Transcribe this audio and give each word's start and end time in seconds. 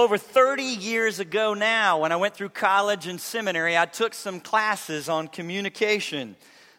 Over 0.00 0.16
30 0.16 0.62
years 0.62 1.20
ago 1.20 1.52
now, 1.52 1.98
when 1.98 2.10
I 2.10 2.16
went 2.16 2.32
through 2.32 2.48
college 2.48 3.06
and 3.06 3.20
seminary, 3.20 3.76
I 3.76 3.84
took 3.84 4.14
some 4.14 4.40
classes 4.40 5.10
on 5.10 5.28
communication 5.28 6.36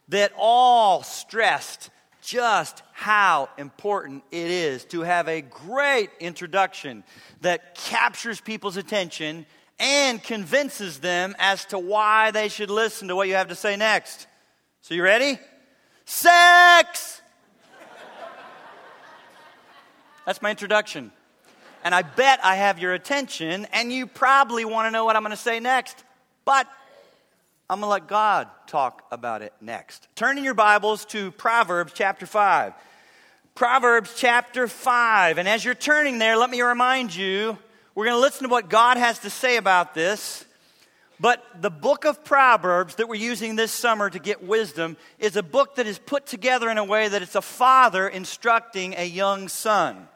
that 0.07 0.33
all 0.35 1.03
stressed 1.03 1.91
just 2.23 2.81
how 2.93 3.49
important 3.59 4.23
it 4.31 4.49
is 4.49 4.85
to 4.85 5.01
have 5.01 5.27
a 5.27 5.41
great 5.41 6.09
introduction 6.19 7.03
that 7.41 7.75
captures 7.75 8.41
people's 8.41 8.75
attention 8.75 9.45
and 9.77 10.23
convinces 10.23 10.97
them 10.97 11.35
as 11.37 11.65
to 11.65 11.77
why 11.77 12.31
they 12.31 12.47
should 12.49 12.71
listen 12.71 13.09
to 13.09 13.15
what 13.15 13.27
you 13.27 13.35
have 13.35 13.49
to 13.49 13.55
say 13.55 13.75
next. 13.75 14.25
So, 14.81 14.95
you 14.95 15.03
ready? 15.03 15.37
Sex! 16.05 17.21
That's 20.25 20.41
my 20.41 20.49
introduction 20.49 21.11
and 21.83 21.95
I 21.95 22.01
bet 22.01 22.39
I 22.43 22.55
have 22.55 22.79
your 22.79 22.93
attention, 22.93 23.67
and 23.73 23.91
you 23.91 24.07
probably 24.07 24.65
want 24.65 24.87
to 24.87 24.91
know 24.91 25.05
what 25.05 25.15
I'm 25.15 25.23
going 25.23 25.31
to 25.31 25.37
say 25.37 25.59
next. 25.59 26.03
But 26.45 26.67
I'm 27.69 27.79
going 27.79 27.87
to 27.87 27.91
let 27.91 28.07
God 28.07 28.47
talk 28.67 29.05
about 29.11 29.41
it 29.41 29.53
next. 29.61 30.07
Turn 30.15 30.37
in 30.37 30.43
your 30.43 30.53
Bibles 30.53 31.05
to 31.05 31.31
Proverbs 31.31 31.93
chapter 31.95 32.25
5. 32.25 32.73
Proverbs 33.55 34.13
chapter 34.15 34.67
5. 34.67 35.37
And 35.37 35.47
as 35.47 35.63
you're 35.63 35.75
turning 35.75 36.19
there, 36.19 36.37
let 36.37 36.49
me 36.49 36.61
remind 36.61 37.15
you 37.15 37.57
we're 37.95 38.05
going 38.05 38.17
to 38.17 38.21
listen 38.21 38.43
to 38.43 38.49
what 38.49 38.69
God 38.69 38.97
has 38.97 39.19
to 39.19 39.29
say 39.29 39.57
about 39.57 39.93
this. 39.93 40.45
But 41.19 41.45
the 41.61 41.69
book 41.69 42.05
of 42.05 42.23
Proverbs 42.23 42.95
that 42.95 43.07
we're 43.07 43.15
using 43.15 43.55
this 43.55 43.71
summer 43.71 44.09
to 44.09 44.17
get 44.17 44.43
wisdom 44.43 44.97
is 45.19 45.35
a 45.35 45.43
book 45.43 45.75
that 45.75 45.85
is 45.85 45.99
put 45.99 46.25
together 46.25 46.69
in 46.69 46.77
a 46.77 46.83
way 46.83 47.07
that 47.07 47.21
it's 47.21 47.35
a 47.35 47.41
father 47.41 48.07
instructing 48.07 48.95
a 48.97 49.05
young 49.05 49.47
son. 49.47 50.07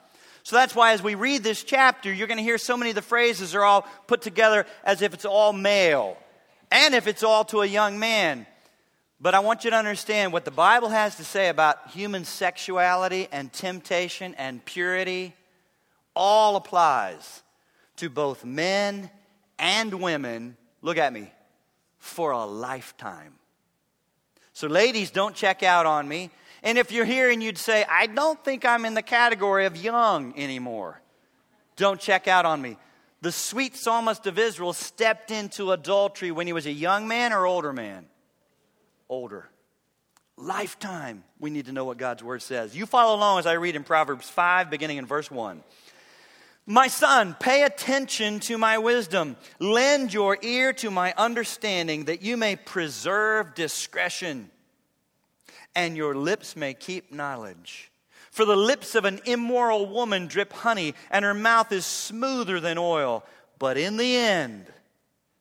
So 0.46 0.58
that's 0.58 0.76
why 0.76 0.94
as 0.94 1.02
we 1.02 1.16
read 1.16 1.42
this 1.42 1.64
chapter, 1.64 2.14
you're 2.14 2.28
going 2.28 2.38
to 2.38 2.44
hear 2.44 2.60
so 2.60 2.78
many 2.78 2.92
of 2.92 2.96
the 2.96 3.02
phrases 3.02 3.56
are 3.56 3.64
all 3.64 3.82
put 4.06 4.22
together 4.22 4.68
as 4.84 5.02
if 5.02 5.16
it's 5.16 5.26
all 5.26 5.52
male 5.54 6.18
and 6.72 6.94
if 6.94 7.08
it's 7.08 7.24
all 7.24 7.46
to 7.46 7.62
a 7.62 7.66
young 7.66 7.98
man. 7.98 8.46
But 9.20 9.34
I 9.34 9.40
want 9.40 9.64
you 9.64 9.72
to 9.72 9.76
understand 9.76 10.32
what 10.32 10.46
the 10.46 10.52
Bible 10.52 10.90
has 10.90 11.16
to 11.16 11.24
say 11.24 11.50
about 11.50 11.90
human 11.90 12.26
sexuality 12.26 13.28
and 13.32 13.52
temptation 13.52 14.36
and 14.36 14.64
purity 14.64 15.34
all 16.16 16.58
applies 16.58 17.42
to 17.96 18.12
both 18.12 18.46
men 18.46 19.10
and 19.58 19.96
women. 19.96 20.58
Look 20.84 21.00
at 21.00 21.12
me, 21.12 21.32
for 21.98 22.30
a 22.30 22.46
lifetime. 22.46 23.34
So, 24.54 24.68
ladies, 24.68 25.10
don't 25.10 25.36
check 25.36 25.64
out 25.64 25.88
on 25.88 26.08
me. 26.08 26.30
And 26.66 26.80
if 26.80 26.92
you're 26.92 27.06
here 27.06 27.30
and 27.30 27.44
you'd 27.44 27.60
say, 27.60 27.86
I 27.88 28.08
don't 28.08 28.44
think 28.44 28.66
I'm 28.66 28.86
in 28.86 28.96
the 28.96 29.04
category 29.04 29.68
of 29.68 29.78
young 29.78 30.38
anymore, 30.38 31.00
don't 31.76 32.00
check 32.00 32.28
out 32.28 32.46
on 32.46 32.60
me. 32.60 32.78
The 33.22 33.32
sweet 33.32 33.76
psalmist 33.76 34.26
of 34.26 34.40
Israel 34.40 34.74
stepped 34.74 35.30
into 35.30 35.72
adultery 35.72 36.32
when 36.32 36.48
he 36.48 36.54
was 36.54 36.66
a 36.66 36.72
young 36.72 37.08
man 37.08 37.34
or 37.34 37.46
older 37.46 37.72
man? 37.72 38.08
Older. 39.08 39.48
Lifetime. 40.38 41.24
We 41.40 41.52
need 41.52 41.68
to 41.68 41.72
know 41.72 41.86
what 41.86 41.98
God's 41.98 42.24
word 42.24 42.42
says. 42.42 42.76
You 42.76 42.88
follow 42.88 43.16
along 43.16 43.40
as 43.40 43.46
I 43.46 43.54
read 43.54 43.76
in 43.76 43.84
Proverbs 43.84 44.28
5, 44.28 44.72
beginning 44.72 44.98
in 44.98 45.06
verse 45.06 45.30
1. 45.30 45.64
My 46.66 46.88
son, 46.88 47.36
pay 47.40 47.62
attention 47.62 48.40
to 48.42 48.58
my 48.58 48.80
wisdom. 48.80 49.38
Lend 49.60 50.12
your 50.12 50.36
ear 50.42 50.74
to 50.74 50.90
my 50.90 51.14
understanding 51.16 52.06
that 52.06 52.24
you 52.24 52.38
may 52.38 52.56
preserve 52.56 53.54
discretion 53.54 54.50
and 55.76 55.98
your 55.98 56.16
lips 56.16 56.56
may 56.56 56.74
keep 56.74 57.12
knowledge. 57.12 57.92
For 58.32 58.46
the 58.46 58.56
lips 58.56 58.96
of 58.96 59.06
an 59.06 59.22
immoral 59.26 59.86
woman 59.86 60.28
drip 60.28 60.52
honey, 60.52 60.94
and 61.10 61.24
her 61.24 61.34
mouth 61.34 61.72
is 61.72 61.86
smoother 61.86 62.60
than 62.60 62.78
oil. 62.78 63.24
But 63.60 63.78
in 63.78 63.98
the 63.98 64.16
end, 64.18 64.66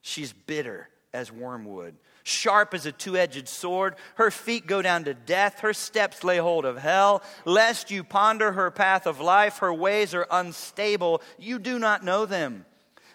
she's 0.00 0.32
bitter 0.32 0.88
as 1.12 1.32
wormwood, 1.32 1.97
sharp 2.22 2.75
as 2.75 2.86
a 2.86 2.92
two 2.92 3.16
edged 3.16 3.48
sword. 3.48 3.97
Her 4.14 4.31
feet 4.31 4.66
go 4.66 4.82
down 4.82 5.04
to 5.04 5.14
death, 5.14 5.60
her 5.60 5.72
steps 5.72 6.22
lay 6.22 6.38
hold 6.38 6.64
of 6.64 6.78
hell. 6.78 7.22
Lest 7.44 7.91
you 7.91 8.04
ponder 8.04 8.53
her 8.53 8.70
path 8.70 9.06
of 9.06 9.20
life, 9.20 9.59
her 9.59 9.75
ways 9.75 10.14
are 10.14 10.26
unstable. 10.30 11.20
You 11.38 11.59
do 11.59 11.78
not 11.78 12.04
know 12.04 12.26
them. 12.26 12.64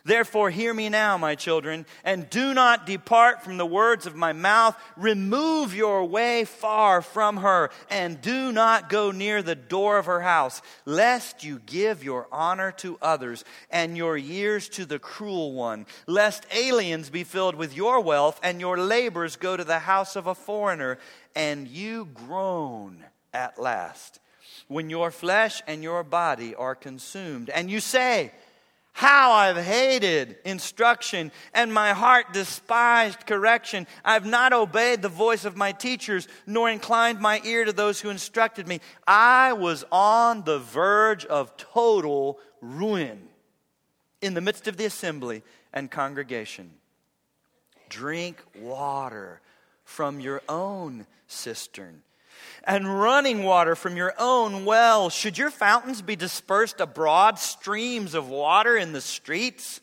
Therefore, 0.09 0.49
hear 0.49 0.73
me 0.73 0.89
now, 0.89 1.19
my 1.19 1.35
children, 1.35 1.85
and 2.03 2.27
do 2.31 2.55
not 2.55 2.87
depart 2.87 3.43
from 3.43 3.57
the 3.57 3.65
words 3.65 4.07
of 4.07 4.15
my 4.15 4.33
mouth. 4.33 4.75
Remove 4.97 5.75
your 5.75 6.03
way 6.03 6.45
far 6.45 7.03
from 7.03 7.37
her, 7.37 7.69
and 7.91 8.19
do 8.19 8.51
not 8.51 8.89
go 8.89 9.11
near 9.11 9.43
the 9.43 9.53
door 9.53 9.99
of 9.99 10.07
her 10.07 10.21
house, 10.21 10.63
lest 10.83 11.43
you 11.43 11.61
give 11.63 12.03
your 12.03 12.27
honor 12.31 12.71
to 12.77 12.97
others 13.03 13.45
and 13.69 13.95
your 13.95 14.17
years 14.17 14.67
to 14.69 14.85
the 14.87 14.97
cruel 14.97 15.53
one, 15.53 15.85
lest 16.07 16.43
aliens 16.51 17.11
be 17.11 17.23
filled 17.23 17.53
with 17.53 17.77
your 17.77 18.01
wealth 18.01 18.39
and 18.41 18.59
your 18.59 18.79
labors 18.79 19.35
go 19.35 19.55
to 19.55 19.63
the 19.63 19.77
house 19.77 20.15
of 20.15 20.25
a 20.25 20.33
foreigner, 20.33 20.97
and 21.35 21.67
you 21.67 22.05
groan 22.15 23.03
at 23.31 23.61
last 23.61 24.19
when 24.69 24.89
your 24.89 25.11
flesh 25.11 25.61
and 25.67 25.83
your 25.83 26.03
body 26.03 26.55
are 26.55 26.73
consumed. 26.73 27.51
And 27.51 27.69
you 27.69 27.79
say, 27.79 28.31
how 28.99 29.31
I've 29.31 29.55
hated 29.55 30.35
instruction 30.43 31.31
and 31.53 31.73
my 31.73 31.93
heart 31.93 32.33
despised 32.33 33.25
correction. 33.25 33.87
I've 34.03 34.25
not 34.25 34.51
obeyed 34.51 35.01
the 35.01 35.07
voice 35.07 35.45
of 35.45 35.55
my 35.55 35.71
teachers, 35.71 36.27
nor 36.45 36.69
inclined 36.69 37.21
my 37.21 37.39
ear 37.45 37.63
to 37.63 37.71
those 37.71 38.01
who 38.01 38.09
instructed 38.09 38.67
me. 38.67 38.81
I 39.07 39.53
was 39.53 39.85
on 39.89 40.43
the 40.43 40.59
verge 40.59 41.23
of 41.23 41.55
total 41.55 42.39
ruin 42.59 43.29
in 44.21 44.33
the 44.33 44.41
midst 44.41 44.67
of 44.67 44.75
the 44.75 44.83
assembly 44.83 45.43
and 45.73 45.89
congregation. 45.89 46.69
Drink 47.87 48.43
water 48.59 49.39
from 49.85 50.19
your 50.19 50.41
own 50.49 51.07
cistern 51.25 52.01
and 52.63 52.99
running 52.99 53.43
water 53.43 53.75
from 53.75 53.97
your 53.97 54.13
own 54.17 54.65
well? 54.65 55.09
Should 55.09 55.37
your 55.37 55.49
fountains 55.49 56.01
be 56.01 56.15
dispersed 56.15 56.79
abroad, 56.79 57.39
streams 57.39 58.13
of 58.13 58.29
water 58.29 58.77
in 58.77 58.93
the 58.93 59.01
streets? 59.01 59.81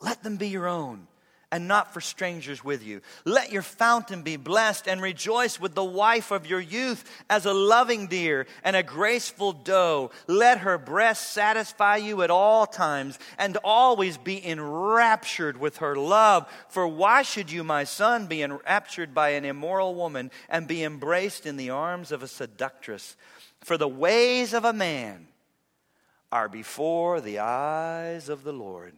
Let 0.00 0.22
them 0.22 0.36
be 0.36 0.48
your 0.48 0.66
own 0.66 1.06
and 1.52 1.68
not 1.68 1.92
for 1.92 2.00
strangers 2.00 2.64
with 2.64 2.82
you. 2.82 3.02
Let 3.26 3.52
your 3.52 3.60
fountain 3.60 4.22
be 4.22 4.36
blessed 4.36 4.88
and 4.88 5.02
rejoice 5.02 5.60
with 5.60 5.74
the 5.74 5.84
wife 5.84 6.30
of 6.30 6.46
your 6.46 6.60
youth 6.60 7.04
as 7.28 7.44
a 7.44 7.52
loving 7.52 8.06
deer 8.06 8.46
and 8.64 8.74
a 8.74 8.82
graceful 8.82 9.52
doe. 9.52 10.10
Let 10.26 10.60
her 10.60 10.78
breast 10.78 11.32
satisfy 11.32 11.98
you 11.98 12.22
at 12.22 12.30
all 12.30 12.66
times 12.66 13.18
and 13.36 13.58
always 13.62 14.16
be 14.16 14.44
enraptured 14.44 15.58
with 15.58 15.76
her 15.76 15.94
love. 15.94 16.50
For 16.70 16.88
why 16.88 17.20
should 17.20 17.52
you, 17.52 17.62
my 17.62 17.84
son, 17.84 18.26
be 18.26 18.40
enraptured 18.42 19.14
by 19.14 19.30
an 19.30 19.44
immoral 19.44 19.94
woman 19.94 20.30
and 20.48 20.66
be 20.66 20.82
embraced 20.82 21.44
in 21.44 21.58
the 21.58 21.68
arms 21.68 22.12
of 22.12 22.22
a 22.22 22.28
seductress? 22.28 23.14
For 23.60 23.76
the 23.76 23.86
ways 23.86 24.54
of 24.54 24.64
a 24.64 24.72
man 24.72 25.28
are 26.32 26.48
before 26.48 27.20
the 27.20 27.40
eyes 27.40 28.30
of 28.30 28.42
the 28.42 28.54
Lord 28.54 28.94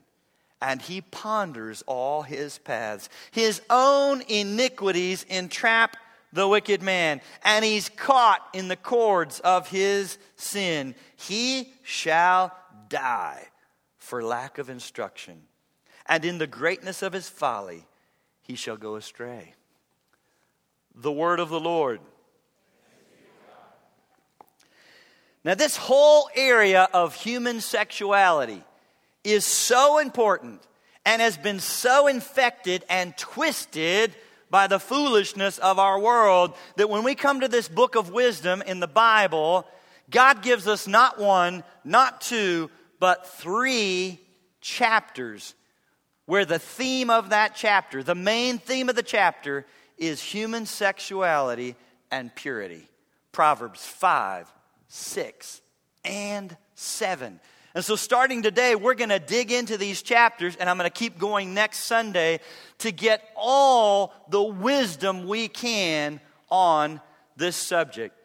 and 0.65 0.81
he 0.81 1.03
ponders 1.03 1.85
all 1.87 2.23
his 2.23 2.57
paths. 2.57 3.11
His 3.31 3.61
own 3.69 4.23
iniquities 4.23 5.27
entrap 5.29 5.95
the 6.33 6.49
wicked 6.49 6.81
man, 6.81 7.21
and 7.45 7.63
he's 7.63 7.91
caught 7.91 8.41
in 8.55 8.69
the 8.69 8.77
cords 8.77 9.41
of 9.41 9.69
his 9.69 10.17
sin. 10.37 10.95
He 11.17 11.75
shall 11.83 12.57
die 12.89 13.49
for 13.99 14.25
lack 14.25 14.57
of 14.57 14.71
instruction, 14.71 15.43
and 16.07 16.25
in 16.25 16.39
the 16.39 16.47
greatness 16.47 17.03
of 17.03 17.13
his 17.13 17.29
folly 17.29 17.85
he 18.41 18.55
shall 18.55 18.79
go 18.79 18.97
astray. 18.97 19.53
The 20.95 21.13
word 21.13 21.41
of 21.41 21.51
the 21.51 21.61
Lord. 21.61 22.01
Now, 25.45 25.55
this 25.55 25.77
whole 25.77 26.31
area 26.35 26.89
of 26.95 27.15
human 27.15 27.61
sexuality 27.61 28.65
is 29.25 29.45
so 29.45 29.99
important 29.99 30.63
and 31.05 31.21
has 31.21 31.37
been 31.37 31.61
so 31.61 32.07
infected 32.07 32.85
and 32.89 33.17
twisted 33.17 34.15
by 34.51 34.67
the 34.67 34.79
foolishness 34.79 35.59
of 35.59 35.79
our 35.79 35.99
world 35.99 36.55
that 36.77 36.89
when 36.89 37.03
we 37.03 37.15
come 37.15 37.41
to 37.41 37.49
this 37.49 37.69
book 37.69 37.97
of 37.97 38.11
wisdom 38.11 38.63
in 38.63 38.79
the 38.79 38.87
Bible, 38.87 39.67
God 40.11 40.43
gives 40.43 40.69
us 40.69 40.87
not 40.87 41.19
one, 41.19 41.65
not 41.85 42.21
two, 42.21 42.71
but 43.01 43.29
three 43.29 44.21
chapters 44.61 45.55
where 46.27 46.45
the 46.45 46.59
theme 46.59 47.11
of 47.11 47.31
that 47.31 47.55
chapter, 47.55 48.03
the 48.03 48.15
main 48.15 48.59
theme 48.59 48.89
of 48.89 48.97
the 48.97 49.03
chapter, 49.03 49.67
is 49.99 50.23
human 50.23 50.67
sexuality 50.67 51.77
and 52.11 52.35
purity. 52.35 52.89
Proverbs 53.33 53.85
5, 53.85 54.51
6, 54.89 55.61
and 56.05 56.57
7. 56.75 57.41
And 57.75 57.85
so, 57.85 57.97
starting 57.97 58.43
today, 58.43 58.77
we're 58.77 58.95
going 58.95 59.11
to 59.11 59.19
dig 59.19 59.51
into 59.51 59.77
these 59.77 60.01
chapters, 60.01 60.55
and 60.55 60.71
I'm 60.71 60.79
going 60.79 60.89
to 60.89 60.97
keep 60.97 61.19
going 61.19 61.55
next 61.55 61.81
Sunday 61.81 62.39
to 62.79 62.93
get 62.93 63.29
all 63.35 64.15
the 64.29 64.43
wisdom 64.43 65.27
we 65.27 65.49
can 65.49 66.21
on 66.49 67.01
this 67.37 67.57
subject. 67.57 68.17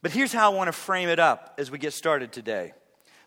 But 0.00 0.12
here's 0.12 0.32
how 0.32 0.50
I 0.50 0.54
want 0.54 0.68
to 0.68 0.72
frame 0.72 1.10
it 1.10 1.18
up 1.18 1.54
as 1.58 1.70
we 1.70 1.76
get 1.78 1.92
started 1.92 2.32
today. 2.32 2.72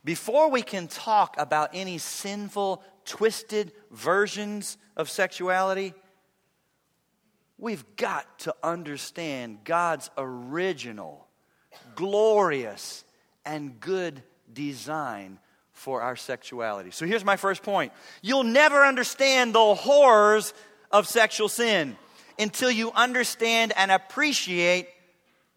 before 0.04 0.50
we 0.50 0.62
can 0.62 0.88
talk 0.88 1.36
about 1.38 1.72
any 1.74 1.98
sinful, 1.98 2.82
twisted 3.04 3.74
versions 3.92 4.78
of 4.96 5.10
sexuality, 5.10 5.94
we've 7.58 7.84
got 7.98 8.40
to 8.40 8.56
understand 8.64 9.60
God's 9.64 10.10
original, 10.18 11.28
glorious, 11.96 13.04
and 13.46 13.80
good 13.80 14.24
design 14.52 15.40
for 15.78 16.02
our 16.02 16.16
sexuality. 16.16 16.90
So 16.90 17.06
here's 17.06 17.24
my 17.24 17.38
first 17.38 17.62
point 17.62 17.94
you'll 18.24 18.44
never 18.44 18.84
understand 18.84 19.54
the 19.54 19.76
horrors 19.76 20.54
of 20.92 21.08
sexual 21.08 21.50
sin 21.50 21.96
until 22.40 22.72
you 22.72 22.92
understand 22.94 23.74
and 23.78 23.92
appreciate 23.92 24.88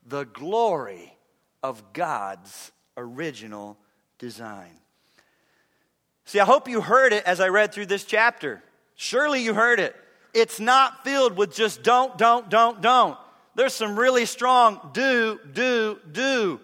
the 0.06 0.24
glory 0.24 1.16
of 1.62 1.94
God's 1.94 2.70
original 2.98 3.78
design. 4.18 4.72
See, 6.26 6.38
I 6.38 6.44
hope 6.44 6.68
you 6.68 6.82
heard 6.82 7.14
it 7.14 7.24
as 7.24 7.40
I 7.40 7.48
read 7.48 7.72
through 7.72 7.86
this 7.86 8.04
chapter. 8.04 8.62
Surely 8.96 9.42
you 9.42 9.54
heard 9.54 9.80
it. 9.80 9.96
It's 10.34 10.60
not 10.60 11.02
filled 11.02 11.36
with 11.36 11.54
just 11.54 11.82
don't, 11.82 12.16
don't, 12.18 12.50
don't, 12.50 12.82
don't. 12.82 13.16
There's 13.54 13.74
some 13.74 13.98
really 13.98 14.26
strong 14.26 14.90
do, 14.92 15.40
do, 15.52 15.98
do. 16.12 16.60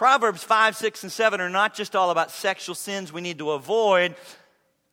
Proverbs 0.00 0.42
5, 0.42 0.76
6, 0.76 1.02
and 1.02 1.12
7 1.12 1.42
are 1.42 1.50
not 1.50 1.74
just 1.74 1.94
all 1.94 2.08
about 2.08 2.30
sexual 2.30 2.74
sins 2.74 3.12
we 3.12 3.20
need 3.20 3.36
to 3.36 3.50
avoid. 3.50 4.14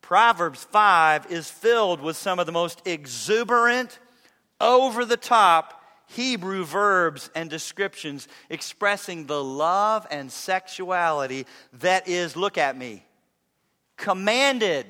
Proverbs 0.02 0.64
5 0.64 1.32
is 1.32 1.50
filled 1.50 2.02
with 2.02 2.14
some 2.14 2.38
of 2.38 2.44
the 2.44 2.52
most 2.52 2.82
exuberant, 2.86 4.00
over 4.60 5.06
the 5.06 5.16
top 5.16 5.82
Hebrew 6.08 6.62
verbs 6.62 7.30
and 7.34 7.48
descriptions 7.48 8.28
expressing 8.50 9.24
the 9.24 9.42
love 9.42 10.06
and 10.10 10.30
sexuality 10.30 11.46
that 11.80 12.06
is, 12.06 12.36
look 12.36 12.58
at 12.58 12.76
me, 12.76 13.02
commanded 13.96 14.84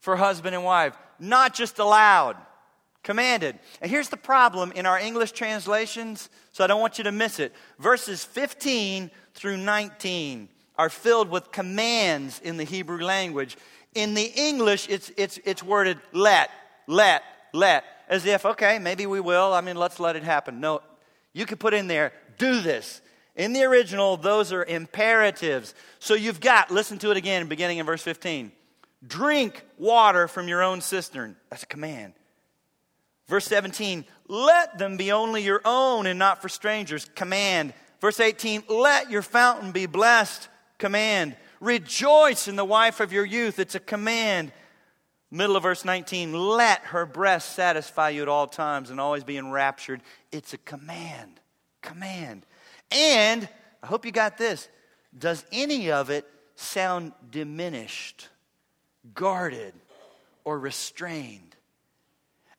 for 0.00 0.16
husband 0.16 0.56
and 0.56 0.64
wife, 0.64 0.98
not 1.20 1.54
just 1.54 1.78
allowed. 1.78 2.36
Commanded. 3.06 3.56
And 3.80 3.88
here's 3.88 4.08
the 4.08 4.16
problem 4.16 4.72
in 4.72 4.84
our 4.84 4.98
English 4.98 5.30
translations, 5.30 6.28
so 6.50 6.64
I 6.64 6.66
don't 6.66 6.80
want 6.80 6.98
you 6.98 7.04
to 7.04 7.12
miss 7.12 7.38
it. 7.38 7.54
Verses 7.78 8.24
15 8.24 9.12
through 9.32 9.58
19 9.58 10.48
are 10.76 10.90
filled 10.90 11.30
with 11.30 11.52
commands 11.52 12.40
in 12.42 12.56
the 12.56 12.64
Hebrew 12.64 13.00
language. 13.00 13.56
In 13.94 14.14
the 14.14 14.32
English, 14.34 14.88
it's, 14.88 15.12
it's, 15.16 15.38
it's 15.44 15.62
worded 15.62 16.00
let, 16.12 16.50
let, 16.88 17.22
let 17.52 17.84
as 18.08 18.26
if, 18.26 18.44
okay, 18.44 18.80
maybe 18.80 19.06
we 19.06 19.20
will. 19.20 19.52
I 19.52 19.60
mean, 19.60 19.76
let's 19.76 20.00
let 20.00 20.16
it 20.16 20.24
happen. 20.24 20.58
No, 20.58 20.82
you 21.32 21.46
could 21.46 21.60
put 21.60 21.74
in 21.74 21.86
there, 21.86 22.12
do 22.38 22.60
this. 22.60 23.00
In 23.36 23.52
the 23.52 23.62
original, 23.62 24.16
those 24.16 24.52
are 24.52 24.64
imperatives. 24.64 25.76
So 26.00 26.14
you've 26.14 26.40
got, 26.40 26.72
listen 26.72 26.98
to 26.98 27.12
it 27.12 27.16
again, 27.16 27.46
beginning 27.46 27.78
in 27.78 27.86
verse 27.86 28.02
15. 28.02 28.50
Drink 29.06 29.64
water 29.78 30.26
from 30.26 30.48
your 30.48 30.64
own 30.64 30.80
cistern. 30.80 31.36
That's 31.50 31.62
a 31.62 31.66
command. 31.66 32.14
Verse 33.28 33.46
17, 33.46 34.04
let 34.28 34.78
them 34.78 34.96
be 34.96 35.12
only 35.12 35.42
your 35.42 35.60
own 35.64 36.06
and 36.06 36.18
not 36.18 36.40
for 36.40 36.48
strangers. 36.48 37.06
Command. 37.14 37.74
Verse 38.00 38.20
18, 38.20 38.64
let 38.68 39.10
your 39.10 39.22
fountain 39.22 39.72
be 39.72 39.86
blessed. 39.86 40.48
Command. 40.78 41.36
Rejoice 41.60 42.48
in 42.48 42.56
the 42.56 42.64
wife 42.64 43.00
of 43.00 43.12
your 43.12 43.24
youth. 43.24 43.58
It's 43.58 43.74
a 43.74 43.80
command. 43.80 44.52
Middle 45.30 45.56
of 45.56 45.64
verse 45.64 45.84
19, 45.84 46.32
let 46.32 46.80
her 46.82 47.04
breast 47.04 47.54
satisfy 47.54 48.10
you 48.10 48.22
at 48.22 48.28
all 48.28 48.46
times 48.46 48.90
and 48.90 49.00
always 49.00 49.24
be 49.24 49.36
enraptured. 49.36 50.02
It's 50.30 50.54
a 50.54 50.58
command. 50.58 51.40
Command. 51.82 52.46
And 52.92 53.48
I 53.82 53.86
hope 53.86 54.04
you 54.04 54.12
got 54.12 54.38
this. 54.38 54.68
Does 55.18 55.44
any 55.50 55.90
of 55.90 56.10
it 56.10 56.28
sound 56.54 57.12
diminished, 57.30 58.28
guarded, 59.14 59.74
or 60.44 60.58
restrained? 60.58 61.45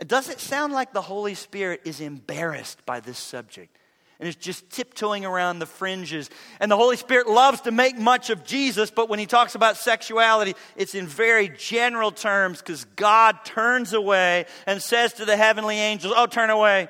Does 0.05 0.29
it 0.29 0.39
sound 0.39 0.73
like 0.73 0.93
the 0.93 1.01
Holy 1.01 1.33
Spirit 1.33 1.81
is 1.85 2.01
embarrassed 2.01 2.85
by 2.85 2.99
this 2.99 3.17
subject? 3.17 3.77
and 4.19 4.27
is 4.27 4.35
just 4.35 4.69
tiptoeing 4.69 5.25
around 5.25 5.59
the 5.59 5.65
fringes. 5.65 6.29
And 6.59 6.71
the 6.71 6.77
Holy 6.77 6.97
Spirit 6.97 7.27
loves 7.27 7.61
to 7.61 7.71
make 7.71 7.97
much 7.97 8.29
of 8.29 8.43
Jesus, 8.43 8.89
but 8.89 9.09
when 9.09 9.19
he 9.19 9.25
talks 9.25 9.55
about 9.55 9.77
sexuality, 9.77 10.55
it's 10.75 10.95
in 10.95 11.07
very 11.07 11.49
general 11.49 12.11
terms 12.11 12.59
because 12.59 12.85
God 12.95 13.45
turns 13.45 13.93
away 13.93 14.45
and 14.65 14.81
says 14.81 15.13
to 15.13 15.25
the 15.25 15.37
heavenly 15.37 15.77
angels, 15.77 16.13
Oh, 16.15 16.25
turn 16.25 16.49
away. 16.49 16.89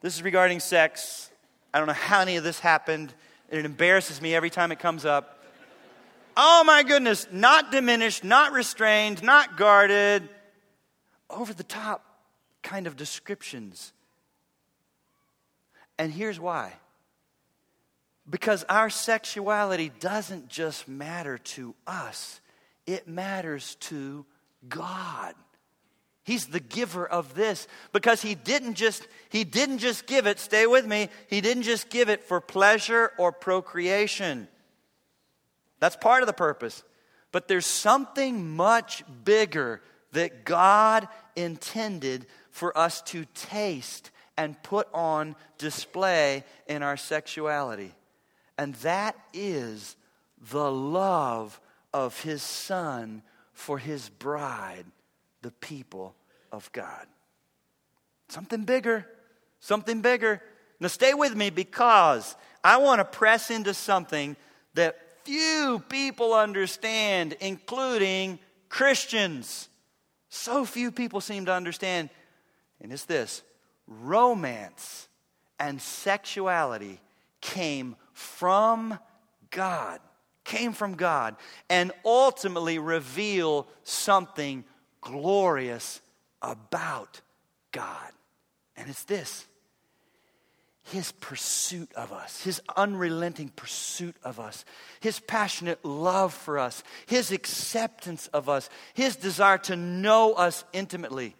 This 0.00 0.16
is 0.16 0.22
regarding 0.22 0.58
sex. 0.58 1.30
I 1.72 1.78
don't 1.78 1.86
know 1.86 1.94
how 1.94 2.20
any 2.20 2.36
of 2.36 2.42
this 2.44 2.58
happened, 2.58 3.14
and 3.50 3.60
it 3.60 3.64
embarrasses 3.64 4.20
me 4.20 4.34
every 4.34 4.50
time 4.50 4.72
it 4.72 4.80
comes 4.80 5.04
up. 5.04 5.38
Oh 6.36 6.64
my 6.64 6.82
goodness, 6.82 7.28
not 7.30 7.70
diminished, 7.70 8.24
not 8.24 8.52
restrained, 8.52 9.22
not 9.22 9.56
guarded, 9.56 10.28
over 11.32 11.52
the 11.52 11.64
top 11.64 12.04
kind 12.62 12.86
of 12.86 12.96
descriptions 12.96 13.92
and 15.98 16.12
here's 16.12 16.38
why 16.38 16.72
because 18.28 18.64
our 18.68 18.90
sexuality 18.90 19.90
doesn't 20.00 20.48
just 20.48 20.88
matter 20.88 21.38
to 21.38 21.74
us, 21.86 22.40
it 22.86 23.08
matters 23.08 23.74
to 23.76 24.24
God. 24.68 25.34
He's 26.24 26.46
the 26.46 26.60
giver 26.60 27.04
of 27.04 27.34
this 27.34 27.66
because 27.92 28.22
he 28.22 28.36
didn't 28.36 28.74
just 28.74 29.06
he 29.28 29.42
didn't 29.42 29.78
just 29.78 30.06
give 30.06 30.26
it, 30.26 30.38
stay 30.38 30.66
with 30.66 30.86
me. 30.86 31.08
He 31.28 31.40
didn't 31.40 31.64
just 31.64 31.90
give 31.90 32.08
it 32.08 32.22
for 32.22 32.40
pleasure 32.40 33.10
or 33.18 33.32
procreation. 33.32 34.46
That's 35.80 35.96
part 35.96 36.22
of 36.22 36.28
the 36.28 36.32
purpose. 36.32 36.84
But 37.32 37.48
there's 37.48 37.66
something 37.66 38.54
much 38.54 39.02
bigger 39.24 39.82
that 40.12 40.44
God 40.44 41.08
intended 41.36 42.26
for 42.50 42.76
us 42.76 43.02
to 43.02 43.24
taste 43.34 44.10
and 44.36 44.62
put 44.62 44.88
on 44.94 45.36
display 45.58 46.44
in 46.66 46.82
our 46.82 46.96
sexuality. 46.96 47.92
And 48.58 48.74
that 48.76 49.16
is 49.32 49.96
the 50.50 50.70
love 50.70 51.60
of 51.92 52.20
his 52.22 52.42
son 52.42 53.22
for 53.52 53.78
his 53.78 54.08
bride, 54.08 54.84
the 55.42 55.50
people 55.50 56.14
of 56.50 56.70
God. 56.72 57.06
Something 58.28 58.64
bigger, 58.64 59.06
something 59.60 60.00
bigger. 60.00 60.42
Now, 60.80 60.88
stay 60.88 61.14
with 61.14 61.36
me 61.36 61.50
because 61.50 62.34
I 62.64 62.78
want 62.78 63.00
to 63.00 63.04
press 63.04 63.50
into 63.50 63.74
something 63.74 64.36
that 64.74 64.96
few 65.24 65.82
people 65.88 66.34
understand, 66.34 67.36
including 67.40 68.38
Christians. 68.68 69.68
So 70.34 70.64
few 70.64 70.90
people 70.90 71.20
seem 71.20 71.44
to 71.44 71.52
understand, 71.52 72.08
and 72.80 72.90
it's 72.90 73.04
this 73.04 73.42
romance 73.86 75.06
and 75.60 75.78
sexuality 75.80 77.00
came 77.42 77.96
from 78.14 78.98
God, 79.50 80.00
came 80.44 80.72
from 80.72 80.94
God, 80.94 81.36
and 81.68 81.92
ultimately 82.02 82.78
reveal 82.78 83.66
something 83.82 84.64
glorious 85.02 86.00
about 86.40 87.20
God. 87.70 88.12
And 88.74 88.88
it's 88.88 89.04
this 89.04 89.46
his 90.92 91.12
pursuit 91.12 91.92
of 91.94 92.12
us, 92.12 92.42
his 92.42 92.60
unrelenting 92.76 93.48
pursuit 93.56 94.16
of 94.22 94.38
us, 94.38 94.64
his 95.00 95.18
passionate 95.20 95.84
love 95.84 96.32
for 96.32 96.58
us, 96.58 96.82
his 97.06 97.32
acceptance 97.32 98.28
of 98.28 98.48
us, 98.48 98.70
his 98.94 99.16
desire 99.16 99.58
to 99.58 99.76
know 99.76 100.34
us 100.34 100.64
intimately 100.72 101.34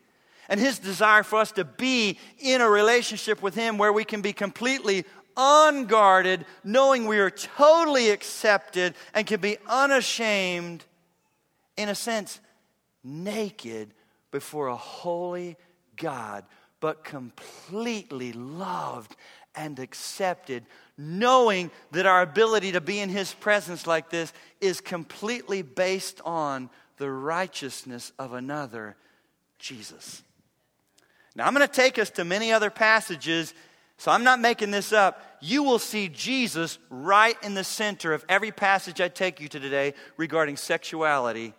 and 0.49 0.61
His 0.61 0.79
desire 0.79 1.23
for 1.23 1.39
us 1.39 1.53
to 1.53 1.65
be 1.65 2.19
in 2.39 2.61
a 2.61 2.69
relationship 2.69 3.43
with 3.43 3.55
Him 3.55 3.79
where 3.79 3.93
we 3.93 4.05
can 4.05 4.21
be 4.21 4.35
completely 4.35 5.05
unguarded, 5.35 6.45
knowing 6.63 7.07
we 7.07 7.19
are 7.21 7.31
totally 7.31 8.11
accepted 8.11 8.95
and 9.15 9.27
can 9.27 9.41
be 9.41 9.57
unashamed, 9.67 10.85
in 11.79 11.89
a 11.89 11.95
sense, 11.95 12.39
naked 13.03 13.95
before 14.31 14.67
a 14.67 14.77
holy 14.77 15.57
God, 15.97 16.45
but 16.81 17.03
completely 17.03 18.33
loved 18.35 19.17
and 19.55 19.79
accepted, 19.79 20.65
knowing 20.97 21.71
that 21.91 22.07
our 22.07 22.23
ability 22.23 22.73
to 22.73 22.81
be 22.81 23.01
in 23.01 23.09
His 23.09 23.33
presence 23.35 23.87
like 23.87 24.11
this 24.11 24.33
is 24.61 24.81
completely 24.81 25.63
based 25.63 26.21
on 26.25 26.71
the 26.99 27.11
righteousness 27.11 28.13
of 28.19 28.33
another, 28.33 28.97
Jesus. 29.59 30.23
Now, 31.35 31.47
I'm 31.47 31.55
going 31.55 31.67
to 31.67 31.73
take 31.73 31.99
us 31.99 32.11
to 32.11 32.25
many 32.25 32.53
other 32.53 32.71
passages, 32.71 33.55
so 33.97 34.11
I'm 34.11 34.25
not 34.25 34.41
making 34.41 34.71
this 34.71 34.93
up. 34.93 35.39
You 35.41 35.63
will 35.63 35.79
see 35.79 36.09
Jesus 36.09 36.79
right 36.91 37.37
in 37.43 37.55
the 37.55 37.65
center 37.65 38.13
of 38.13 38.25
every 38.29 38.53
passage 38.53 39.01
I 39.01 39.09
take 39.09 39.41
you 39.41 39.49
to 39.49 39.61
today 39.61 39.95
regarding 40.17 40.57
sexuality, 40.57 41.55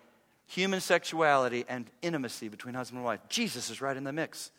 human 0.46 0.80
sexuality, 0.80 1.64
and 1.68 1.90
intimacy 2.02 2.48
between 2.48 2.74
husband 2.74 2.98
and 2.98 3.04
wife. 3.04 3.20
Jesus 3.28 3.68
is 3.70 3.80
right 3.80 3.96
in 3.96 4.04
the 4.04 4.12
mix. 4.12 4.50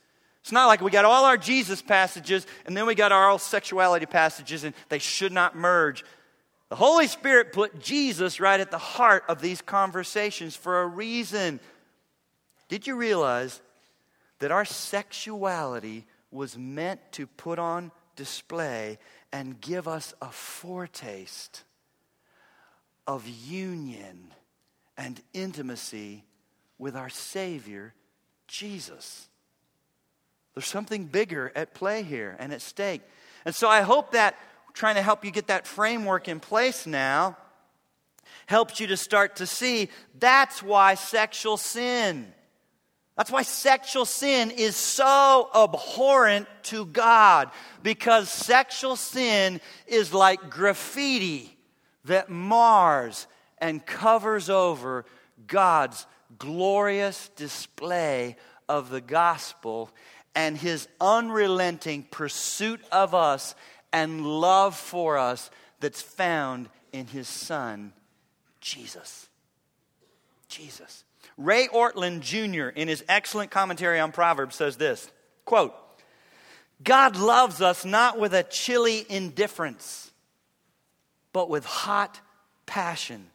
It's 0.46 0.52
not 0.52 0.68
like 0.68 0.80
we 0.80 0.92
got 0.92 1.06
all 1.06 1.26
our 1.26 1.38
Jesus 1.38 1.82
passages 1.82 2.46
and 2.68 2.78
then 2.78 2.86
we 2.86 2.94
got 2.94 3.12
our 3.12 3.32
all 3.32 3.40
sexuality 3.40 4.06
passages 4.06 4.64
and 4.64 4.76
they 4.90 5.00
should 5.00 5.32
not 5.32 5.56
merge. 5.56 6.06
The 6.70 6.76
Holy 6.76 7.08
Spirit 7.08 7.52
put 7.52 7.80
Jesus 7.80 8.40
right 8.40 8.60
at 8.60 8.70
the 8.70 8.78
heart 8.78 9.24
of 9.28 9.42
these 9.42 9.64
conversations 9.64 10.56
for 10.56 10.84
a 10.84 10.86
reason. 10.86 11.60
Did 12.70 12.86
you 12.86 12.96
realize 12.96 13.60
that 14.38 14.52
our 14.52 14.66
sexuality 14.66 16.06
was 16.30 16.56
meant 16.56 17.00
to 17.14 17.26
put 17.26 17.58
on 17.58 17.92
display 18.16 19.00
and 19.32 19.60
give 19.60 19.88
us 19.88 20.14
a 20.22 20.30
foretaste 20.30 21.64
of 23.08 23.28
union 23.28 24.32
and 24.96 25.20
intimacy 25.34 26.24
with 26.78 26.96
our 26.96 27.10
Savior, 27.10 27.96
Jesus? 28.48 29.28
There's 30.56 30.66
something 30.66 31.06
bigger 31.06 31.52
at 31.56 31.74
play 31.74 32.02
here 32.04 32.36
and 32.40 32.52
at 32.52 32.62
stake. 32.62 33.02
And 33.46 33.54
so 33.54 33.70
I 33.70 33.82
hope 33.82 34.14
that 34.14 34.36
trying 34.74 34.96
to 34.96 35.02
help 35.02 35.24
you 35.24 35.32
get 35.32 35.48
that 35.48 35.68
framework 35.68 36.28
in 36.28 36.40
place 36.40 36.88
now 36.88 37.38
helps 38.48 38.80
you 38.80 38.88
to 38.88 38.98
start 38.98 39.38
to 39.38 39.46
see 39.46 39.90
that's 40.20 40.64
why 40.64 40.96
sexual 40.96 41.58
sin 41.58 42.34
that's 43.16 43.32
why 43.32 43.44
sexual 43.44 44.04
sin 44.04 44.52
is 44.52 44.76
so 44.76 45.50
abhorrent 45.56 46.48
to 46.64 46.86
God, 46.86 47.50
because 47.82 48.30
sexual 48.30 48.98
sin 48.98 49.62
is 49.88 50.14
like 50.14 50.50
graffiti 50.50 51.58
that 52.06 52.30
mars 52.30 53.28
and 53.58 53.86
covers 53.86 54.50
over 54.50 55.06
God's 55.48 56.06
glorious 56.38 57.30
display 57.38 58.36
of 58.68 58.90
the 58.90 59.00
gospel 59.00 59.92
and 60.36 60.58
his 60.58 60.88
unrelenting 61.00 62.04
pursuit 62.12 62.82
of 62.92 63.16
us 63.16 63.56
and 63.94 64.26
love 64.26 64.76
for 64.76 65.18
us 65.18 65.50
that's 65.80 66.02
found 66.02 66.70
in 66.92 67.08
his 67.08 67.28
son, 67.28 67.94
Jesus. 68.60 69.28
Jesus. 70.48 71.04
Ray 71.38 71.68
Ortlund 71.68 72.22
Jr., 72.22 72.68
in 72.68 72.88
his 72.88 73.04
excellent 73.10 73.52
commentary 73.52 74.00
on 74.00 74.12
Proverbs, 74.12 74.56
says 74.56 74.78
this 74.78 75.10
quote, 75.46 75.74
God 76.84 77.16
loves 77.16 77.62
us 77.62 77.86
not 77.86 78.20
with 78.20 78.34
a 78.34 78.44
chilly 78.44 79.06
indifference, 79.10 80.12
but 81.34 81.50
with 81.50 81.66
hot 81.66 82.20
passion. 82.66 83.28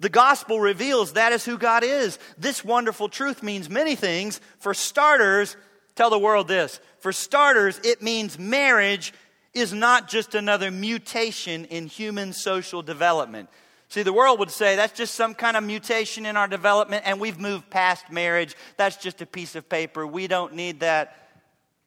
The 0.00 0.08
gospel 0.08 0.60
reveals 0.60 1.12
that 1.12 1.32
is 1.32 1.44
who 1.44 1.56
God 1.56 1.84
is. 1.84 2.18
This 2.36 2.64
wonderful 2.64 3.08
truth 3.08 3.42
means 3.42 3.70
many 3.70 3.94
things. 3.94 4.40
For 4.58 4.74
starters, 4.74 5.56
tell 5.94 6.10
the 6.10 6.18
world 6.18 6.48
this. 6.48 6.80
For 7.00 7.12
starters, 7.12 7.80
it 7.84 8.02
means 8.02 8.38
marriage 8.38 9.12
is 9.54 9.72
not 9.72 10.08
just 10.08 10.34
another 10.34 10.70
mutation 10.70 11.66
in 11.66 11.86
human 11.86 12.32
social 12.32 12.82
development. 12.82 13.48
See, 13.88 14.02
the 14.02 14.12
world 14.12 14.38
would 14.38 14.50
say 14.50 14.76
that's 14.76 14.96
just 14.96 15.14
some 15.14 15.34
kind 15.34 15.54
of 15.54 15.64
mutation 15.64 16.24
in 16.24 16.36
our 16.36 16.48
development, 16.48 17.02
and 17.04 17.20
we've 17.20 17.38
moved 17.38 17.68
past 17.68 18.10
marriage. 18.10 18.56
That's 18.78 18.96
just 18.96 19.20
a 19.20 19.26
piece 19.26 19.54
of 19.54 19.68
paper. 19.68 20.06
We 20.06 20.28
don't 20.28 20.54
need 20.54 20.80
that. 20.80 21.28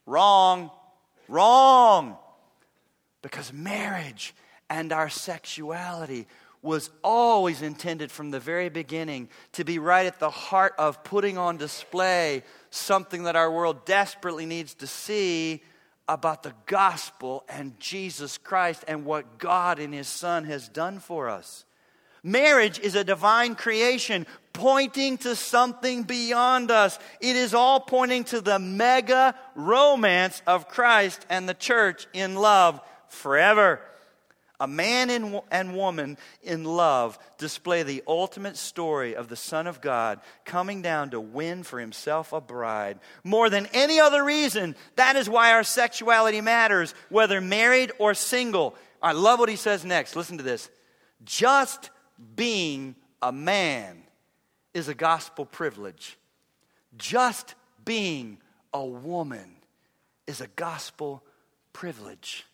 Wrong. 0.05 0.69
Wrong. 1.27 2.17
Because 3.23 3.51
marriage 3.51 4.35
and 4.69 4.93
our 4.93 5.09
sexuality 5.09 6.27
was 6.65 6.89
always 7.03 7.61
intended 7.61 8.11
from 8.11 8.31
the 8.31 8.39
very 8.39 8.69
beginning 8.69 9.29
to 9.53 9.63
be 9.63 9.79
right 9.79 10.05
at 10.05 10.19
the 10.19 10.29
heart 10.29 10.73
of 10.77 11.03
putting 11.03 11.37
on 11.37 11.57
display 11.57 12.43
something 12.71 13.23
that 13.23 13.35
our 13.35 13.51
world 13.51 13.85
desperately 13.85 14.45
needs 14.45 14.73
to 14.73 14.87
see 14.87 15.61
about 16.07 16.43
the 16.43 16.53
gospel 16.65 17.43
and 17.47 17.79
Jesus 17.79 18.37
Christ 18.37 18.83
and 18.87 19.05
what 19.05 19.37
God 19.37 19.79
and 19.79 19.93
His 19.93 20.07
Son 20.07 20.43
has 20.45 20.67
done 20.67 20.99
for 20.99 21.29
us. 21.29 21.65
Marriage 22.23 22.79
is 22.79 22.95
a 22.95 23.03
divine 23.03 23.53
creation 23.53 24.25
pointing 24.51 25.17
to 25.19 25.35
something 25.35 26.03
beyond 26.03 26.71
us. 26.71 26.97
It 27.21 27.35
is 27.35 27.53
all 27.53 27.79
pointing 27.79 28.23
to 28.25 28.41
the 28.41 28.57
mega 28.57 29.35
romance 29.53 30.41
of 30.47 30.67
Christ 30.67 31.23
and 31.29 31.47
the 31.47 31.53
church 31.53 32.07
in 32.13 32.35
love 32.35 32.81
forever. 33.09 33.79
A 34.59 34.67
man 34.67 35.09
and, 35.51 35.75
woman 35.75 36.17
in 36.41 36.63
love 36.63 37.19
display 37.37 37.83
the 37.83 38.03
ultimate 38.07 38.55
story 38.55 39.15
of 39.15 39.27
the 39.27 39.35
Son 39.35 39.67
of 39.67 39.81
God 39.81 40.21
coming 40.45 40.81
down 40.81 41.09
to 41.09 41.19
win 41.19 41.63
for 41.63 41.79
himself 41.79 42.31
a 42.31 42.39
bride. 42.39 42.99
More 43.23 43.49
than 43.49 43.67
any 43.73 43.99
other 43.99 44.23
reason, 44.23 44.75
that 44.95 45.15
is 45.17 45.29
why 45.29 45.51
our 45.51 45.63
sexuality 45.63 46.41
matters, 46.41 46.93
whether 47.09 47.41
married 47.41 47.91
or 47.99 48.13
single. 48.13 48.75
I 49.01 49.11
love 49.11 49.39
what 49.39 49.49
he 49.49 49.57
says 49.57 49.83
next. 49.83 50.15
Listen 50.15 50.37
to 50.37 50.43
this. 50.43 50.69
Just 51.23 51.89
being 52.35 52.95
a 53.21 53.31
man 53.31 54.03
is 54.73 54.87
a 54.87 54.95
gospel 54.95 55.45
privilege. 55.45 56.17
Just 56.97 57.55
being 57.83 58.37
a 58.73 58.85
woman 58.85 59.55
is 60.27 60.41
a 60.41 60.47
gospel 60.47 61.23
privilege. 61.73 62.45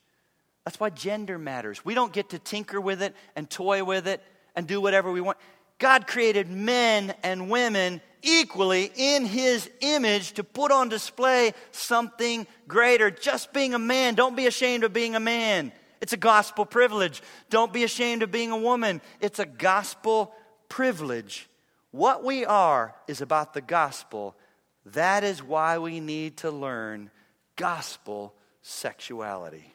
That's 0.66 0.80
why 0.80 0.90
gender 0.90 1.38
matters. 1.38 1.84
We 1.84 1.94
don't 1.94 2.14
get 2.14 2.30
to 2.30 2.40
tinker 2.40 2.80
with 2.80 3.02
it 3.02 3.16
and 3.36 3.50
toy 3.50 3.84
with 3.84 4.08
it 4.08 4.22
and 4.56 4.68
do 4.68 4.80
whatever 4.80 5.12
we 5.12 5.22
want. 5.22 5.38
God 5.80 6.06
created 6.06 6.50
men 6.50 7.14
and 7.24 7.50
women 7.50 8.02
equally 8.22 8.92
in 8.96 9.26
his 9.26 9.70
image 9.80 10.34
to 10.34 10.44
put 10.44 10.72
on 10.72 10.90
display 10.90 11.54
something 11.72 12.46
greater. 12.68 13.10
Just 13.10 13.52
being 13.52 13.74
a 13.74 13.80
man, 13.80 14.14
don't 14.14 14.36
be 14.36 14.46
ashamed 14.46 14.84
of 14.84 14.94
being 14.94 15.16
a 15.16 15.20
man. 15.20 15.72
It's 16.02 16.14
a 16.14 16.18
gospel 16.18 16.66
privilege. 16.66 17.22
Don't 17.50 17.74
be 17.74 17.84
ashamed 17.84 18.22
of 18.22 18.32
being 18.32 18.52
a 18.52 18.58
woman. 18.58 19.02
It's 19.20 19.40
a 19.40 19.46
gospel 19.46 20.34
privilege. 20.70 21.48
What 21.90 22.24
we 22.24 22.46
are 22.46 22.96
is 23.08 23.22
about 23.22 23.54
the 23.54 23.62
gospel. 23.62 24.36
That 24.86 25.24
is 25.24 25.44
why 25.44 25.80
we 25.80 26.00
need 26.00 26.38
to 26.38 26.52
learn 26.52 27.12
gospel 27.56 28.34
sexuality. 28.62 29.74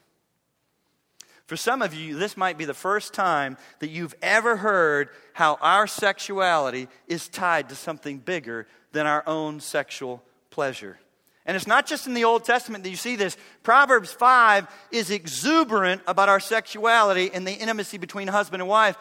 For 1.46 1.56
some 1.56 1.80
of 1.80 1.94
you, 1.94 2.16
this 2.16 2.36
might 2.36 2.58
be 2.58 2.64
the 2.64 2.74
first 2.74 3.14
time 3.14 3.56
that 3.78 3.90
you've 3.90 4.14
ever 4.20 4.56
heard 4.56 5.08
how 5.32 5.58
our 5.60 5.86
sexuality 5.86 6.88
is 7.06 7.28
tied 7.28 7.68
to 7.68 7.76
something 7.76 8.18
bigger 8.18 8.66
than 8.92 9.06
our 9.06 9.22
own 9.26 9.60
sexual 9.60 10.22
pleasure. 10.50 10.98
And 11.44 11.56
it's 11.56 11.68
not 11.68 11.86
just 11.86 12.08
in 12.08 12.14
the 12.14 12.24
Old 12.24 12.44
Testament 12.44 12.82
that 12.82 12.90
you 12.90 12.96
see 12.96 13.14
this. 13.14 13.36
Proverbs 13.62 14.12
5 14.12 14.66
is 14.90 15.10
exuberant 15.10 16.02
about 16.08 16.28
our 16.28 16.40
sexuality 16.40 17.30
and 17.32 17.46
the 17.46 17.52
intimacy 17.52 17.98
between 17.98 18.26
husband 18.26 18.60
and 18.60 18.68
wife. 18.68 18.96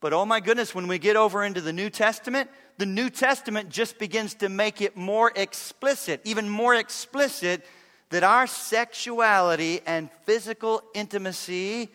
But 0.00 0.12
oh 0.12 0.26
my 0.26 0.40
goodness, 0.40 0.74
when 0.74 0.88
we 0.88 0.98
get 0.98 1.14
over 1.14 1.44
into 1.44 1.60
the 1.60 1.72
New 1.72 1.90
Testament, 1.90 2.50
the 2.78 2.86
New 2.86 3.10
Testament 3.10 3.68
just 3.68 3.98
begins 3.98 4.34
to 4.36 4.48
make 4.48 4.80
it 4.80 4.96
more 4.96 5.30
explicit, 5.36 6.22
even 6.24 6.48
more 6.48 6.74
explicit, 6.74 7.64
that 8.10 8.24
our 8.24 8.46
sexuality 8.46 9.80
and 9.86 10.10
physical 10.24 10.82
intimacy 10.94 11.88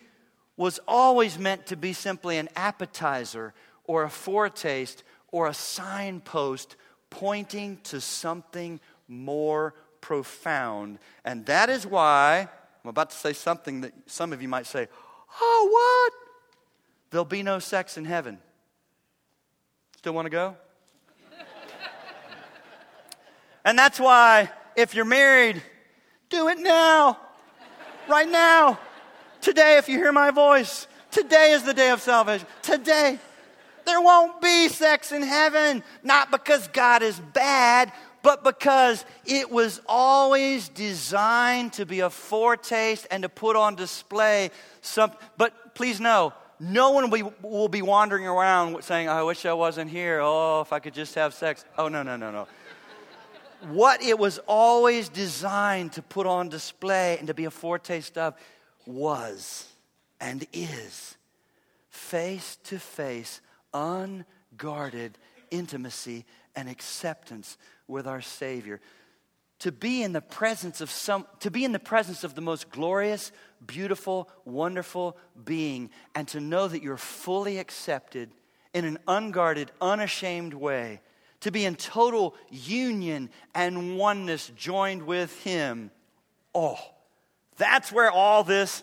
was 0.56 0.80
always 0.88 1.38
meant 1.38 1.66
to 1.66 1.76
be 1.76 1.92
simply 1.92 2.38
an 2.38 2.48
appetizer 2.56 3.52
or 3.84 4.02
a 4.02 4.10
foretaste 4.10 5.04
or 5.30 5.46
a 5.46 5.54
signpost 5.54 6.76
pointing 7.10 7.78
to 7.84 8.00
something 8.00 8.80
more 9.06 9.74
profound. 10.00 10.98
And 11.24 11.44
that 11.46 11.68
is 11.68 11.86
why 11.86 12.48
I'm 12.82 12.90
about 12.90 13.10
to 13.10 13.16
say 13.16 13.32
something 13.32 13.82
that 13.82 13.92
some 14.06 14.32
of 14.32 14.40
you 14.40 14.48
might 14.48 14.66
say, 14.66 14.88
Oh, 15.40 15.68
what? 15.70 16.12
There'll 17.10 17.24
be 17.24 17.42
no 17.42 17.58
sex 17.58 17.98
in 17.98 18.04
heaven. 18.04 18.38
Still 19.98 20.14
want 20.14 20.26
to 20.26 20.30
go? 20.30 20.56
and 23.64 23.78
that's 23.78 24.00
why, 24.00 24.50
if 24.76 24.94
you're 24.94 25.04
married, 25.04 25.62
do 26.28 26.48
it 26.48 26.58
now. 26.58 27.18
Right 28.08 28.28
now. 28.28 28.78
Today, 29.40 29.78
if 29.78 29.88
you 29.88 29.98
hear 29.98 30.12
my 30.12 30.30
voice, 30.30 30.86
today 31.10 31.52
is 31.52 31.62
the 31.62 31.74
day 31.74 31.90
of 31.90 32.00
salvation. 32.00 32.46
Today. 32.62 33.18
There 33.84 34.00
won't 34.00 34.40
be 34.40 34.68
sex 34.68 35.12
in 35.12 35.22
heaven. 35.22 35.84
Not 36.02 36.32
because 36.32 36.66
God 36.68 37.02
is 37.02 37.20
bad, 37.20 37.92
but 38.26 38.42
because 38.42 39.04
it 39.24 39.48
was 39.52 39.80
always 39.88 40.68
designed 40.68 41.72
to 41.74 41.86
be 41.86 42.00
a 42.00 42.10
foretaste 42.10 43.06
and 43.12 43.22
to 43.22 43.28
put 43.28 43.54
on 43.54 43.76
display 43.76 44.50
some 44.80 45.12
but 45.38 45.76
please 45.76 46.00
know 46.00 46.32
no 46.58 46.90
one 46.90 47.08
will 47.08 47.22
be, 47.22 47.30
will 47.40 47.68
be 47.68 47.82
wandering 47.82 48.26
around 48.26 48.82
saying 48.82 49.08
i 49.08 49.22
wish 49.22 49.46
i 49.46 49.52
wasn't 49.52 49.88
here 49.88 50.18
oh 50.20 50.60
if 50.60 50.72
i 50.72 50.80
could 50.80 50.92
just 50.92 51.14
have 51.14 51.32
sex 51.32 51.64
oh 51.78 51.86
no 51.86 52.02
no 52.02 52.16
no 52.16 52.32
no 52.32 52.48
what 53.68 54.02
it 54.02 54.18
was 54.18 54.38
always 54.46 55.08
designed 55.08 55.92
to 55.92 56.02
put 56.02 56.26
on 56.26 56.48
display 56.48 57.16
and 57.18 57.26
to 57.28 57.34
be 57.34 57.44
a 57.44 57.50
foretaste 57.50 58.16
of 58.16 58.34
was 58.86 59.66
and 60.20 60.46
is 60.52 61.16
face 61.88 62.56
to 62.64 62.78
face 62.78 63.40
unguarded 63.74 65.18
intimacy 65.50 66.24
and 66.54 66.68
acceptance 66.68 67.58
with 67.88 68.06
our 68.06 68.20
Savior. 68.20 68.80
to 69.58 69.72
be 69.72 70.02
in 70.02 70.12
the 70.12 70.20
presence 70.20 70.80
of 70.80 70.90
some 70.90 71.26
to 71.40 71.50
be 71.50 71.64
in 71.64 71.72
the 71.72 71.78
presence 71.78 72.24
of 72.24 72.34
the 72.34 72.40
most 72.40 72.70
glorious 72.70 73.32
beautiful 73.66 74.28
wonderful 74.44 75.16
being 75.44 75.90
and 76.14 76.28
to 76.28 76.40
know 76.40 76.68
that 76.68 76.82
you're 76.82 76.96
fully 76.96 77.58
accepted 77.58 78.30
in 78.74 78.84
an 78.84 78.98
unguarded 79.08 79.72
unashamed 79.80 80.52
way 80.52 81.00
to 81.46 81.52
be 81.52 81.64
in 81.64 81.76
total 81.76 82.34
union 82.50 83.30
and 83.54 83.96
oneness 83.96 84.50
joined 84.56 85.02
with 85.02 85.42
him 85.42 85.90
oh 86.54 86.78
that's 87.56 87.90
where 87.92 88.10
all 88.10 88.44
this 88.44 88.82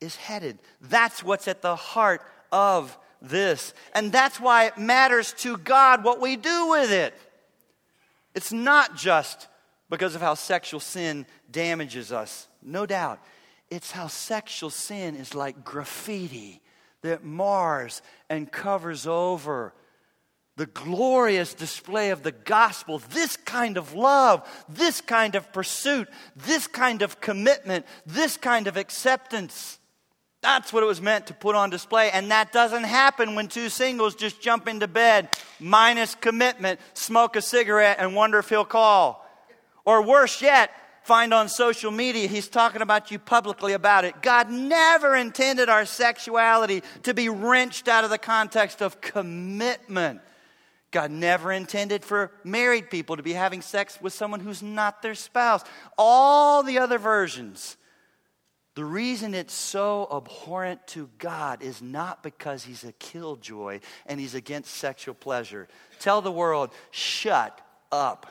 is 0.00 0.16
headed 0.16 0.58
that's 0.80 1.22
what's 1.22 1.46
at 1.48 1.62
the 1.62 1.76
heart 1.76 2.22
of 2.50 2.96
this 3.20 3.74
and 3.94 4.10
that's 4.10 4.40
why 4.40 4.66
it 4.66 4.78
matters 4.78 5.34
to 5.34 5.56
god 5.58 6.02
what 6.02 6.20
we 6.20 6.34
do 6.36 6.68
with 6.68 6.90
it 6.90 7.14
it's 8.34 8.52
not 8.52 8.96
just 8.96 9.48
because 9.90 10.14
of 10.14 10.22
how 10.22 10.34
sexual 10.34 10.80
sin 10.80 11.26
damages 11.50 12.12
us. 12.12 12.48
No 12.62 12.86
doubt. 12.86 13.20
It's 13.70 13.90
how 13.90 14.06
sexual 14.06 14.70
sin 14.70 15.16
is 15.16 15.34
like 15.34 15.64
graffiti 15.64 16.62
that 17.02 17.24
mars 17.24 18.00
and 18.30 18.50
covers 18.50 19.06
over 19.06 19.74
the 20.56 20.66
glorious 20.66 21.54
display 21.54 22.10
of 22.10 22.22
the 22.22 22.32
gospel, 22.32 22.98
this 22.98 23.36
kind 23.36 23.78
of 23.78 23.94
love, 23.94 24.46
this 24.68 25.00
kind 25.00 25.34
of 25.34 25.50
pursuit, 25.52 26.08
this 26.36 26.66
kind 26.66 27.00
of 27.02 27.20
commitment, 27.20 27.86
this 28.04 28.36
kind 28.36 28.66
of 28.66 28.76
acceptance. 28.76 29.78
That's 30.42 30.72
what 30.72 30.82
it 30.82 30.86
was 30.86 31.00
meant 31.00 31.28
to 31.28 31.34
put 31.34 31.54
on 31.54 31.70
display. 31.70 32.10
And 32.10 32.30
that 32.32 32.52
doesn't 32.52 32.84
happen 32.84 33.34
when 33.34 33.48
two 33.48 33.68
singles 33.68 34.14
just 34.14 34.42
jump 34.42 34.68
into 34.68 34.88
bed, 34.88 35.28
minus 35.58 36.16
commitment, 36.16 36.80
smoke 36.94 37.36
a 37.36 37.42
cigarette, 37.42 37.96
and 38.00 38.14
wonder 38.14 38.38
if 38.38 38.48
he'll 38.48 38.64
call. 38.64 39.24
Or 39.84 40.02
worse 40.02 40.42
yet, 40.42 40.70
find 41.04 41.32
on 41.32 41.48
social 41.48 41.90
media 41.90 42.28
he's 42.28 42.48
talking 42.48 42.82
about 42.82 43.10
you 43.10 43.18
publicly 43.18 43.72
about 43.72 44.04
it. 44.04 44.20
God 44.20 44.50
never 44.50 45.16
intended 45.16 45.68
our 45.68 45.86
sexuality 45.86 46.82
to 47.04 47.14
be 47.14 47.28
wrenched 47.28 47.88
out 47.88 48.04
of 48.04 48.10
the 48.10 48.18
context 48.18 48.82
of 48.82 49.00
commitment. 49.00 50.20
God 50.92 51.10
never 51.10 51.50
intended 51.50 52.04
for 52.04 52.30
married 52.44 52.90
people 52.90 53.16
to 53.16 53.22
be 53.22 53.32
having 53.32 53.62
sex 53.62 53.98
with 54.00 54.12
someone 54.12 54.40
who's 54.40 54.62
not 54.62 55.02
their 55.02 55.14
spouse. 55.14 55.64
All 55.98 56.62
the 56.62 56.78
other 56.78 56.98
versions. 56.98 57.76
The 58.74 58.84
reason 58.84 59.34
it's 59.34 59.52
so 59.52 60.08
abhorrent 60.10 60.86
to 60.88 61.10
God 61.18 61.62
is 61.62 61.82
not 61.82 62.22
because 62.22 62.64
he's 62.64 62.84
a 62.84 62.92
killjoy 62.92 63.80
and 64.06 64.20
he's 64.20 64.34
against 64.34 64.74
sexual 64.74 65.14
pleasure. 65.14 65.68
Tell 65.98 66.22
the 66.22 66.32
world, 66.32 66.70
shut 66.90 67.60
up. 67.90 68.30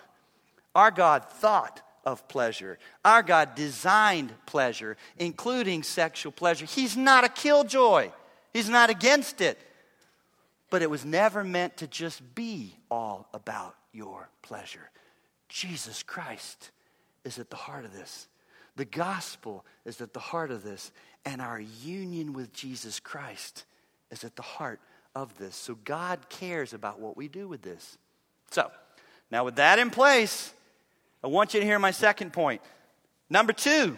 Our 0.73 0.89
God 0.89 1.25
thought 1.29 1.81
of 2.05 2.27
pleasure. 2.27 2.79
Our 3.05 3.21
God 3.21 3.55
designed 3.55 4.33
pleasure, 4.45 4.97
including 5.17 5.83
sexual 5.83 6.31
pleasure. 6.31 6.65
He's 6.65 6.97
not 6.97 7.23
a 7.23 7.29
killjoy, 7.29 8.11
He's 8.53 8.69
not 8.69 8.89
against 8.89 9.41
it. 9.41 9.59
But 10.71 10.81
it 10.81 10.89
was 10.89 11.05
never 11.05 11.43
meant 11.43 11.77
to 11.77 11.87
just 11.87 12.33
be 12.33 12.75
all 12.89 13.27
about 13.33 13.75
your 13.93 14.29
pleasure. 14.41 14.89
Jesus 15.49 16.01
Christ 16.01 16.71
is 17.23 17.37
at 17.37 17.51
the 17.51 17.57
heart 17.57 17.85
of 17.85 17.93
this. 17.93 18.27
The 18.77 18.85
gospel 18.85 19.65
is 19.85 20.01
at 20.01 20.13
the 20.13 20.19
heart 20.19 20.49
of 20.49 20.63
this. 20.63 20.91
And 21.25 21.41
our 21.41 21.59
union 21.59 22.33
with 22.33 22.53
Jesus 22.53 22.99
Christ 22.99 23.65
is 24.09 24.23
at 24.23 24.35
the 24.35 24.41
heart 24.41 24.79
of 25.13 25.37
this. 25.37 25.55
So 25.55 25.77
God 25.83 26.29
cares 26.29 26.73
about 26.73 26.99
what 26.99 27.17
we 27.17 27.27
do 27.27 27.47
with 27.47 27.61
this. 27.61 27.97
So, 28.49 28.71
now 29.29 29.45
with 29.45 29.57
that 29.57 29.77
in 29.77 29.89
place, 29.89 30.53
I 31.23 31.27
want 31.27 31.53
you 31.53 31.59
to 31.59 31.65
hear 31.65 31.79
my 31.79 31.91
second 31.91 32.33
point. 32.33 32.61
Number 33.29 33.53
two, 33.53 33.97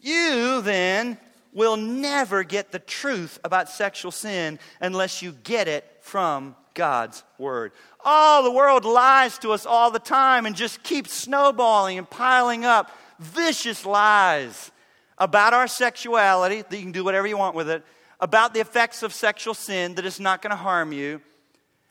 you 0.00 0.60
then 0.62 1.18
will 1.54 1.76
never 1.76 2.42
get 2.42 2.72
the 2.72 2.78
truth 2.78 3.38
about 3.44 3.68
sexual 3.68 4.10
sin 4.10 4.58
unless 4.80 5.22
you 5.22 5.32
get 5.32 5.68
it 5.68 5.84
from 6.00 6.56
God's 6.74 7.22
Word. 7.38 7.72
Oh, 8.04 8.42
the 8.42 8.50
world 8.50 8.84
lies 8.84 9.38
to 9.38 9.52
us 9.52 9.64
all 9.64 9.90
the 9.90 9.98
time 9.98 10.44
and 10.44 10.54
just 10.54 10.82
keeps 10.82 11.12
snowballing 11.12 11.96
and 11.96 12.10
piling 12.10 12.64
up 12.64 12.90
vicious 13.18 13.86
lies 13.86 14.72
about 15.16 15.54
our 15.54 15.68
sexuality, 15.68 16.62
that 16.62 16.76
you 16.76 16.82
can 16.82 16.92
do 16.92 17.04
whatever 17.04 17.26
you 17.26 17.38
want 17.38 17.54
with 17.54 17.70
it, 17.70 17.84
about 18.20 18.52
the 18.52 18.60
effects 18.60 19.02
of 19.02 19.12
sexual 19.12 19.54
sin, 19.54 19.94
that 19.94 20.04
it's 20.04 20.20
not 20.20 20.42
going 20.42 20.50
to 20.50 20.56
harm 20.56 20.92
you. 20.92 21.20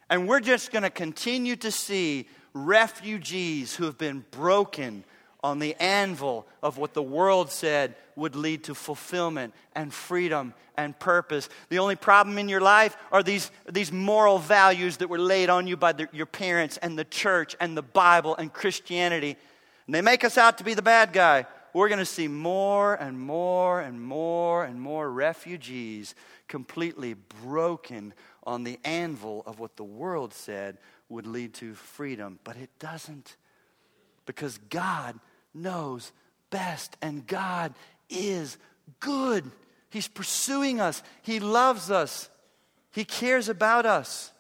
And 0.10 0.28
we're 0.28 0.42
just 0.42 0.72
going 0.72 0.84
to 0.84 0.90
continue 0.90 1.56
to 1.58 1.72
see 1.72 2.28
refugees 2.54 3.76
who 3.76 3.86
have 3.86 3.98
been 3.98 4.26
broken 4.32 5.06
on 5.44 5.60
the 5.60 5.76
anvil 5.76 6.48
of 6.64 6.78
what 6.78 6.94
the 6.94 7.04
world 7.04 7.52
said 7.52 7.96
would 8.16 8.36
lead 8.36 8.64
to 8.64 8.74
fulfillment 8.74 9.54
and 9.76 9.94
freedom 9.94 10.54
and 10.78 10.98
purpose. 10.98 11.50
The 11.70 11.80
only 11.80 11.98
problem 11.98 12.38
in 12.38 12.48
your 12.48 12.62
life 12.62 12.96
are 13.12 13.22
these, 13.22 13.52
these 13.70 13.92
moral 13.92 14.40
values 14.40 14.98
that 14.98 15.10
were 15.10 15.20
laid 15.20 15.50
on 15.50 15.68
you 15.68 15.76
by 15.76 15.92
the, 15.92 16.08
your 16.14 16.26
parents 16.26 16.78
and 16.78 16.98
the 16.98 17.04
church 17.04 17.56
and 17.60 17.76
the 17.76 17.82
Bible 17.82 18.36
and 18.38 18.52
Christianity. 18.52 19.36
And 19.86 19.94
they 19.94 20.02
make 20.02 20.24
us 20.24 20.38
out 20.38 20.58
to 20.60 20.64
be 20.64 20.74
the 20.74 20.82
bad 20.82 21.12
guy. 21.12 21.46
We're 21.74 21.90
going 21.90 22.00
to 22.00 22.06
see 22.06 22.28
more 22.28 22.94
and 22.96 23.20
more 23.20 23.82
and 23.82 24.02
more 24.02 24.64
and 24.64 24.80
more 24.80 25.12
refugees 25.12 26.16
completely 26.48 27.16
broken 27.44 28.14
on 28.44 28.64
the 28.64 28.80
anvil 28.86 29.44
of 29.46 29.60
what 29.60 29.76
the 29.76 29.84
world 29.84 30.34
said 30.34 30.78
would 31.10 31.26
lead 31.26 31.54
to 31.56 31.74
freedom, 31.74 32.40
but 32.44 32.56
it 32.58 32.70
doesn't. 32.80 33.36
Because 34.26 34.58
God 34.70 35.20
knows 35.54 36.12
best, 36.50 36.96
and 37.02 37.26
God 37.26 37.74
is 38.10 38.58
good. 39.00 39.50
He's 39.90 40.08
pursuing 40.08 40.80
us, 40.80 41.04
He 41.22 41.40
loves 41.40 41.92
us, 41.92 42.30
He 42.92 43.06
cares 43.06 43.50
about 43.50 43.86
us. 43.86 44.32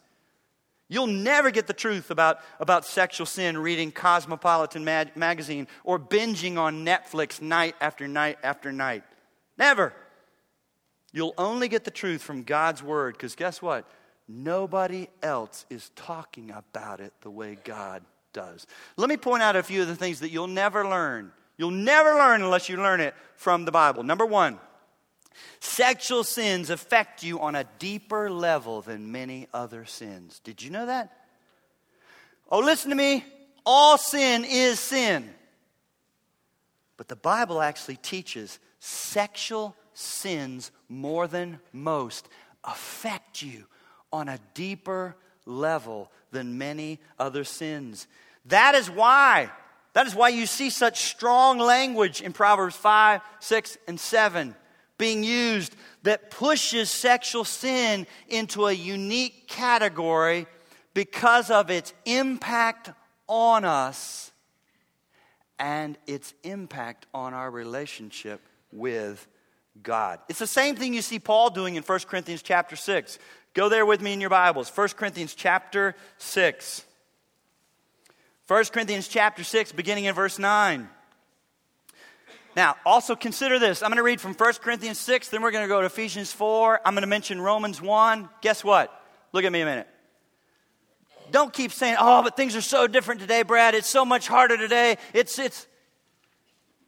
You'll 0.89 1.07
never 1.07 1.49
get 1.49 1.65
the 1.65 1.73
truth 1.73 2.11
about, 2.11 2.39
about 2.59 2.85
sexual 2.85 3.25
sin 3.25 3.57
reading 3.57 3.91
Cosmopolitan 3.91 4.83
mag- 4.83 5.17
magazine 5.17 5.67
or 5.83 5.97
binging 5.97 6.57
on 6.57 6.85
Netflix 6.85 7.41
night 7.41 7.75
after 7.81 8.07
night 8.07 8.37
after 8.43 8.71
night. 8.71 9.03
Never. 9.57 9.93
You'll 11.11 11.33
only 11.37 11.67
get 11.67 11.83
the 11.83 11.91
truth 11.91 12.21
from 12.21 12.43
God's 12.43 12.83
Word 12.83 13.15
because 13.15 13.35
guess 13.35 13.61
what? 13.61 13.89
Nobody 14.27 15.07
else 15.21 15.65
is 15.69 15.89
talking 15.95 16.51
about 16.51 16.99
it 16.99 17.13
the 17.21 17.31
way 17.31 17.57
God 17.63 18.03
does. 18.33 18.67
Let 18.97 19.09
me 19.09 19.17
point 19.17 19.43
out 19.43 19.55
a 19.55 19.63
few 19.63 19.81
of 19.81 19.87
the 19.87 19.95
things 19.95 20.19
that 20.19 20.29
you'll 20.29 20.47
never 20.47 20.87
learn. 20.87 21.31
You'll 21.57 21.71
never 21.71 22.15
learn 22.15 22.41
unless 22.41 22.67
you 22.67 22.77
learn 22.77 22.99
it 22.99 23.13
from 23.35 23.65
the 23.65 23.71
Bible. 23.71 24.03
Number 24.03 24.25
one, 24.25 24.59
sexual 25.59 26.23
sins 26.23 26.69
affect 26.69 27.23
you 27.23 27.39
on 27.39 27.55
a 27.55 27.65
deeper 27.79 28.29
level 28.29 28.81
than 28.81 29.11
many 29.11 29.47
other 29.53 29.85
sins. 29.85 30.39
Did 30.43 30.61
you 30.61 30.71
know 30.71 30.87
that? 30.87 31.15
Oh, 32.49 32.59
listen 32.59 32.89
to 32.89 32.95
me. 32.95 33.23
All 33.65 33.97
sin 33.97 34.45
is 34.45 34.79
sin. 34.79 35.33
But 36.97 37.07
the 37.07 37.15
Bible 37.15 37.61
actually 37.61 37.97
teaches 37.97 38.59
sexual 38.79 39.75
sins 39.93 40.71
more 40.89 41.27
than 41.27 41.59
most 41.71 42.27
affect 42.63 43.41
you 43.41 43.65
on 44.11 44.29
a 44.29 44.39
deeper 44.53 45.15
level 45.45 46.11
than 46.33 46.57
many 46.57 46.99
other 47.17 47.45
sins. 47.45 48.07
That 48.47 48.75
is 48.75 48.89
why, 48.89 49.49
that 49.93 50.05
is 50.05 50.13
why 50.13 50.29
you 50.29 50.45
see 50.45 50.69
such 50.69 51.03
strong 51.03 51.59
language 51.59 52.21
in 52.21 52.33
Proverbs 52.33 52.75
5, 52.75 53.21
6, 53.39 53.77
and 53.87 53.97
7 53.97 54.55
being 54.97 55.23
used 55.23 55.75
that 56.03 56.29
pushes 56.29 56.89
sexual 56.89 57.43
sin 57.43 58.05
into 58.27 58.67
a 58.67 58.73
unique 58.73 59.47
category 59.47 60.45
because 60.93 61.49
of 61.49 61.69
its 61.69 61.93
impact 62.05 62.91
on 63.27 63.65
us 63.65 64.31
and 65.59 65.97
its 66.07 66.33
impact 66.43 67.05
on 67.13 67.33
our 67.33 67.49
relationship 67.49 68.41
with 68.71 69.27
God. 69.81 70.19
It's 70.29 70.39
the 70.39 70.47
same 70.47 70.75
thing 70.75 70.93
you 70.93 71.01
see 71.01 71.19
Paul 71.19 71.49
doing 71.49 71.75
in 71.75 71.83
1 71.83 71.99
Corinthians 72.01 72.43
chapter 72.43 72.75
6. 72.75 73.17
Go 73.53 73.69
there 73.69 73.85
with 73.85 74.01
me 74.01 74.13
in 74.13 74.21
your 74.21 74.31
Bibles. 74.31 74.71
1 74.75 74.89
Corinthians 74.89 75.35
chapter 75.35 75.95
6. 76.17 76.85
1 78.47 78.65
Corinthians 78.65 79.07
chapter 79.07 79.43
6, 79.43 79.71
beginning 79.73 80.05
in 80.05 80.15
verse 80.15 80.39
9. 80.39 80.89
Now, 82.55 82.75
also 82.83 83.15
consider 83.15 83.59
this. 83.59 83.83
I'm 83.83 83.89
going 83.89 83.97
to 83.97 84.03
read 84.03 84.19
from 84.19 84.33
1 84.33 84.53
Corinthians 84.55 84.99
6, 84.99 85.29
then 85.29 85.43
we're 85.43 85.51
going 85.51 85.63
to 85.63 85.67
go 85.67 85.81
to 85.81 85.85
Ephesians 85.85 86.31
4. 86.31 86.81
I'm 86.83 86.95
going 86.95 87.01
to 87.03 87.07
mention 87.07 87.39
Romans 87.39 87.79
1. 87.79 88.27
Guess 88.41 88.63
what? 88.63 88.91
Look 89.33 89.45
at 89.45 89.51
me 89.51 89.61
a 89.61 89.65
minute. 89.65 89.87
Don't 91.29 91.53
keep 91.53 91.71
saying, 91.71 91.97
oh, 91.99 92.23
but 92.23 92.35
things 92.35 92.55
are 92.55 92.61
so 92.61 92.87
different 92.87 93.21
today, 93.21 93.43
Brad. 93.43 93.75
It's 93.75 93.89
so 93.89 94.03
much 94.03 94.27
harder 94.27 94.57
today. 94.57 94.97
It's, 95.13 95.37
it's. 95.37 95.67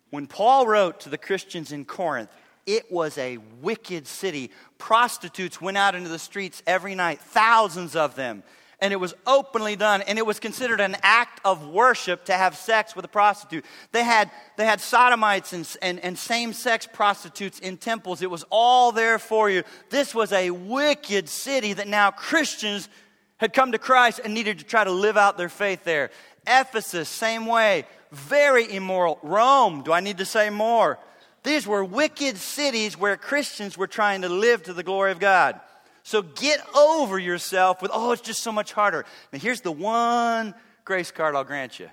When 0.10 0.25
Paul 0.25 0.65
wrote 0.65 1.01
to 1.01 1.10
the 1.10 1.17
Christians 1.17 1.71
in 1.71 1.86
Corinth, 1.86 2.30
it 2.65 2.91
was 2.91 3.17
a 3.17 3.38
wicked 3.62 4.08
city. 4.08 4.51
Prostitutes 4.78 5.62
went 5.62 5.78
out 5.78 5.95
into 5.95 6.10
the 6.10 6.19
streets 6.19 6.63
every 6.65 6.95
night, 6.95 7.21
thousands 7.21 7.95
of 7.95 8.15
them. 8.15 8.43
and 8.82 8.91
it 8.91 8.97
was 8.97 9.13
openly 9.25 9.78
done 9.78 10.01
and 10.01 10.19
it 10.19 10.25
was 10.25 10.38
considered 10.38 10.82
an 10.82 10.97
act 11.01 11.39
of 11.45 11.65
worship 11.65 12.25
to 12.25 12.34
have 12.34 12.58
sex 12.58 12.93
with 12.95 13.06
a 13.06 13.08
prostitute. 13.08 13.63
They 13.93 14.04
had 14.04 14.30
they 14.58 14.65
had 14.65 14.82
sodomites 14.82 15.54
and, 15.54 15.78
and, 15.82 15.99
and 16.01 16.17
same-sex 16.17 16.88
prostitutes 16.91 17.60
in 17.60 17.78
temples. 17.78 18.21
It 18.21 18.30
was 18.30 18.43
all 18.49 18.91
there 18.91 19.17
for 19.17 19.49
you. 19.49 19.63
This 19.89 20.13
was 20.13 20.34
a 20.34 20.51
wicked 20.51 21.30
city 21.30 21.71
that 21.73 21.88
now 21.88 22.12
christians 22.12 22.89
had 23.38 23.54
come 23.54 23.71
to 23.71 23.80
christ 23.80 24.19
and 24.23 24.34
needed 24.34 24.60
to 24.60 24.65
try 24.65 24.84
to 24.84 24.91
live 24.91 25.15
out 25.15 25.38
their 25.38 25.49
faith 25.49 25.86
there. 25.86 26.12
Ephesus 26.45 27.08
same 27.08 27.45
way. 27.45 27.86
Very 28.12 28.69
immoral. 28.75 29.19
Rome 29.23 29.84
do 29.84 29.93
i 29.93 30.01
need 30.01 30.17
to 30.17 30.25
say 30.25 30.49
more 30.49 30.99
these 31.46 31.66
were 31.66 31.86
wicked 31.86 32.36
cities 32.38 32.98
where 32.98 33.16
christians 33.16 33.78
were 33.78 33.88
trying 33.88 34.24
to 34.24 34.30
live 34.30 34.64
to 34.64 34.74
the 34.74 34.84
glory 34.84 35.12
of 35.12 35.20
god 35.20 35.60
so 36.06 36.22
get 36.22 36.62
over 36.76 37.18
yourself 37.18 37.82
with, 37.82 37.90
oh, 37.92 38.12
it's 38.12 38.22
just 38.22 38.44
so 38.44 38.52
much 38.52 38.74
harder. 38.74 39.06
Now, 39.34 39.40
here's 39.40 39.62
the 39.62 39.72
one 39.72 40.54
grace 40.86 41.10
card 41.10 41.36
I'll 41.36 41.44
grant 41.44 41.80
you. 41.80 41.90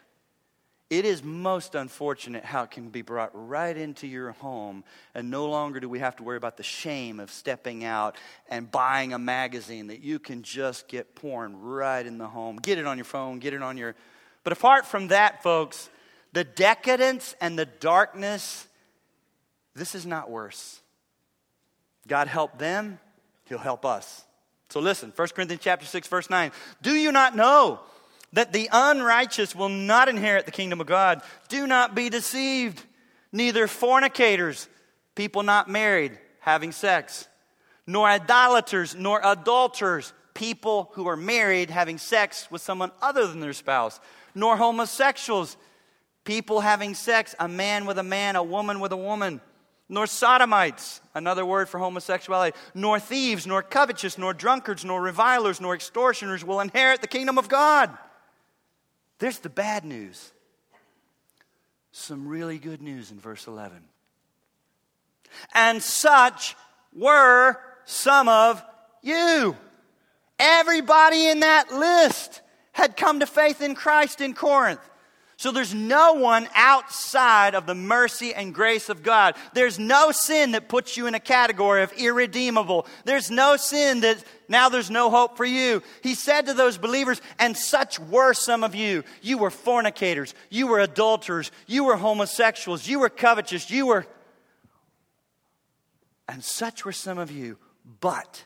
It 0.91 1.07
is 1.07 1.25
most 1.25 1.75
unfortunate 1.75 2.45
how 2.45 2.65
it 2.65 2.71
can 2.71 2.91
be 2.91 3.01
brought 3.01 3.31
right 3.33 3.75
into 3.75 4.07
your 4.07 4.33
home, 4.33 4.85
and 5.15 5.31
no 5.31 5.49
longer 5.49 5.81
do 5.81 5.89
we 5.89 6.01
have 6.01 6.17
to 6.17 6.23
worry 6.23 6.37
about 6.37 6.59
the 6.59 6.63
shame 6.63 7.21
of 7.21 7.31
stepping 7.31 7.85
out 7.85 8.17
and 8.51 8.71
buying 8.71 9.15
a 9.15 9.19
magazine 9.19 9.87
that 9.87 10.01
you 10.01 10.19
can 10.19 10.43
just 10.43 10.89
get 10.89 11.15
porn 11.15 11.59
right 11.59 12.05
in 12.05 12.19
the 12.19 12.29
home. 12.29 12.57
Get 12.57 12.77
it 12.77 12.87
on 12.87 12.99
your 12.99 13.07
phone, 13.07 13.39
get 13.39 13.55
it 13.55 13.63
on 13.63 13.79
your. 13.79 13.95
But 14.45 14.53
apart 14.53 14.85
from 14.85 15.09
that, 15.09 15.43
folks, 15.43 15.89
the 16.35 16.45
decadence 16.45 17.35
and 17.41 17.59
the 17.59 17.65
darkness, 17.65 18.69
this 19.75 19.95
is 19.95 20.07
not 20.07 20.31
worse. 20.31 20.81
God 22.07 22.29
help 22.29 22.59
them, 22.59 22.99
He'll 23.45 23.59
help 23.59 23.85
us. 23.85 24.25
So 24.69 24.81
listen, 24.81 25.13
1 25.15 25.29
Corinthians 25.29 25.63
chapter 25.63 25.87
6 25.87 26.09
verse 26.09 26.31
9. 26.31 26.51
Do 26.81 26.93
you 26.95 27.13
not 27.13 27.37
know 27.37 27.81
that 28.33 28.53
the 28.53 28.69
unrighteous 28.73 29.55
will 29.55 29.69
not 29.69 30.09
inherit 30.09 30.47
the 30.47 30.53
kingdom 30.53 30.81
of 30.81 30.87
God? 30.87 31.23
Do 31.49 31.67
not 31.67 31.95
be 31.95 32.09
deceived. 32.09 32.83
Neither 33.33 33.67
fornicators, 33.67 34.69
people 35.15 35.43
not 35.43 35.69
married, 35.69 36.19
having 36.41 36.73
sex, 36.73 37.29
nor 37.87 38.07
idolaters, 38.07 38.95
nor 38.95 39.21
adulterers, 39.25 40.13
people 40.35 40.91
who 40.95 41.07
are 41.07 41.17
married 41.17 41.71
having 41.71 41.99
sex 41.99 42.51
with 42.51 42.63
someone 42.63 42.91
other 43.01 43.27
than 43.27 43.41
their 43.41 43.53
spouse, 43.53 44.01
nor 44.35 44.57
homosexuals, 44.57 45.57
people 46.25 46.61
having 46.61 46.95
sex, 46.95 47.35
a 47.39 47.49
man 47.49 47.87
with 47.87 47.99
a 47.99 48.03
man, 48.03 48.37
a 48.37 48.43
woman 48.43 48.81
with 48.81 48.93
a 48.93 48.97
woman 48.97 49.41
nor 49.89 50.07
sodomites, 50.07 51.01
another 51.15 51.45
word 51.45 51.69
for 51.69 51.79
homosexuality, 51.79 52.57
nor 52.75 52.99
thieves, 52.99 53.47
nor 53.47 53.63
covetous, 53.63 54.17
nor 54.17 54.33
drunkards, 54.33 54.85
nor 54.85 55.01
revilers, 55.03 55.61
nor 55.61 55.75
extortioners 55.75 56.45
will 56.45 56.61
inherit 56.61 57.01
the 57.01 57.07
kingdom 57.07 57.39
of 57.39 57.49
God. 57.49 57.91
There's 59.19 59.39
the 59.39 59.51
bad 59.51 59.85
news. 59.85 60.33
Some 61.93 62.27
really 62.27 62.59
good 62.59 62.81
news 62.81 63.11
in 63.11 63.21
verse 63.21 63.47
11. 63.47 63.77
And 65.55 65.83
such 65.83 66.57
were 66.95 67.59
some 67.85 68.29
of 68.29 68.63
you. 69.03 69.57
Everybody 70.39 71.29
in 71.29 71.41
that 71.41 71.73
list 71.73 72.41
had 72.73 72.97
come 72.97 73.21
to 73.21 73.27
faith 73.27 73.61
in 73.61 73.75
Christ 73.75 74.21
in 74.21 74.35
Corinth. 74.35 74.81
So 75.43 75.51
there's 75.51 75.75
no 75.75 76.13
one 76.13 76.49
outside 76.55 77.57
of 77.57 77.67
the 77.67 77.75
mercy 77.75 78.33
and 78.33 78.55
grace 78.55 78.89
of 78.89 79.03
God. 79.03 79.35
There's 79.55 79.77
no 79.77 80.13
sin 80.13 80.53
that 80.53 80.69
puts 80.69 80.97
you 80.97 81.09
in 81.09 81.17
a 81.17 81.19
category 81.19 81.83
of 81.83 81.93
irredeemable. 81.95 82.87
There's 83.07 83.29
no 83.29 83.57
sin 83.57 84.03
that 84.03 84.23
now 84.49 84.69
there's 84.69 84.89
no 84.89 85.11
hope 85.11 85.37
for 85.37 85.45
you. 85.45 85.83
He 86.01 86.15
said 86.15 86.47
to 86.47 86.55
those 86.55 86.79
believers, 86.79 87.21
and 87.41 87.57
such 87.57 87.99
were 87.99 88.35
some 88.35 88.63
of 88.63 88.77
you. 88.77 89.03
You 89.21 89.37
were 89.37 89.51
fornicators, 89.51 90.33
you 90.49 90.69
were 90.69 90.79
adulterers, 90.79 91.51
you 91.67 91.83
were 91.83 91.97
homosexuals, 91.97 92.87
you 92.87 93.01
were 93.01 93.09
covetous, 93.09 93.69
you 93.69 93.87
were. 93.87 94.07
And 96.29 96.45
such 96.45 96.85
were 96.85 96.93
some 96.93 97.19
of 97.19 97.33
you, 97.33 97.59
but 98.01 98.45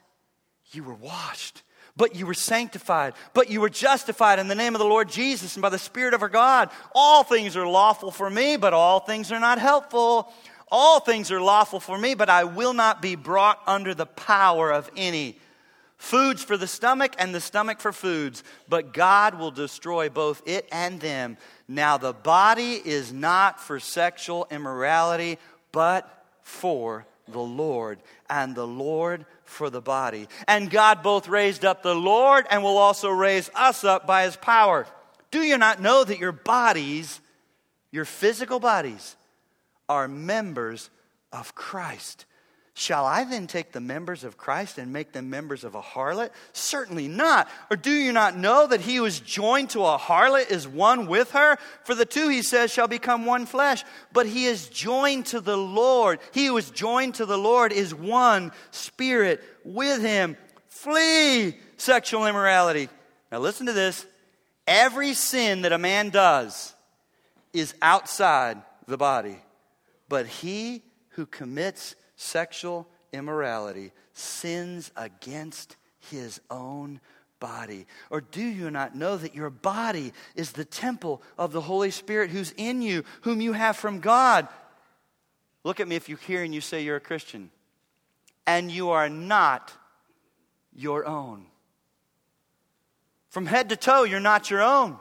you 0.73 0.83
were 0.83 0.95
washed 0.95 1.63
but 1.97 2.15
you 2.15 2.27
were 2.27 2.35
sanctified, 2.35 3.15
but 3.33 3.51
you 3.51 3.61
were 3.61 3.71
justified 3.71 4.39
in 4.39 4.49
the 4.49 4.55
name 4.55 4.75
of 4.75 4.79
the 4.79 4.85
Lord 4.85 5.09
Jesus 5.09 5.57
and 5.57 5.63
by 5.63 5.71
the 5.71 5.79
Spirit 5.79 6.15
of 6.15 6.23
our 6.23 6.29
God. 6.29 6.71
All 6.95 7.23
things 7.23 7.57
are 7.57 7.67
lawful 7.67 8.11
for 8.11 8.29
me, 8.29 8.57
but 8.57 8.75
all 8.75 9.01
things 9.01 9.33
are 9.33 9.41
not 9.41 9.59
helpful. 9.59 10.33
All 10.71 11.01
things 11.01 11.31
are 11.31 11.41
lawful 11.41 11.81
for 11.81 11.97
me, 11.97 12.15
but 12.15 12.29
I 12.29 12.45
will 12.45 12.75
not 12.75 13.01
be 13.01 13.15
brought 13.15 13.61
under 13.67 13.95
the 13.95 14.07
power 14.07 14.71
of 14.73 14.91
any. 14.97 15.39
Foods 15.97 16.43
for 16.43 16.57
the 16.57 16.67
stomach 16.67 17.15
and 17.19 17.35
the 17.35 17.41
stomach 17.41 17.81
for 17.81 17.93
foods, 17.93 18.45
but 18.69 18.93
God 18.93 19.39
will 19.39 19.51
destroy 19.51 20.11
both 20.11 20.43
it 20.47 20.69
and 20.71 21.01
them. 21.01 21.39
Now, 21.69 21.97
the 21.97 22.13
body 22.13 22.75
is 22.75 23.13
not 23.13 23.61
for 23.61 23.81
sexual 23.81 24.47
immorality, 24.51 25.39
but 25.73 26.27
for 26.43 27.07
the 27.29 27.41
Lord, 27.41 27.99
and 28.29 28.55
the 28.55 28.67
Lord 28.67 29.25
for 29.49 29.71
the 29.71 29.81
body. 29.81 30.29
And 30.47 30.71
God 30.71 31.03
both 31.03 31.29
raised 31.29 31.65
up 31.65 31.83
the 31.83 31.95
Lord 31.95 32.47
and 32.51 32.63
will 32.63 32.79
also 32.79 33.11
raise 33.11 33.51
us 33.55 33.85
up 33.85 34.07
by 34.07 34.25
his 34.25 34.37
power. 34.37 34.87
Do 35.31 35.41
you 35.41 35.59
not 35.59 35.81
know 35.81 36.05
that 36.05 36.19
your 36.19 36.33
bodies, 36.33 37.21
your 37.91 38.05
physical 38.05 38.61
bodies, 38.61 39.17
are 39.89 40.09
members 40.09 40.91
of 41.33 41.55
Christ? 41.55 42.25
Shall 42.79 43.07
I 43.07 43.25
then 43.25 43.47
take 43.47 43.73
the 43.73 43.81
members 43.81 44.23
of 44.23 44.37
Christ 44.37 44.77
and 44.77 44.93
make 44.93 45.13
them 45.13 45.31
members 45.31 45.65
of 45.65 45.75
a 45.75 45.81
harlot? 45.81 46.29
Certainly 46.53 47.09
not. 47.09 47.49
Or 47.71 47.77
do 47.77 47.91
you 47.91 48.13
not 48.13 48.37
know 48.37 48.67
that 48.67 48.83
he 48.83 48.97
who 48.97 49.07
is 49.07 49.19
joined 49.19 49.71
to 49.71 49.81
a 49.81 49.97
harlot 49.97 50.51
is 50.51 50.69
one 50.69 51.07
with 51.07 51.31
her? 51.31 51.57
For 51.85 51.95
the 51.95 52.05
two, 52.05 52.29
he 52.29 52.43
says, 52.43 52.71
shall 52.71 52.87
become 52.87 53.25
one 53.25 53.47
flesh. 53.47 53.83
But 54.13 54.27
he 54.27 54.45
is 54.45 54.69
joined 54.69 55.25
to 55.27 55.41
the 55.41 55.57
Lord. 55.57 56.19
He 56.33 56.45
who 56.47 56.57
is 56.59 56.69
joined 56.69 57.15
to 57.15 57.25
the 57.25 57.39
Lord 57.39 57.73
is 57.73 57.95
one 57.95 58.53
spirit 58.73 59.43
with 59.65 60.03
him. 60.03 60.37
Flee 60.69 61.57
sexual 61.79 62.27
immorality. 62.27 62.91
Now 63.33 63.39
listen 63.39 63.65
to 63.67 63.73
this. 63.73 64.05
Every 64.67 65.15
sin 65.15 65.63
that 65.63 65.73
a 65.73 65.79
man 65.79 66.11
does 66.11 66.75
is 67.55 67.75
outside 67.81 68.61
the 68.87 68.99
body, 68.99 69.39
but 70.11 70.27
he 70.27 70.83
who 71.13 71.25
commits 71.25 71.97
sexual 72.17 72.89
immorality 73.13 73.93
sins 74.13 74.91
against 74.97 75.77
his 76.11 76.41
own 76.51 77.01
body? 77.39 77.87
Or 78.11 78.21
do 78.21 78.43
you 78.43 78.71
not 78.71 78.95
know 78.95 79.17
that 79.17 79.35
your 79.35 79.51
body 79.51 80.13
is 80.35 80.53
the 80.53 80.65
temple 80.65 81.23
of 81.39 81.53
the 81.53 81.61
Holy 81.61 81.91
Spirit 81.91 82.31
who's 82.31 82.53
in 82.57 82.83
you, 82.83 83.05
whom 83.23 83.41
you 83.41 83.53
have 83.53 83.77
from 83.77 84.01
God? 84.01 84.49
Look 85.65 85.81
at 85.81 85.89
me 85.89 85.97
if 85.97 86.09
you 86.09 86.17
hear 86.17 86.43
and 86.43 86.55
you 86.55 86.61
say 86.61 86.83
you're 86.83 86.97
a 86.97 87.01
Christian. 87.01 87.51
And 88.47 88.71
you 88.71 88.91
are 88.91 89.09
not 89.09 89.73
your 90.73 91.07
own. 91.07 91.47
From 93.29 93.47
head 93.47 93.69
to 93.71 93.77
toe, 93.77 94.05
you're 94.05 94.21
not 94.21 94.51
your 94.51 94.63
own. 94.63 94.97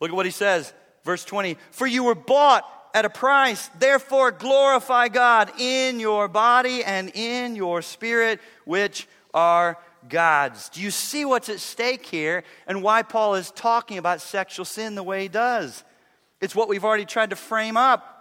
Look 0.00 0.10
at 0.10 0.16
what 0.16 0.26
he 0.26 0.32
says, 0.32 0.72
verse 1.04 1.24
20. 1.24 1.56
For 1.70 1.86
you 1.86 2.04
were 2.04 2.14
bought 2.14 2.70
at 2.96 3.04
a 3.04 3.10
price. 3.10 3.68
Therefore, 3.78 4.30
glorify 4.30 5.08
God 5.08 5.52
in 5.60 6.00
your 6.00 6.28
body 6.28 6.82
and 6.82 7.10
in 7.14 7.54
your 7.54 7.82
spirit, 7.82 8.40
which 8.64 9.06
are 9.34 9.76
God's. 10.08 10.70
Do 10.70 10.80
you 10.80 10.90
see 10.90 11.26
what's 11.26 11.50
at 11.50 11.60
stake 11.60 12.06
here 12.06 12.42
and 12.66 12.82
why 12.82 13.02
Paul 13.02 13.34
is 13.34 13.50
talking 13.50 13.98
about 13.98 14.22
sexual 14.22 14.64
sin 14.64 14.94
the 14.94 15.02
way 15.02 15.24
he 15.24 15.28
does? 15.28 15.84
It's 16.40 16.54
what 16.54 16.70
we've 16.70 16.86
already 16.86 17.04
tried 17.04 17.30
to 17.30 17.36
frame 17.36 17.76
up. 17.76 18.14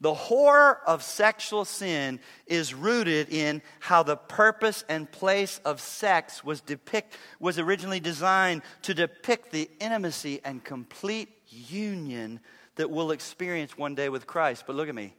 The 0.00 0.14
horror 0.14 0.78
of 0.86 1.02
sexual 1.02 1.64
sin 1.64 2.20
is 2.46 2.72
rooted 2.72 3.30
in 3.30 3.62
how 3.80 4.04
the 4.04 4.16
purpose 4.16 4.84
and 4.88 5.10
place 5.10 5.60
of 5.64 5.80
sex 5.80 6.44
was 6.44 6.60
depict 6.60 7.16
was 7.40 7.58
originally 7.58 7.98
designed 7.98 8.62
to 8.82 8.94
depict 8.94 9.50
the 9.50 9.68
intimacy 9.80 10.40
and 10.44 10.62
complete 10.62 11.30
union 11.48 12.38
that 12.76 12.90
we'll 12.90 13.10
experience 13.10 13.76
one 13.76 13.94
day 13.94 14.08
with 14.08 14.26
Christ. 14.26 14.64
But 14.66 14.76
look 14.76 14.88
at 14.88 14.94
me. 14.94 15.14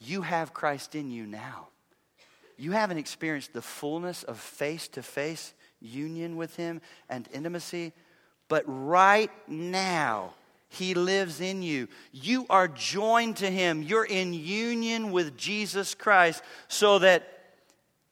You 0.00 0.22
have 0.22 0.54
Christ 0.54 0.94
in 0.94 1.10
you 1.10 1.26
now. 1.26 1.68
You 2.56 2.72
haven't 2.72 2.98
experienced 2.98 3.52
the 3.52 3.62
fullness 3.62 4.24
of 4.24 4.38
face 4.38 4.88
to 4.88 5.02
face 5.02 5.54
union 5.80 6.36
with 6.36 6.56
Him 6.56 6.80
and 7.08 7.28
intimacy, 7.32 7.92
but 8.48 8.64
right 8.66 9.30
now, 9.46 10.34
He 10.68 10.94
lives 10.94 11.40
in 11.40 11.62
you. 11.62 11.88
You 12.12 12.46
are 12.50 12.66
joined 12.66 13.36
to 13.36 13.50
Him. 13.50 13.82
You're 13.82 14.04
in 14.04 14.34
union 14.34 15.12
with 15.12 15.36
Jesus 15.36 15.94
Christ 15.94 16.42
so 16.66 16.98
that 16.98 17.37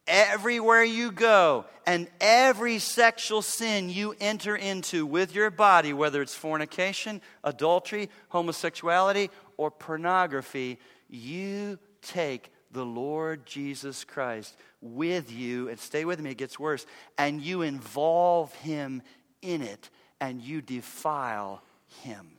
everywhere 0.06 0.84
you 0.84 1.10
go 1.10 1.64
and 1.86 2.08
every 2.20 2.78
sexual 2.78 3.42
sin 3.42 3.88
you 3.88 4.14
enter 4.20 4.56
into 4.56 5.06
with 5.06 5.34
your 5.34 5.50
body, 5.50 5.92
whether 5.92 6.20
it's 6.22 6.34
fornication, 6.34 7.20
adultery, 7.44 8.10
homosexuality, 8.28 9.30
or 9.56 9.70
pornography, 9.70 10.78
you 11.08 11.78
take 12.02 12.52
the 12.72 12.84
Lord 12.84 13.46
Jesus 13.46 14.04
Christ 14.04 14.56
with 14.80 15.32
you, 15.32 15.68
and 15.68 15.78
stay 15.78 16.04
with 16.04 16.20
me, 16.20 16.30
it 16.30 16.36
gets 16.36 16.58
worse, 16.58 16.84
and 17.16 17.40
you 17.40 17.62
involve 17.62 18.54
him 18.56 19.02
in 19.40 19.62
it, 19.62 19.88
and 20.20 20.40
you 20.40 20.60
defile 20.60 21.62
him. 22.02 22.32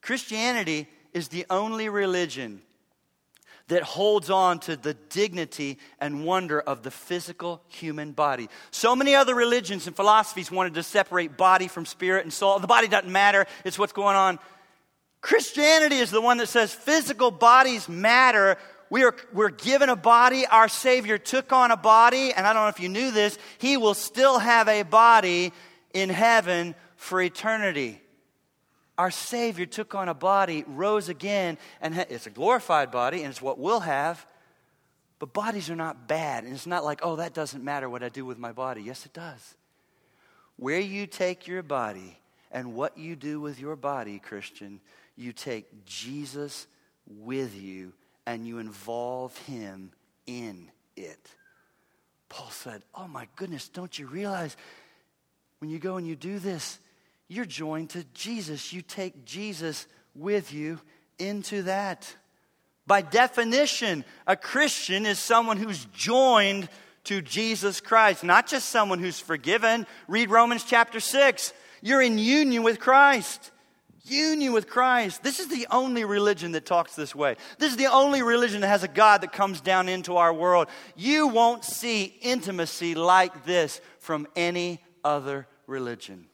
Christianity 0.00 0.88
is 1.12 1.28
the 1.28 1.44
only 1.50 1.88
religion 1.88 2.62
that 3.68 3.82
holds 3.82 4.30
on 4.30 4.58
to 4.60 4.76
the 4.76 4.94
dignity 4.94 5.78
and 6.00 6.24
wonder 6.24 6.60
of 6.60 6.82
the 6.82 6.90
physical 6.90 7.62
human 7.68 8.12
body. 8.12 8.48
So 8.70 8.94
many 8.94 9.14
other 9.14 9.34
religions 9.34 9.86
and 9.86 9.96
philosophies 9.96 10.50
wanted 10.50 10.74
to 10.74 10.82
separate 10.82 11.36
body 11.36 11.68
from 11.68 11.86
spirit 11.86 12.24
and 12.24 12.32
soul. 12.32 12.58
The 12.58 12.66
body 12.66 12.88
doesn't 12.88 13.10
matter, 13.10 13.46
it's 13.64 13.78
what's 13.78 13.92
going 13.92 14.16
on. 14.16 14.38
Christianity 15.20 15.96
is 15.96 16.10
the 16.10 16.20
one 16.20 16.38
that 16.38 16.48
says 16.48 16.74
physical 16.74 17.30
bodies 17.30 17.88
matter. 17.88 18.56
We 18.90 19.04
are, 19.04 19.14
we're 19.32 19.50
given 19.50 19.88
a 19.88 19.96
body. 19.96 20.44
Our 20.46 20.68
Savior 20.68 21.16
took 21.16 21.52
on 21.52 21.70
a 21.70 21.76
body, 21.76 22.32
and 22.32 22.46
I 22.46 22.52
don't 22.52 22.64
know 22.64 22.68
if 22.68 22.80
you 22.80 22.88
knew 22.88 23.10
this, 23.10 23.38
He 23.58 23.76
will 23.76 23.94
still 23.94 24.38
have 24.38 24.68
a 24.68 24.82
body 24.82 25.52
in 25.94 26.10
heaven 26.10 26.74
for 26.96 27.22
eternity. 27.22 28.00
Our 29.02 29.10
Savior 29.10 29.66
took 29.66 29.96
on 29.96 30.08
a 30.08 30.14
body, 30.14 30.62
rose 30.64 31.08
again, 31.08 31.58
and 31.80 32.06
it's 32.08 32.28
a 32.28 32.30
glorified 32.30 32.92
body, 32.92 33.24
and 33.24 33.32
it's 33.32 33.42
what 33.42 33.58
we'll 33.58 33.80
have. 33.80 34.24
But 35.18 35.32
bodies 35.32 35.68
are 35.70 35.74
not 35.74 36.06
bad. 36.06 36.44
And 36.44 36.52
it's 36.52 36.68
not 36.68 36.84
like, 36.84 37.00
oh, 37.02 37.16
that 37.16 37.34
doesn't 37.34 37.64
matter 37.64 37.90
what 37.90 38.04
I 38.04 38.10
do 38.10 38.24
with 38.24 38.38
my 38.38 38.52
body. 38.52 38.80
Yes, 38.80 39.04
it 39.04 39.12
does. 39.12 39.56
Where 40.54 40.78
you 40.78 41.08
take 41.08 41.48
your 41.48 41.64
body 41.64 42.16
and 42.52 42.74
what 42.74 42.96
you 42.96 43.16
do 43.16 43.40
with 43.40 43.58
your 43.58 43.74
body, 43.74 44.20
Christian, 44.20 44.80
you 45.16 45.32
take 45.32 45.84
Jesus 45.84 46.68
with 47.04 47.60
you 47.60 47.94
and 48.24 48.46
you 48.46 48.58
involve 48.58 49.36
him 49.38 49.90
in 50.28 50.70
it. 50.96 51.28
Paul 52.28 52.50
said, 52.50 52.84
Oh 52.94 53.08
my 53.08 53.26
goodness, 53.34 53.68
don't 53.68 53.98
you 53.98 54.06
realize 54.06 54.56
when 55.58 55.70
you 55.70 55.80
go 55.80 55.96
and 55.96 56.06
you 56.06 56.14
do 56.14 56.38
this, 56.38 56.78
you're 57.28 57.44
joined 57.44 57.90
to 57.90 58.04
Jesus. 58.14 58.72
You 58.72 58.82
take 58.82 59.24
Jesus 59.24 59.86
with 60.14 60.52
you 60.52 60.80
into 61.18 61.62
that. 61.62 62.14
By 62.86 63.02
definition, 63.02 64.04
a 64.26 64.36
Christian 64.36 65.06
is 65.06 65.18
someone 65.18 65.56
who's 65.56 65.84
joined 65.86 66.68
to 67.04 67.20
Jesus 67.20 67.80
Christ, 67.80 68.24
not 68.24 68.46
just 68.46 68.68
someone 68.68 68.98
who's 68.98 69.18
forgiven. 69.18 69.86
Read 70.08 70.30
Romans 70.30 70.64
chapter 70.64 71.00
6. 71.00 71.52
You're 71.80 72.02
in 72.02 72.18
union 72.18 72.62
with 72.62 72.78
Christ. 72.78 73.50
Union 74.04 74.52
with 74.52 74.68
Christ. 74.68 75.22
This 75.22 75.38
is 75.38 75.48
the 75.48 75.66
only 75.70 76.04
religion 76.04 76.52
that 76.52 76.66
talks 76.66 76.96
this 76.96 77.14
way. 77.14 77.36
This 77.58 77.70
is 77.70 77.76
the 77.76 77.86
only 77.86 78.22
religion 78.22 78.60
that 78.60 78.68
has 78.68 78.82
a 78.82 78.88
God 78.88 79.20
that 79.20 79.32
comes 79.32 79.60
down 79.60 79.88
into 79.88 80.16
our 80.16 80.34
world. 80.34 80.68
You 80.96 81.28
won't 81.28 81.64
see 81.64 82.04
intimacy 82.20 82.94
like 82.94 83.44
this 83.44 83.80
from 83.98 84.26
any 84.34 84.80
other 85.04 85.46
religion. 85.66 86.26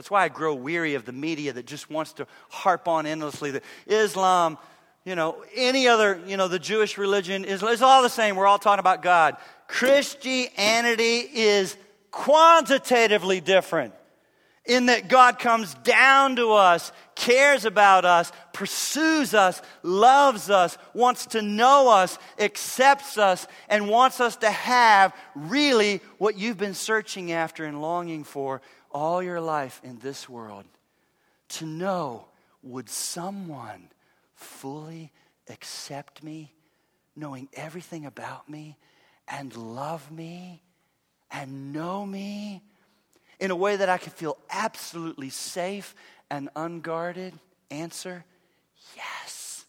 That's 0.00 0.10
why 0.10 0.24
I 0.24 0.30
grow 0.30 0.54
weary 0.54 0.94
of 0.94 1.04
the 1.04 1.12
media 1.12 1.52
that 1.52 1.66
just 1.66 1.90
wants 1.90 2.14
to 2.14 2.26
harp 2.48 2.88
on 2.88 3.04
endlessly 3.04 3.50
that 3.50 3.62
Islam, 3.86 4.56
you 5.04 5.14
know, 5.14 5.44
any 5.54 5.88
other, 5.88 6.18
you 6.26 6.38
know, 6.38 6.48
the 6.48 6.58
Jewish 6.58 6.96
religion 6.96 7.44
is, 7.44 7.62
is 7.62 7.82
all 7.82 8.02
the 8.02 8.08
same. 8.08 8.34
We're 8.34 8.46
all 8.46 8.58
talking 8.58 8.80
about 8.80 9.02
God. 9.02 9.36
Christianity 9.68 11.18
is 11.34 11.76
quantitatively 12.10 13.42
different 13.42 13.92
in 14.64 14.86
that 14.86 15.10
God 15.10 15.38
comes 15.38 15.74
down 15.74 16.36
to 16.36 16.52
us, 16.52 16.92
cares 17.14 17.66
about 17.66 18.06
us, 18.06 18.32
pursues 18.54 19.34
us, 19.34 19.60
loves 19.82 20.48
us, 20.48 20.78
wants 20.94 21.26
to 21.26 21.42
know 21.42 21.90
us, 21.90 22.18
accepts 22.38 23.18
us, 23.18 23.46
and 23.68 23.86
wants 23.86 24.18
us 24.18 24.36
to 24.36 24.50
have 24.50 25.14
really 25.34 26.00
what 26.16 26.38
you've 26.38 26.56
been 26.56 26.72
searching 26.72 27.32
after 27.32 27.66
and 27.66 27.82
longing 27.82 28.24
for 28.24 28.62
all 28.90 29.22
your 29.22 29.40
life 29.40 29.80
in 29.84 29.98
this 29.98 30.28
world 30.28 30.64
to 31.48 31.66
know 31.66 32.26
would 32.62 32.88
someone 32.88 33.88
fully 34.34 35.10
accept 35.48 36.22
me, 36.22 36.52
knowing 37.16 37.48
everything 37.54 38.06
about 38.06 38.48
me, 38.48 38.76
and 39.28 39.56
love 39.56 40.10
me, 40.10 40.62
and 41.30 41.72
know 41.72 42.04
me 42.04 42.62
in 43.38 43.50
a 43.50 43.56
way 43.56 43.76
that 43.76 43.88
I 43.88 43.98
could 43.98 44.12
feel 44.12 44.36
absolutely 44.50 45.30
safe 45.30 45.94
and 46.30 46.48
unguarded? 46.56 47.34
Answer 47.70 48.24
yes. 48.96 49.64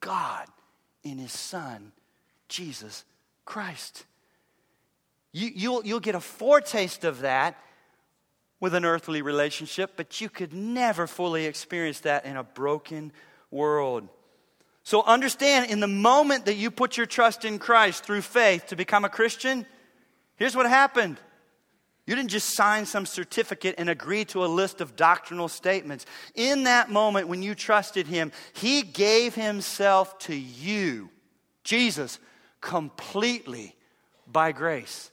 God 0.00 0.46
in 1.02 1.18
His 1.18 1.32
Son, 1.32 1.92
Jesus 2.48 3.04
Christ. 3.44 4.04
You, 5.32 5.50
you'll, 5.54 5.86
you'll 5.86 6.00
get 6.00 6.14
a 6.14 6.20
foretaste 6.20 7.04
of 7.04 7.20
that 7.20 7.56
with 8.60 8.74
an 8.74 8.84
earthly 8.84 9.22
relationship, 9.22 9.92
but 9.96 10.20
you 10.20 10.28
could 10.28 10.52
never 10.52 11.06
fully 11.06 11.46
experience 11.46 12.00
that 12.00 12.24
in 12.24 12.36
a 12.36 12.42
broken 12.42 13.12
world. 13.50 14.08
So 14.82 15.02
understand 15.02 15.70
in 15.70 15.80
the 15.80 15.88
moment 15.88 16.46
that 16.46 16.54
you 16.54 16.70
put 16.70 16.96
your 16.96 17.06
trust 17.06 17.44
in 17.44 17.58
Christ 17.58 18.04
through 18.04 18.22
faith 18.22 18.68
to 18.68 18.76
become 18.76 19.04
a 19.04 19.08
Christian, 19.08 19.66
here's 20.36 20.56
what 20.56 20.66
happened. 20.66 21.18
You 22.06 22.14
didn't 22.14 22.30
just 22.30 22.54
sign 22.54 22.86
some 22.86 23.04
certificate 23.04 23.74
and 23.78 23.90
agree 23.90 24.24
to 24.26 24.44
a 24.44 24.46
list 24.46 24.80
of 24.80 24.94
doctrinal 24.94 25.48
statements. 25.48 26.06
In 26.36 26.64
that 26.64 26.88
moment 26.88 27.26
when 27.26 27.42
you 27.42 27.56
trusted 27.56 28.06
Him, 28.06 28.30
He 28.52 28.82
gave 28.82 29.34
Himself 29.34 30.16
to 30.20 30.34
you, 30.34 31.10
Jesus, 31.64 32.20
completely 32.60 33.74
by 34.30 34.52
grace. 34.52 35.10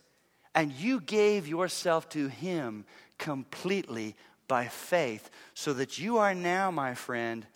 And 0.53 0.71
you 0.71 0.99
gave 0.99 1.47
yourself 1.47 2.09
to 2.09 2.27
Him 2.27 2.85
completely 3.23 4.17
by 4.49 4.67
faith, 4.67 5.31
so 5.53 5.71
that 5.71 5.97
you 5.97 6.17
are 6.17 6.35
now, 6.35 6.69
my 6.69 6.93
friend, 6.93 7.47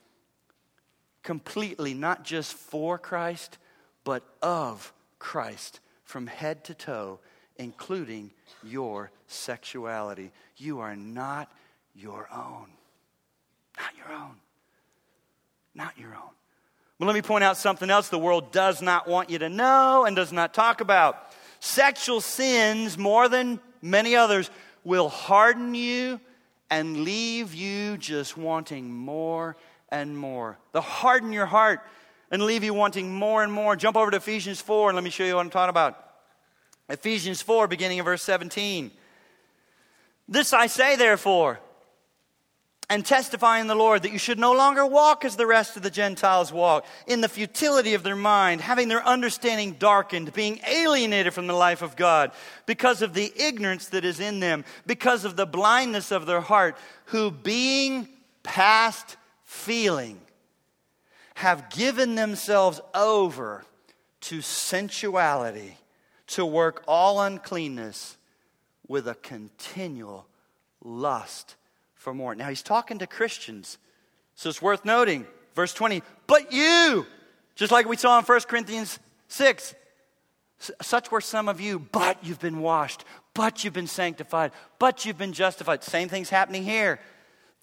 completely 1.23 1.93
not 1.93 2.23
just 2.23 2.53
for 2.53 2.97
Christ, 2.97 3.57
but 4.05 4.23
of 4.41 4.93
Christ 5.19 5.81
from 6.05 6.25
head 6.25 6.63
to 6.63 6.73
toe, 6.73 7.19
including 7.57 8.31
your 8.63 9.11
sexuality. 9.27 10.31
You 10.55 10.79
are 10.79 10.95
not 10.95 11.51
your 11.93 12.29
own. 12.33 12.67
Not 13.77 13.91
your 13.97 14.17
own. 14.17 14.35
Not 15.75 15.97
your 15.97 16.15
own. 16.15 16.31
Well, 16.97 17.07
let 17.07 17.13
me 17.13 17.21
point 17.21 17.43
out 17.43 17.57
something 17.57 17.89
else 17.89 18.07
the 18.07 18.17
world 18.17 18.53
does 18.53 18.81
not 18.81 19.05
want 19.05 19.29
you 19.29 19.39
to 19.39 19.49
know 19.49 20.05
and 20.05 20.15
does 20.15 20.31
not 20.31 20.53
talk 20.53 20.79
about. 20.79 21.33
Sexual 21.59 22.21
sins, 22.21 22.97
more 22.97 23.27
than 23.27 23.59
many 23.81 24.15
others, 24.15 24.49
will 24.83 25.09
harden 25.09 25.75
you 25.75 26.19
and 26.69 27.03
leave 27.03 27.53
you 27.53 27.97
just 27.97 28.37
wanting 28.37 28.91
more 28.91 29.55
and 29.89 30.17
more. 30.17 30.57
They'll 30.73 30.81
harden 30.81 31.31
your 31.31 31.45
heart 31.45 31.81
and 32.31 32.41
leave 32.41 32.63
you 32.63 32.73
wanting 32.73 33.13
more 33.13 33.43
and 33.43 33.51
more. 33.51 33.75
Jump 33.75 33.95
over 33.95 34.11
to 34.11 34.17
Ephesians 34.17 34.61
4 34.61 34.89
and 34.89 34.95
let 34.95 35.03
me 35.03 35.09
show 35.09 35.23
you 35.23 35.35
what 35.35 35.41
I'm 35.41 35.49
talking 35.49 35.69
about. 35.69 36.03
Ephesians 36.89 37.41
4, 37.41 37.67
beginning 37.67 37.99
of 37.99 38.05
verse 38.05 38.23
17. 38.23 38.91
This 40.27 40.53
I 40.53 40.67
say, 40.67 40.95
therefore, 40.95 41.59
and 42.89 43.05
testify 43.05 43.59
in 43.59 43.67
the 43.67 43.75
Lord 43.75 44.03
that 44.03 44.13
you 44.13 44.17
should 44.17 44.39
no 44.39 44.53
longer 44.53 44.85
walk 44.85 45.25
as 45.25 45.35
the 45.35 45.45
rest 45.45 45.75
of 45.75 45.83
the 45.83 45.89
Gentiles 45.89 46.53
walk, 46.53 46.85
in 47.05 47.19
the 47.19 47.27
futility 47.27 47.93
of 47.93 48.03
their 48.03 48.15
mind, 48.15 48.61
having 48.61 48.87
their 48.87 49.05
understanding 49.05 49.73
darkened, 49.73 50.31
being 50.33 50.59
alienated 50.65 51.33
from 51.33 51.47
the 51.47 51.53
life 51.53 51.81
of 51.81 51.97
God, 51.97 52.31
because 52.65 53.01
of 53.01 53.13
the 53.13 53.31
ignorance 53.35 53.87
that 53.87 54.05
is 54.05 54.19
in 54.19 54.39
them, 54.39 54.63
because 54.85 55.25
of 55.25 55.35
the 55.35 55.45
blindness 55.45 56.11
of 56.11 56.25
their 56.25 56.39
heart, 56.39 56.77
who 57.05 57.29
being 57.29 58.07
past 58.43 59.17
feeling, 59.43 60.21
have 61.35 61.69
given 61.69 62.15
themselves 62.15 62.79
over 62.95 63.65
to 64.21 64.41
sensuality, 64.41 65.77
to 66.27 66.45
work 66.45 66.83
all 66.87 67.21
uncleanness 67.21 68.17
with 68.87 69.07
a 69.07 69.15
continual 69.15 70.25
lust 70.81 71.55
for 71.97 72.13
more. 72.13 72.35
Now 72.35 72.49
he's 72.49 72.63
talking 72.63 72.99
to 72.99 73.07
Christians, 73.07 73.77
so 74.35 74.49
it's 74.49 74.61
worth 74.61 74.85
noting. 74.85 75.25
Verse 75.55 75.73
20, 75.73 76.03
but 76.27 76.53
you, 76.53 77.05
just 77.55 77.71
like 77.71 77.87
we 77.87 77.97
saw 77.97 78.19
in 78.19 78.25
1 78.25 78.39
Corinthians 78.41 78.99
6, 79.29 79.73
such 80.81 81.11
were 81.11 81.21
some 81.21 81.49
of 81.49 81.59
you, 81.59 81.79
but 81.79 82.23
you've 82.23 82.39
been 82.39 82.61
washed, 82.61 83.03
but 83.33 83.63
you've 83.63 83.73
been 83.73 83.87
sanctified, 83.87 84.51
but 84.77 85.05
you've 85.05 85.17
been 85.17 85.33
justified. 85.33 85.83
Same 85.83 86.09
thing's 86.09 86.29
happening 86.29 86.63
here. 86.63 86.99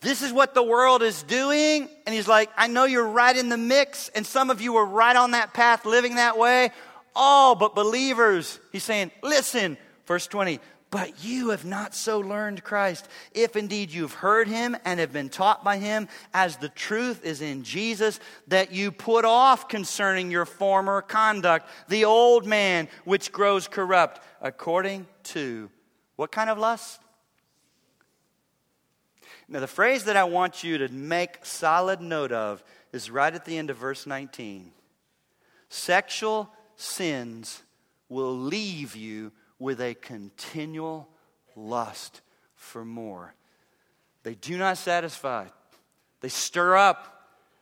This 0.00 0.22
is 0.22 0.32
what 0.32 0.54
the 0.54 0.62
world 0.62 1.02
is 1.02 1.22
doing. 1.22 1.88
And 2.04 2.14
he's 2.14 2.28
like, 2.28 2.50
I 2.56 2.66
know 2.66 2.84
you're 2.84 3.08
right 3.08 3.36
in 3.36 3.48
the 3.48 3.56
mix, 3.56 4.10
and 4.10 4.26
some 4.26 4.50
of 4.50 4.60
you 4.60 4.76
are 4.76 4.84
right 4.84 5.16
on 5.16 5.32
that 5.32 5.54
path, 5.54 5.86
living 5.86 6.16
that 6.16 6.36
way. 6.38 6.70
All 7.16 7.54
but 7.54 7.74
believers. 7.74 8.60
He's 8.70 8.84
saying, 8.84 9.12
listen, 9.22 9.78
verse 10.06 10.26
20, 10.26 10.60
But 10.94 11.24
you 11.24 11.48
have 11.50 11.64
not 11.64 11.92
so 11.92 12.20
learned 12.20 12.62
Christ. 12.62 13.08
If 13.32 13.56
indeed 13.56 13.90
you've 13.90 14.12
heard 14.12 14.46
him 14.46 14.76
and 14.84 15.00
have 15.00 15.12
been 15.12 15.28
taught 15.28 15.64
by 15.64 15.78
him, 15.78 16.06
as 16.32 16.56
the 16.56 16.68
truth 16.68 17.24
is 17.24 17.40
in 17.40 17.64
Jesus, 17.64 18.20
that 18.46 18.70
you 18.70 18.92
put 18.92 19.24
off 19.24 19.68
concerning 19.68 20.30
your 20.30 20.44
former 20.44 21.02
conduct 21.02 21.68
the 21.88 22.04
old 22.04 22.46
man 22.46 22.86
which 23.04 23.32
grows 23.32 23.66
corrupt, 23.66 24.20
according 24.40 25.08
to 25.24 25.68
what 26.14 26.30
kind 26.30 26.48
of 26.48 26.58
lust? 26.58 27.00
Now, 29.48 29.58
the 29.58 29.66
phrase 29.66 30.04
that 30.04 30.16
I 30.16 30.22
want 30.22 30.62
you 30.62 30.78
to 30.78 30.88
make 30.90 31.44
solid 31.44 32.00
note 32.00 32.30
of 32.30 32.62
is 32.92 33.10
right 33.10 33.34
at 33.34 33.44
the 33.44 33.58
end 33.58 33.68
of 33.68 33.78
verse 33.78 34.06
19. 34.06 34.70
Sexual 35.68 36.48
sins 36.76 37.64
will 38.08 38.38
leave 38.38 38.94
you 38.94 39.32
with 39.58 39.80
a 39.80 39.94
continual 39.94 41.08
lust 41.56 42.20
for 42.54 42.84
more. 42.84 43.34
They 44.22 44.34
do 44.34 44.56
not 44.56 44.78
satisfy, 44.78 45.46
they 46.20 46.28
stir 46.28 46.76
up. 46.76 47.10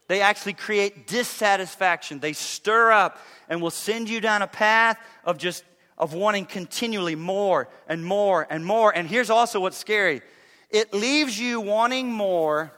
They 0.08 0.20
actually 0.20 0.52
create 0.52 1.06
dissatisfaction. 1.06 2.18
They 2.18 2.34
stir 2.34 2.92
up 2.92 3.18
and 3.48 3.62
will 3.62 3.70
send 3.70 4.10
you 4.10 4.20
down 4.20 4.42
a 4.42 4.46
path 4.46 4.98
of 5.24 5.38
just 5.38 5.64
of 5.96 6.12
wanting 6.12 6.44
continually 6.44 7.14
more 7.14 7.68
and 7.88 8.04
more 8.04 8.46
and 8.50 8.64
more. 8.64 8.94
And 8.94 9.08
here's 9.08 9.30
also 9.30 9.60
what's 9.60 9.78
scary. 9.78 10.20
It 10.68 10.92
leaves 10.92 11.38
you 11.38 11.60
wanting 11.60 12.10
more 12.12 12.72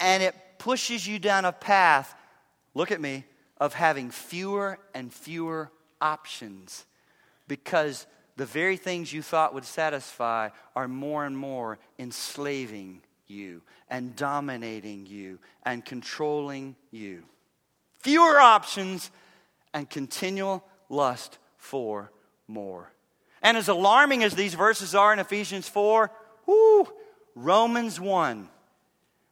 and 0.00 0.22
it 0.22 0.34
pushes 0.58 1.06
you 1.06 1.18
down 1.18 1.44
a 1.44 1.52
path, 1.52 2.14
look 2.74 2.90
at 2.90 3.00
me, 3.00 3.24
of 3.58 3.74
having 3.74 4.10
fewer 4.10 4.78
and 4.94 5.12
fewer 5.12 5.70
options 6.00 6.86
because 7.52 8.06
the 8.36 8.46
very 8.46 8.78
things 8.78 9.12
you 9.12 9.20
thought 9.20 9.52
would 9.52 9.66
satisfy 9.66 10.48
are 10.74 10.88
more 10.88 11.26
and 11.26 11.36
more 11.36 11.78
enslaving 11.98 13.02
you 13.26 13.60
and 13.90 14.16
dominating 14.16 15.04
you 15.04 15.38
and 15.62 15.84
controlling 15.84 16.74
you. 16.90 17.24
Fewer 17.98 18.40
options 18.40 19.10
and 19.74 19.90
continual 19.90 20.64
lust 20.88 21.36
for 21.58 22.10
more. 22.48 22.90
And 23.42 23.58
as 23.58 23.68
alarming 23.68 24.24
as 24.24 24.34
these 24.34 24.54
verses 24.54 24.94
are 24.94 25.12
in 25.12 25.18
Ephesians 25.18 25.68
4, 25.68 26.10
whoo, 26.46 26.88
Romans 27.34 28.00
1. 28.00 28.48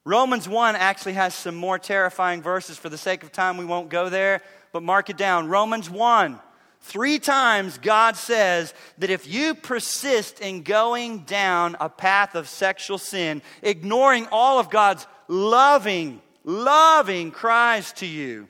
Romans 0.05 0.47
1 0.47 0.75
actually 0.75 1.13
has 1.13 1.33
some 1.33 1.55
more 1.55 1.79
terrifying 1.79 2.43
verses. 2.43 2.77
For 2.77 2.89
the 2.89 2.99
sake 2.99 3.23
of 3.23 3.31
time, 3.31 3.57
we 3.57 3.65
won't 3.65 3.89
go 3.89 4.09
there, 4.09 4.43
but 4.71 4.83
mark 4.83 5.09
it 5.09 5.17
down. 5.17 5.49
Romans 5.49 5.89
1 5.89 6.39
Three 6.81 7.19
times 7.19 7.77
God 7.77 8.15
says 8.15 8.73
that 8.97 9.11
if 9.11 9.31
you 9.31 9.53
persist 9.53 10.39
in 10.39 10.63
going 10.63 11.19
down 11.19 11.77
a 11.79 11.89
path 11.89 12.33
of 12.33 12.49
sexual 12.49 12.97
sin, 12.97 13.43
ignoring 13.61 14.27
all 14.31 14.59
of 14.59 14.71
God's 14.71 15.05
loving, 15.27 16.21
loving 16.43 17.31
cries 17.31 17.93
to 17.93 18.07
you, 18.07 18.49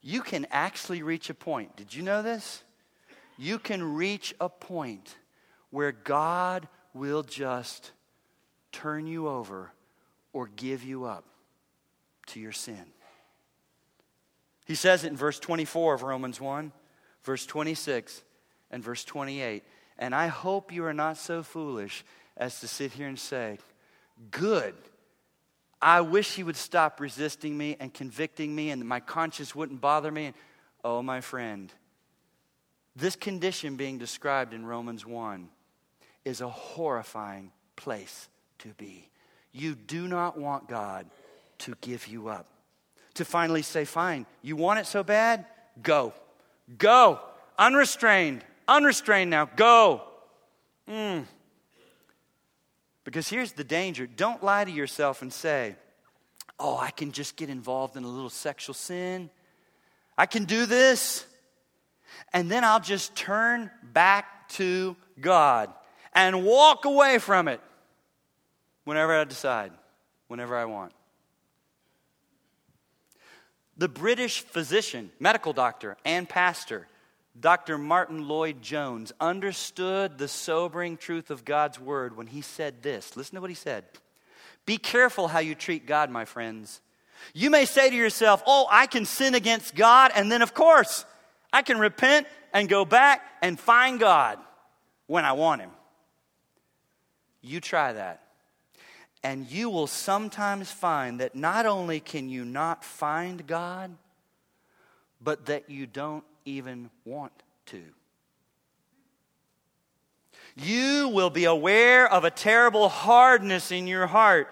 you 0.00 0.22
can 0.22 0.46
actually 0.50 1.02
reach 1.02 1.28
a 1.28 1.34
point. 1.34 1.76
Did 1.76 1.94
you 1.94 2.02
know 2.02 2.22
this? 2.22 2.62
You 3.36 3.58
can 3.58 3.82
reach 3.82 4.34
a 4.40 4.48
point 4.48 5.16
where 5.70 5.92
God 5.92 6.68
will 6.94 7.24
just 7.24 7.90
turn 8.70 9.06
you 9.06 9.28
over 9.28 9.72
or 10.32 10.48
give 10.54 10.84
you 10.84 11.04
up 11.04 11.24
to 12.26 12.40
your 12.40 12.52
sin. 12.52 12.84
He 14.64 14.76
says 14.76 15.02
it 15.04 15.08
in 15.08 15.16
verse 15.16 15.40
24 15.40 15.94
of 15.94 16.02
Romans 16.02 16.40
1 16.40 16.72
verse 17.24 17.46
26 17.46 18.22
and 18.70 18.82
verse 18.82 19.04
28. 19.04 19.64
And 19.98 20.14
I 20.14 20.28
hope 20.28 20.72
you 20.72 20.84
are 20.84 20.94
not 20.94 21.16
so 21.16 21.42
foolish 21.42 22.04
as 22.36 22.60
to 22.60 22.68
sit 22.68 22.92
here 22.92 23.08
and 23.08 23.18
say, 23.18 23.58
Good. 24.30 24.74
I 25.80 26.00
wish 26.00 26.34
he 26.34 26.44
would 26.44 26.56
stop 26.56 27.00
resisting 27.00 27.58
me 27.58 27.76
and 27.80 27.92
convicting 27.92 28.54
me 28.54 28.70
and 28.70 28.86
my 28.86 29.00
conscience 29.00 29.54
wouldn't 29.54 29.80
bother 29.80 30.12
me. 30.12 30.32
Oh, 30.84 31.02
my 31.02 31.20
friend, 31.20 31.72
this 32.94 33.16
condition 33.16 33.76
being 33.76 33.98
described 33.98 34.54
in 34.54 34.64
Romans 34.64 35.04
1 35.04 35.48
is 36.24 36.40
a 36.40 36.48
horrifying 36.48 37.50
place 37.74 38.28
to 38.60 38.68
be. 38.68 39.08
You 39.50 39.74
do 39.74 40.06
not 40.06 40.38
want 40.38 40.68
God 40.68 41.06
to 41.58 41.74
give 41.80 42.06
you 42.06 42.28
up. 42.28 42.46
To 43.14 43.24
finally 43.24 43.62
say, 43.62 43.84
Fine, 43.84 44.26
you 44.40 44.56
want 44.56 44.78
it 44.78 44.86
so 44.86 45.02
bad? 45.02 45.46
Go. 45.82 46.14
Go. 46.78 47.20
Unrestrained. 47.58 48.44
Unrestrained 48.68 49.30
now. 49.30 49.46
Go. 49.56 50.02
Mm. 50.88 51.24
Because 53.04 53.28
here's 53.28 53.52
the 53.52 53.64
danger 53.64 54.06
don't 54.06 54.42
lie 54.42 54.64
to 54.64 54.70
yourself 54.70 55.22
and 55.22 55.32
say, 55.32 55.76
oh, 56.58 56.76
I 56.76 56.90
can 56.90 57.12
just 57.12 57.36
get 57.36 57.50
involved 57.50 57.96
in 57.96 58.04
a 58.04 58.08
little 58.08 58.30
sexual 58.30 58.74
sin. 58.74 59.30
I 60.16 60.26
can 60.26 60.44
do 60.44 60.66
this. 60.66 61.26
And 62.32 62.50
then 62.50 62.62
I'll 62.62 62.80
just 62.80 63.14
turn 63.16 63.70
back 63.82 64.48
to 64.50 64.96
God 65.20 65.72
and 66.14 66.44
walk 66.44 66.84
away 66.84 67.18
from 67.18 67.48
it 67.48 67.60
whenever 68.84 69.18
I 69.18 69.24
decide, 69.24 69.72
whenever 70.28 70.56
I 70.56 70.66
want. 70.66 70.92
The 73.82 73.88
British 73.88 74.42
physician, 74.42 75.10
medical 75.18 75.52
doctor, 75.52 75.96
and 76.04 76.28
pastor, 76.28 76.86
Dr. 77.40 77.78
Martyn 77.78 78.28
Lloyd-Jones, 78.28 79.10
understood 79.20 80.18
the 80.18 80.28
sobering 80.28 80.96
truth 80.96 81.32
of 81.32 81.44
God's 81.44 81.80
word 81.80 82.16
when 82.16 82.28
he 82.28 82.42
said 82.42 82.84
this. 82.84 83.16
Listen 83.16 83.34
to 83.34 83.40
what 83.40 83.50
he 83.50 83.56
said 83.56 83.82
Be 84.66 84.78
careful 84.78 85.26
how 85.26 85.40
you 85.40 85.56
treat 85.56 85.84
God, 85.84 86.10
my 86.10 86.24
friends. 86.24 86.80
You 87.34 87.50
may 87.50 87.64
say 87.64 87.90
to 87.90 87.96
yourself, 87.96 88.40
Oh, 88.46 88.68
I 88.70 88.86
can 88.86 89.04
sin 89.04 89.34
against 89.34 89.74
God, 89.74 90.12
and 90.14 90.30
then, 90.30 90.42
of 90.42 90.54
course, 90.54 91.04
I 91.52 91.62
can 91.62 91.80
repent 91.80 92.28
and 92.52 92.68
go 92.68 92.84
back 92.84 93.20
and 93.42 93.58
find 93.58 93.98
God 93.98 94.38
when 95.08 95.24
I 95.24 95.32
want 95.32 95.60
Him. 95.60 95.70
You 97.40 97.60
try 97.60 97.94
that. 97.94 98.22
And 99.24 99.48
you 99.50 99.70
will 99.70 99.86
sometimes 99.86 100.70
find 100.70 101.20
that 101.20 101.34
not 101.36 101.64
only 101.64 102.00
can 102.00 102.28
you 102.28 102.44
not 102.44 102.84
find 102.84 103.46
God, 103.46 103.92
but 105.20 105.46
that 105.46 105.70
you 105.70 105.86
don't 105.86 106.24
even 106.44 106.90
want 107.04 107.32
to. 107.66 107.82
You 110.56 111.08
will 111.08 111.30
be 111.30 111.44
aware 111.44 112.12
of 112.12 112.24
a 112.24 112.30
terrible 112.30 112.88
hardness 112.88 113.70
in 113.70 113.86
your 113.86 114.06
heart, 114.06 114.48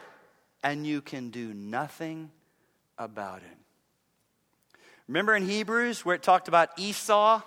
and 0.62 0.87
you 0.87 1.00
can 1.00 1.30
do 1.30 1.52
nothing 1.52 2.30
about 2.96 3.38
it. 3.38 3.59
Remember 5.09 5.35
in 5.35 5.44
Hebrews 5.44 6.04
where 6.04 6.14
it 6.14 6.22
talked 6.22 6.46
about 6.46 6.70
Esau? 6.78 7.42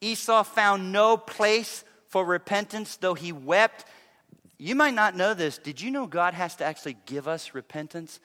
Esau 0.00 0.42
found 0.44 0.92
no 0.92 1.16
place 1.16 1.84
for 2.06 2.24
repentance, 2.24 2.96
though 2.96 3.14
he 3.14 3.32
wept 3.32 3.84
you 4.58 4.74
might 4.74 4.94
not 4.94 5.16
know 5.16 5.34
this. 5.34 5.58
Did 5.58 5.80
you 5.80 5.90
know 5.90 6.06
God 6.06 6.34
has 6.34 6.56
to 6.56 6.64
actually 6.64 6.96
give 7.06 7.28
us 7.28 7.54
repentance? 7.54 8.20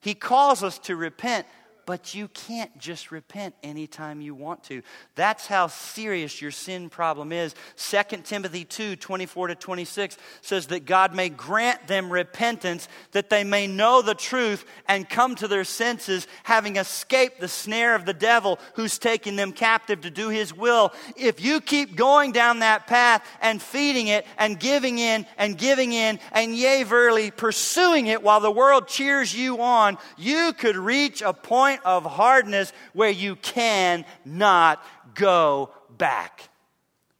He 0.00 0.14
calls 0.14 0.62
us 0.62 0.78
to 0.80 0.96
repent, 0.96 1.46
but 1.86 2.14
you 2.14 2.28
can't 2.28 2.76
just 2.78 3.10
repent 3.10 3.54
anytime 3.62 4.20
you 4.20 4.34
want 4.34 4.64
to. 4.64 4.82
That's 5.14 5.46
how 5.46 5.68
serious 5.68 6.40
your 6.40 6.50
sin 6.50 6.88
problem 6.88 7.32
is. 7.32 7.54
2 7.76 8.18
Timothy 8.24 8.64
2 8.64 8.96
24 8.96 9.48
to 9.48 9.54
26 9.54 10.16
says 10.40 10.66
that 10.68 10.86
God 10.86 11.14
may 11.14 11.28
grant 11.28 11.86
them 11.86 12.12
repentance 12.12 12.88
that 13.12 13.30
they 13.30 13.44
may 13.44 13.66
know 13.66 14.02
the 14.02 14.14
truth 14.14 14.64
and 14.88 15.08
come 15.08 15.34
to 15.36 15.48
their 15.48 15.64
senses, 15.64 16.26
having 16.42 16.76
escaped 16.76 17.40
the 17.40 17.48
snare 17.48 17.94
of 17.94 18.04
the 18.04 18.14
devil 18.14 18.58
who's 18.74 18.98
taking 18.98 19.36
them 19.36 19.52
captive 19.52 20.00
to 20.02 20.10
do 20.10 20.28
his 20.28 20.54
will. 20.54 20.92
If 21.16 21.40
you 21.40 21.60
keep 21.60 21.96
going 21.96 22.32
down 22.32 22.60
that 22.60 22.86
path 22.86 23.24
and 23.40 23.60
feeding 23.60 24.08
it 24.08 24.26
and 24.38 24.58
giving 24.58 24.98
in 24.98 25.26
and 25.38 25.56
giving 25.56 25.92
in 25.92 26.18
and 26.32 26.54
yea, 26.54 26.82
verily 26.82 27.30
pursuing 27.30 28.06
it 28.06 28.22
while 28.22 28.40
the 28.40 28.50
world 28.50 28.88
cheers 28.88 29.34
you 29.34 29.60
on, 29.60 29.98
you 30.16 30.52
could 30.52 30.76
reach 30.76 31.22
a 31.22 31.32
point 31.32 31.69
point 31.70 31.84
of 31.84 32.04
hardness 32.04 32.72
where 32.92 33.10
you 33.10 33.36
cannot 33.36 34.82
go 35.14 35.70
back. 35.96 36.48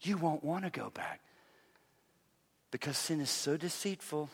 You 0.02 0.16
won't 0.16 0.42
want 0.42 0.64
to 0.64 0.70
go 0.70 0.90
back 0.90 1.20
because 2.70 2.96
sin 2.96 3.20
is 3.20 3.30
so 3.30 3.56
deceitful 3.56 4.30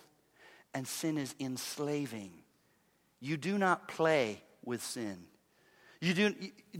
and 0.74 0.86
sin 0.86 1.18
is 1.18 1.34
enslaving. 1.41 2.30
You 3.20 3.36
do 3.36 3.59
not 3.59 3.88
play 3.88 4.43
with 4.64 4.82
sin. 4.82 5.24
You 6.01 6.12
do, 6.12 6.34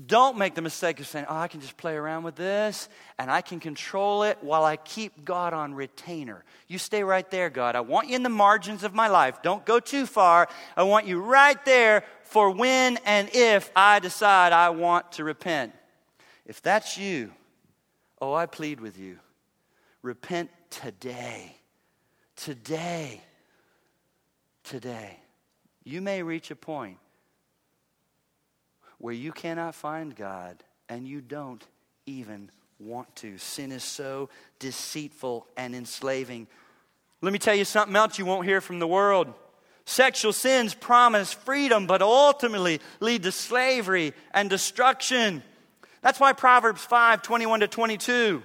don't 0.07 0.37
make 0.37 0.55
the 0.55 0.61
mistake 0.61 1.01
of 1.01 1.07
saying, 1.07 1.25
oh, 1.29 1.37
I 1.37 1.49
can 1.49 1.61
just 1.61 1.79
play 1.79 1.95
around 1.95 2.25
with 2.25 2.37
this 2.37 2.89
and 3.19 3.31
I 3.31 3.41
can 3.41 3.61
control 3.61 4.25
it 4.25 4.39
while 4.43 4.63
I 4.63 4.77
keep 4.77 5.25
God 5.25 5.55
on 5.55 5.75
retainer. 5.75 6.45
You 6.69 6.79
stay 6.79 7.03
right 7.03 7.29
there, 7.31 7.49
God. 7.49 7.77
I 7.77 7.81
want 7.81 8.09
you 8.09 8.17
in 8.17 8.23
the 8.23 8.29
margins 8.29 8.85
of 8.85 8.95
my 8.95 9.09
life. 9.09 9.41
Don't 9.43 9.65
go 9.65 9.81
too 9.81 10.05
far. 10.05 10.49
I 10.77 10.83
want 10.83 11.07
you 11.07 11.21
right 11.21 11.63
there 11.65 12.05
for 12.27 12.51
when 12.51 12.99
and 13.05 13.29
if 13.33 13.71
I 13.75 13.99
decide 13.99 14.53
I 14.53 14.71
want 14.71 15.13
to 15.13 15.25
repent. 15.25 15.73
If 16.45 16.63
that's 16.63 16.97
you, 16.97 17.33
oh, 18.21 18.35
I 18.35 18.47
plead 18.47 18.81
with 18.81 18.99
you. 18.99 19.19
Repent 20.03 20.51
today. 20.71 21.57
Today. 22.37 23.21
Today. 24.63 25.19
You 25.85 26.01
may 26.01 26.23
reach 26.23 26.51
a 26.51 26.57
point 26.57 26.99
where 28.99 29.15
you 29.15 29.33
cannot 29.33 29.75
find 29.75 30.15
God 30.15 30.63
and 30.89 31.07
you 31.07 31.21
don't 31.21 31.65
even 32.07 32.51
want 32.79 33.15
to. 33.17 33.39
Sin 33.39 33.73
is 33.73 33.85
so 33.85 34.29
deceitful 34.59 35.47
and 35.57 35.75
enslaving. 35.75 36.47
Let 37.21 37.33
me 37.33 37.39
tell 37.39 37.55
you 37.55 37.65
something 37.65 37.97
else 37.97 38.19
you 38.19 38.27
won't 38.27 38.47
hear 38.47 38.61
from 38.61 38.79
the 38.79 38.87
world. 38.87 39.33
Sexual 39.87 40.33
sins 40.33 40.75
promise 40.75 41.33
freedom, 41.33 41.87
but 41.87 42.03
ultimately 42.03 42.81
lead 42.99 43.23
to 43.23 43.31
slavery 43.31 44.13
and 44.35 44.51
destruction. 44.51 45.45
That's 46.03 46.19
why 46.19 46.33
Proverbs 46.33 46.85
5 46.85 47.23
21 47.23 47.61
to 47.61 47.69
22 47.69 48.43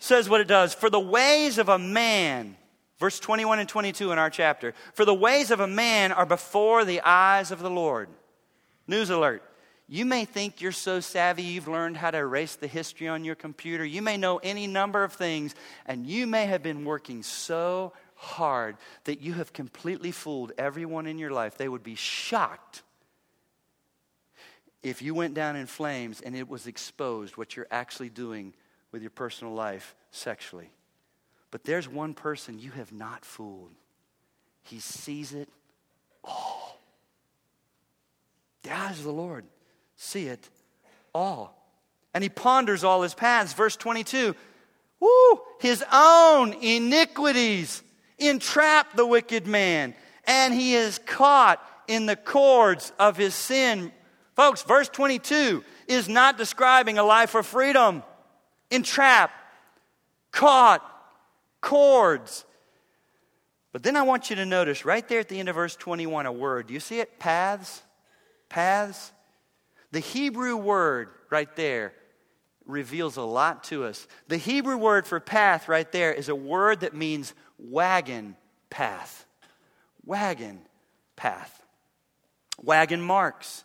says 0.00 0.28
what 0.28 0.40
it 0.40 0.48
does. 0.48 0.74
For 0.74 0.90
the 0.90 0.98
ways 1.00 1.58
of 1.58 1.68
a 1.68 1.78
man, 1.78 2.56
verse 2.98 3.20
21 3.20 3.60
and 3.60 3.68
22 3.68 4.10
in 4.10 4.18
our 4.18 4.28
chapter, 4.28 4.74
for 4.92 5.04
the 5.04 5.14
ways 5.14 5.52
of 5.52 5.60
a 5.60 5.68
man 5.68 6.10
are 6.10 6.26
before 6.26 6.84
the 6.84 7.00
eyes 7.02 7.52
of 7.52 7.60
the 7.60 7.70
Lord. 7.70 8.08
News 8.88 9.10
alert. 9.10 9.44
You 9.86 10.04
may 10.04 10.24
think 10.24 10.60
you're 10.60 10.72
so 10.72 10.98
savvy 10.98 11.44
you've 11.44 11.68
learned 11.68 11.96
how 11.96 12.10
to 12.10 12.18
erase 12.18 12.56
the 12.56 12.66
history 12.66 13.08
on 13.08 13.24
your 13.24 13.36
computer. 13.36 13.84
You 13.84 14.02
may 14.02 14.16
know 14.16 14.38
any 14.38 14.66
number 14.66 15.02
of 15.04 15.12
things, 15.12 15.54
and 15.86 16.06
you 16.06 16.26
may 16.26 16.46
have 16.46 16.62
been 16.62 16.84
working 16.84 17.22
so 17.22 17.94
hard 18.18 18.76
that 19.04 19.20
you 19.20 19.32
have 19.34 19.52
completely 19.52 20.10
fooled 20.10 20.52
everyone 20.58 21.06
in 21.06 21.18
your 21.18 21.30
life. 21.30 21.56
They 21.56 21.68
would 21.68 21.84
be 21.84 21.94
shocked 21.94 22.82
if 24.82 25.02
you 25.02 25.14
went 25.14 25.34
down 25.34 25.54
in 25.54 25.66
flames 25.66 26.20
and 26.20 26.34
it 26.34 26.48
was 26.48 26.66
exposed 26.66 27.36
what 27.36 27.56
you're 27.56 27.68
actually 27.70 28.10
doing 28.10 28.54
with 28.90 29.02
your 29.02 29.10
personal 29.10 29.54
life 29.54 29.94
sexually. 30.10 30.70
But 31.52 31.62
there's 31.62 31.88
one 31.88 32.12
person 32.12 32.58
you 32.58 32.72
have 32.72 32.92
not 32.92 33.24
fooled. 33.24 33.70
He 34.64 34.80
sees 34.80 35.32
it 35.32 35.48
all. 36.24 36.80
The 38.64 38.72
eyes 38.72 38.98
of 38.98 39.04
the 39.04 39.12
Lord 39.12 39.44
see 39.96 40.26
it 40.26 40.48
all. 41.14 41.54
And 42.12 42.24
he 42.24 42.28
ponders 42.28 42.82
all 42.82 43.02
his 43.02 43.14
paths. 43.14 43.52
Verse 43.52 43.76
22 43.76 44.34
Woo! 45.00 45.40
His 45.60 45.84
own 45.92 46.52
iniquities 46.54 47.84
entrap 48.18 48.94
the 48.94 49.06
wicked 49.06 49.46
man, 49.46 49.94
and 50.26 50.52
he 50.52 50.74
is 50.74 50.98
caught 51.06 51.64
in 51.86 52.06
the 52.06 52.16
cords 52.16 52.92
of 52.98 53.16
his 53.16 53.34
sin. 53.34 53.92
Folks, 54.36 54.62
verse 54.62 54.88
22 54.88 55.64
is 55.88 56.08
not 56.08 56.38
describing 56.38 56.98
a 56.98 57.02
life 57.02 57.34
of 57.34 57.46
freedom. 57.46 58.02
Entrap, 58.70 59.32
caught, 60.30 60.82
cords. 61.60 62.44
But 63.72 63.82
then 63.82 63.96
I 63.96 64.02
want 64.02 64.30
you 64.30 64.36
to 64.36 64.46
notice 64.46 64.84
right 64.84 65.06
there 65.08 65.20
at 65.20 65.28
the 65.28 65.38
end 65.38 65.48
of 65.48 65.54
verse 65.54 65.76
21 65.76 66.26
a 66.26 66.32
word. 66.32 66.66
Do 66.66 66.74
you 66.74 66.80
see 66.80 67.00
it? 67.00 67.18
Paths. 67.18 67.82
Paths. 68.48 69.12
The 69.90 70.00
Hebrew 70.00 70.56
word 70.56 71.08
right 71.30 71.54
there 71.56 71.92
reveals 72.66 73.16
a 73.16 73.22
lot 73.22 73.64
to 73.64 73.84
us. 73.84 74.06
The 74.28 74.36
Hebrew 74.36 74.76
word 74.76 75.06
for 75.06 75.18
path 75.20 75.68
right 75.68 75.90
there 75.90 76.12
is 76.12 76.28
a 76.28 76.34
word 76.34 76.80
that 76.80 76.94
means 76.94 77.34
wagon 77.58 78.36
path. 78.70 79.26
Wagon 80.04 80.60
path. 81.16 81.62
Wagon 82.62 83.00
marks. 83.00 83.64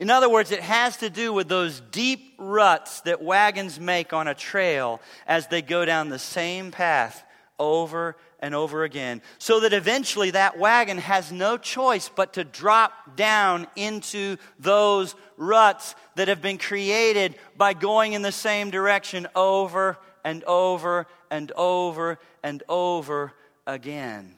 In 0.00 0.10
other 0.10 0.28
words, 0.28 0.50
it 0.50 0.60
has 0.60 0.96
to 0.98 1.10
do 1.10 1.32
with 1.32 1.48
those 1.48 1.80
deep 1.92 2.34
ruts 2.38 3.00
that 3.02 3.22
wagons 3.22 3.78
make 3.78 4.12
on 4.12 4.26
a 4.26 4.34
trail 4.34 5.00
as 5.26 5.46
they 5.46 5.62
go 5.62 5.84
down 5.84 6.08
the 6.08 6.18
same 6.18 6.72
path 6.72 7.22
over 7.58 8.16
and 8.40 8.54
over 8.54 8.84
again, 8.84 9.22
so 9.38 9.60
that 9.60 9.72
eventually 9.72 10.32
that 10.32 10.58
wagon 10.58 10.98
has 10.98 11.32
no 11.32 11.56
choice 11.56 12.10
but 12.14 12.34
to 12.34 12.44
drop 12.44 13.16
down 13.16 13.66
into 13.76 14.36
those 14.58 15.14
ruts 15.38 15.94
that 16.16 16.28
have 16.28 16.42
been 16.42 16.58
created 16.58 17.36
by 17.56 17.72
going 17.72 18.12
in 18.12 18.20
the 18.20 18.32
same 18.32 18.70
direction 18.70 19.26
over 19.34 19.96
and 20.24 20.42
over 20.44 21.06
and 21.30 21.52
over 21.52 22.18
and 22.42 22.62
over 22.68 23.32
again. 23.66 24.34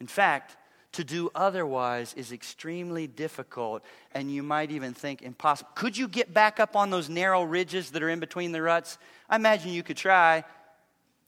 In 0.00 0.06
fact, 0.06 0.56
to 0.92 1.04
do 1.04 1.30
otherwise 1.34 2.14
is 2.14 2.32
extremely 2.32 3.06
difficult, 3.06 3.84
and 4.12 4.30
you 4.32 4.42
might 4.42 4.70
even 4.70 4.94
think 4.94 5.22
impossible. 5.22 5.70
Could 5.74 5.96
you 5.96 6.08
get 6.08 6.34
back 6.34 6.58
up 6.58 6.74
on 6.74 6.90
those 6.90 7.08
narrow 7.08 7.44
ridges 7.44 7.90
that 7.90 8.02
are 8.02 8.08
in 8.08 8.20
between 8.20 8.52
the 8.52 8.62
ruts? 8.62 8.98
I 9.28 9.36
imagine 9.36 9.72
you 9.72 9.82
could 9.82 9.96
try. 9.96 10.44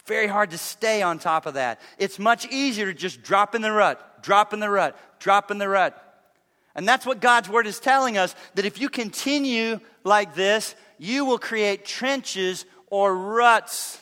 Very 0.06 0.26
hard 0.26 0.50
to 0.50 0.58
stay 0.58 1.02
on 1.02 1.18
top 1.18 1.46
of 1.46 1.54
that. 1.54 1.80
It's 1.98 2.18
much 2.18 2.46
easier 2.46 2.86
to 2.86 2.94
just 2.94 3.22
drop 3.22 3.54
in 3.54 3.62
the 3.62 3.70
rut, 3.70 4.22
drop 4.22 4.52
in 4.52 4.60
the 4.60 4.70
rut, 4.70 4.98
drop 5.20 5.50
in 5.50 5.58
the 5.58 5.68
rut. 5.68 6.06
And 6.74 6.88
that's 6.88 7.04
what 7.04 7.20
God's 7.20 7.48
word 7.48 7.66
is 7.66 7.80
telling 7.80 8.16
us 8.16 8.34
that 8.54 8.64
if 8.64 8.80
you 8.80 8.88
continue 8.88 9.80
like 10.04 10.34
this, 10.34 10.74
you 11.00 11.24
will 11.24 11.38
create 11.38 11.86
trenches 11.86 12.66
or 12.88 13.16
ruts 13.16 13.98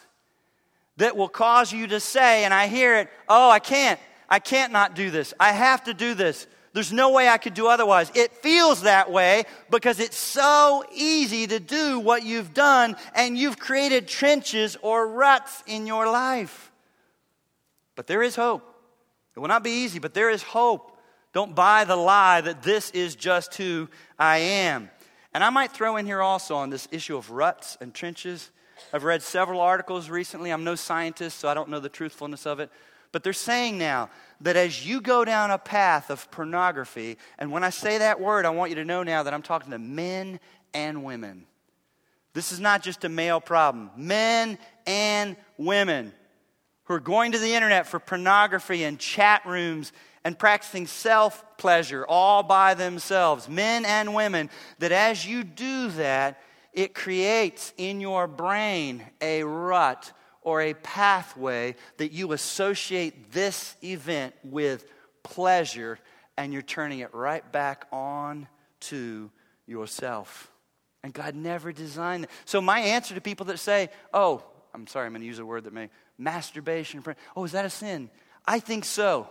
that 0.96 1.16
will 1.16 1.28
cause 1.28 1.72
you 1.72 1.86
to 1.86 2.00
say, 2.00 2.42
and 2.42 2.52
I 2.52 2.66
hear 2.66 2.96
it, 2.96 3.08
oh, 3.28 3.48
I 3.48 3.60
can't. 3.60 4.00
I 4.28 4.40
can't 4.40 4.72
not 4.72 4.96
do 4.96 5.12
this. 5.12 5.32
I 5.38 5.52
have 5.52 5.84
to 5.84 5.94
do 5.94 6.14
this. 6.14 6.48
There's 6.72 6.92
no 6.92 7.12
way 7.12 7.28
I 7.28 7.38
could 7.38 7.54
do 7.54 7.68
otherwise. 7.68 8.10
It 8.16 8.32
feels 8.32 8.82
that 8.82 9.12
way 9.12 9.44
because 9.70 10.00
it's 10.00 10.18
so 10.18 10.84
easy 10.92 11.46
to 11.46 11.60
do 11.60 12.00
what 12.00 12.24
you've 12.24 12.52
done, 12.52 12.96
and 13.14 13.38
you've 13.38 13.60
created 13.60 14.08
trenches 14.08 14.76
or 14.82 15.06
ruts 15.06 15.62
in 15.68 15.86
your 15.86 16.10
life. 16.10 16.72
But 17.94 18.08
there 18.08 18.24
is 18.24 18.34
hope. 18.34 18.64
It 19.36 19.38
will 19.40 19.48
not 19.48 19.62
be 19.62 19.84
easy, 19.84 20.00
but 20.00 20.14
there 20.14 20.30
is 20.30 20.42
hope. 20.42 20.98
Don't 21.32 21.54
buy 21.54 21.84
the 21.84 21.96
lie 21.96 22.40
that 22.40 22.62
this 22.64 22.90
is 22.90 23.14
just 23.14 23.54
who 23.54 23.88
I 24.18 24.38
am. 24.38 24.90
And 25.34 25.44
I 25.44 25.50
might 25.50 25.72
throw 25.72 25.96
in 25.96 26.06
here 26.06 26.22
also 26.22 26.56
on 26.56 26.70
this 26.70 26.88
issue 26.90 27.16
of 27.16 27.30
ruts 27.30 27.76
and 27.80 27.92
trenches. 27.94 28.50
I've 28.92 29.04
read 29.04 29.22
several 29.22 29.60
articles 29.60 30.08
recently. 30.08 30.50
I'm 30.50 30.64
no 30.64 30.74
scientist, 30.74 31.38
so 31.38 31.48
I 31.48 31.54
don't 31.54 31.68
know 31.68 31.80
the 31.80 31.88
truthfulness 31.88 32.46
of 32.46 32.60
it. 32.60 32.70
But 33.12 33.24
they're 33.24 33.32
saying 33.32 33.78
now 33.78 34.10
that 34.40 34.56
as 34.56 34.86
you 34.86 35.00
go 35.00 35.24
down 35.24 35.50
a 35.50 35.58
path 35.58 36.10
of 36.10 36.30
pornography, 36.30 37.18
and 37.38 37.50
when 37.50 37.64
I 37.64 37.70
say 37.70 37.98
that 37.98 38.20
word, 38.20 38.44
I 38.44 38.50
want 38.50 38.70
you 38.70 38.76
to 38.76 38.84
know 38.84 39.02
now 39.02 39.22
that 39.22 39.34
I'm 39.34 39.42
talking 39.42 39.70
to 39.70 39.78
men 39.78 40.40
and 40.74 41.04
women. 41.04 41.46
This 42.34 42.52
is 42.52 42.60
not 42.60 42.82
just 42.82 43.04
a 43.04 43.08
male 43.08 43.40
problem. 43.40 43.90
Men 43.96 44.58
and 44.86 45.36
women 45.56 46.12
who 46.88 46.94
are 46.94 47.00
going 47.00 47.32
to 47.32 47.38
the 47.38 47.54
internet 47.54 47.86
for 47.86 48.00
pornography 48.00 48.82
and 48.82 48.98
chat 48.98 49.44
rooms 49.44 49.92
and 50.24 50.38
practicing 50.38 50.86
self 50.86 51.44
pleasure 51.58 52.04
all 52.08 52.42
by 52.42 52.74
themselves, 52.74 53.48
men 53.48 53.84
and 53.84 54.14
women, 54.14 54.50
that 54.78 54.90
as 54.90 55.24
you 55.24 55.44
do 55.44 55.90
that, 55.90 56.42
it 56.72 56.94
creates 56.94 57.72
in 57.76 58.00
your 58.00 58.26
brain 58.26 59.04
a 59.20 59.42
rut 59.42 60.12
or 60.42 60.62
a 60.62 60.74
pathway 60.74 61.76
that 61.98 62.12
you 62.12 62.32
associate 62.32 63.32
this 63.32 63.76
event 63.84 64.34
with 64.42 64.86
pleasure 65.22 65.98
and 66.38 66.52
you're 66.52 66.62
turning 66.62 67.00
it 67.00 67.12
right 67.12 67.50
back 67.52 67.86
on 67.92 68.48
to 68.80 69.30
yourself. 69.66 70.50
And 71.02 71.12
God 71.12 71.34
never 71.34 71.70
designed 71.70 72.24
it. 72.24 72.30
So, 72.46 72.60
my 72.60 72.80
answer 72.80 73.14
to 73.14 73.20
people 73.20 73.46
that 73.46 73.58
say, 73.58 73.90
oh, 74.14 74.42
I'm 74.72 74.86
sorry, 74.86 75.06
I'm 75.06 75.12
going 75.12 75.20
to 75.20 75.26
use 75.26 75.38
a 75.38 75.44
word 75.44 75.64
that 75.64 75.72
may, 75.72 75.90
masturbation, 76.18 77.02
oh, 77.36 77.44
is 77.44 77.52
that 77.52 77.64
a 77.64 77.70
sin? 77.70 78.10
I 78.46 78.60
think 78.60 78.84
so. 78.84 79.28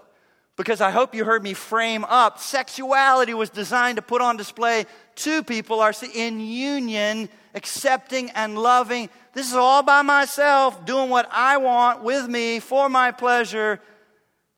Because 0.55 0.81
I 0.81 0.89
hope 0.89 1.13
you 1.13 1.23
heard 1.23 1.43
me 1.43 1.53
frame 1.53 2.03
up. 2.05 2.39
Sexuality 2.39 3.35
was 3.35 3.51
designed 3.51 3.97
to 3.97 4.01
put 4.01 4.21
on 4.21 4.38
display 4.38 4.85
two 5.13 5.43
people 5.43 5.81
are 5.81 5.93
in 6.15 6.39
union, 6.39 7.29
accepting 7.53 8.31
and 8.31 8.57
loving 8.57 9.09
this 9.38 9.49
is 9.49 9.55
all 9.55 9.83
by 9.83 10.01
myself, 10.01 10.83
doing 10.83 11.11
what 11.11 11.29
I 11.31 11.57
want 11.57 12.01
with 12.01 12.27
me 12.27 12.59
for 12.59 12.89
my 12.89 13.11
pleasure. 13.11 13.79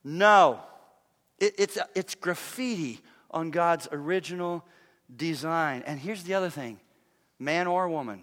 No. 0.05 0.61
It, 1.38 1.55
it's, 1.57 1.77
it's 1.95 2.15
graffiti 2.15 3.01
on 3.30 3.51
God's 3.51 3.89
original 3.91 4.63
design. 5.13 5.84
And 5.86 5.99
here's 5.99 6.23
the 6.23 6.36
other 6.36 6.49
thing 6.49 6.80
man 7.39 7.67
or 7.67 7.89
woman, 7.89 8.21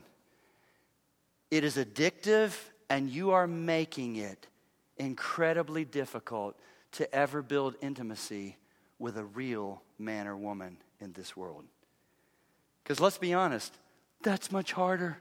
it 1.50 1.62
is 1.62 1.76
addictive, 1.76 2.56
and 2.88 3.10
you 3.10 3.32
are 3.32 3.46
making 3.46 4.16
it 4.16 4.46
incredibly 4.96 5.84
difficult 5.84 6.56
to 6.92 7.14
ever 7.14 7.42
build 7.42 7.74
intimacy 7.80 8.56
with 8.98 9.16
a 9.18 9.24
real 9.24 9.82
man 9.98 10.26
or 10.26 10.36
woman 10.36 10.78
in 11.00 11.12
this 11.12 11.36
world. 11.36 11.64
Because 12.82 13.00
let's 13.00 13.18
be 13.18 13.34
honest, 13.34 13.74
that's 14.22 14.50
much 14.50 14.72
harder 14.72 15.18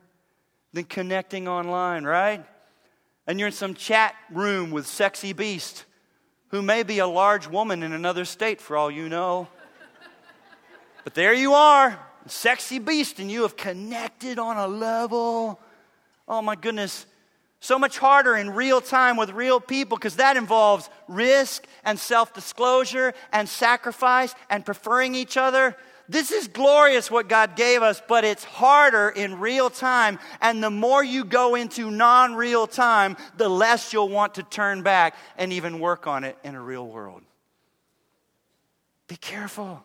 than 0.73 0.85
connecting 0.85 1.47
online, 1.47 2.03
right? 2.03 2.45
And 3.27 3.39
you're 3.39 3.47
in 3.47 3.53
some 3.53 3.73
chat 3.73 4.15
room 4.31 4.71
with 4.71 4.85
Sexy 4.85 5.33
Beast, 5.33 5.85
who 6.49 6.61
may 6.61 6.83
be 6.83 6.99
a 6.99 7.07
large 7.07 7.47
woman 7.47 7.83
in 7.83 7.91
another 7.91 8.23
state 8.23 8.61
for 8.61 8.77
all 8.77 8.91
you 8.91 9.09
know. 9.09 9.47
but 11.03 11.15
there 11.15 11.33
you 11.33 11.53
are, 11.53 11.99
Sexy 12.27 12.79
Beast, 12.79 13.19
and 13.19 13.31
you 13.31 13.41
have 13.41 13.57
connected 13.57 14.39
on 14.39 14.57
a 14.57 14.67
level. 14.67 15.59
Oh 16.27 16.41
my 16.41 16.55
goodness. 16.55 17.05
So 17.65 17.79
much 17.79 17.97
harder 17.97 18.35
in 18.37 18.51
real 18.51 18.79
time 18.79 19.17
with 19.17 19.31
real 19.31 19.59
people 19.59 19.97
because 19.97 20.17
that 20.17 20.37
involves 20.37 20.87
risk 21.07 21.65
and 21.83 21.97
self 21.97 22.31
disclosure 22.31 23.15
and 23.33 23.49
sacrifice 23.49 24.35
and 24.51 24.63
preferring 24.63 25.15
each 25.15 25.35
other. 25.35 25.75
This 26.07 26.31
is 26.31 26.47
glorious 26.47 27.09
what 27.09 27.27
God 27.27 27.55
gave 27.55 27.81
us, 27.81 28.03
but 28.07 28.23
it's 28.23 28.43
harder 28.43 29.09
in 29.09 29.39
real 29.39 29.71
time. 29.71 30.19
And 30.41 30.63
the 30.63 30.69
more 30.69 31.03
you 31.03 31.25
go 31.25 31.55
into 31.55 31.89
non 31.89 32.35
real 32.35 32.67
time, 32.67 33.17
the 33.35 33.49
less 33.49 33.91
you'll 33.91 34.09
want 34.09 34.35
to 34.35 34.43
turn 34.43 34.83
back 34.83 35.15
and 35.35 35.51
even 35.51 35.79
work 35.79 36.05
on 36.05 36.23
it 36.23 36.37
in 36.43 36.53
a 36.53 36.61
real 36.61 36.85
world. 36.85 37.23
Be 39.07 39.15
careful. 39.15 39.83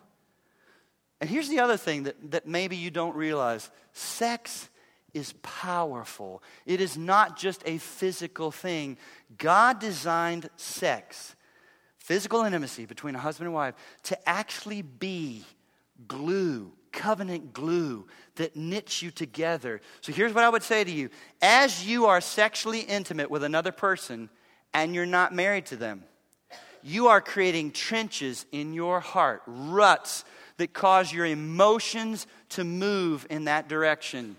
And 1.19 1.27
here's 1.27 1.49
the 1.49 1.61
other 1.61 1.77
thing 1.77 2.03
that, 2.03 2.29
that 2.29 2.47
maybe 2.47 2.75
you 2.75 2.91
don't 2.91 3.15
realize 3.15 3.71
sex 3.93 4.69
is 5.13 5.33
powerful, 5.41 6.41
it 6.65 6.81
is 6.81 6.97
not 6.97 7.37
just 7.37 7.61
a 7.65 7.77
physical 7.77 8.51
thing. 8.51 8.97
God 9.37 9.79
designed 9.79 10.49
sex, 10.55 11.35
physical 11.97 12.43
intimacy 12.43 12.85
between 12.85 13.15
a 13.15 13.19
husband 13.19 13.47
and 13.47 13.53
wife, 13.53 13.75
to 14.03 14.29
actually 14.29 14.81
be 14.81 15.43
glue, 16.07 16.71
covenant 16.91 17.53
glue 17.53 18.07
that 18.35 18.55
knits 18.55 19.01
you 19.01 19.11
together. 19.11 19.81
So 20.01 20.11
here's 20.11 20.33
what 20.33 20.43
I 20.43 20.49
would 20.49 20.63
say 20.63 20.83
to 20.83 20.91
you 20.91 21.09
as 21.41 21.85
you 21.87 22.05
are 22.05 22.21
sexually 22.21 22.81
intimate 22.81 23.29
with 23.29 23.43
another 23.43 23.71
person 23.71 24.29
and 24.73 24.95
you're 24.95 25.05
not 25.05 25.33
married 25.33 25.65
to 25.67 25.75
them, 25.75 26.03
you 26.83 27.07
are 27.07 27.21
creating 27.21 27.71
trenches 27.71 28.45
in 28.51 28.73
your 28.73 28.99
heart, 28.99 29.43
ruts 29.45 30.23
that 30.57 30.73
cause 30.73 31.11
your 31.11 31.25
emotions 31.25 32.27
to 32.49 32.63
move 32.63 33.25
in 33.29 33.45
that 33.45 33.67
direction. 33.67 34.35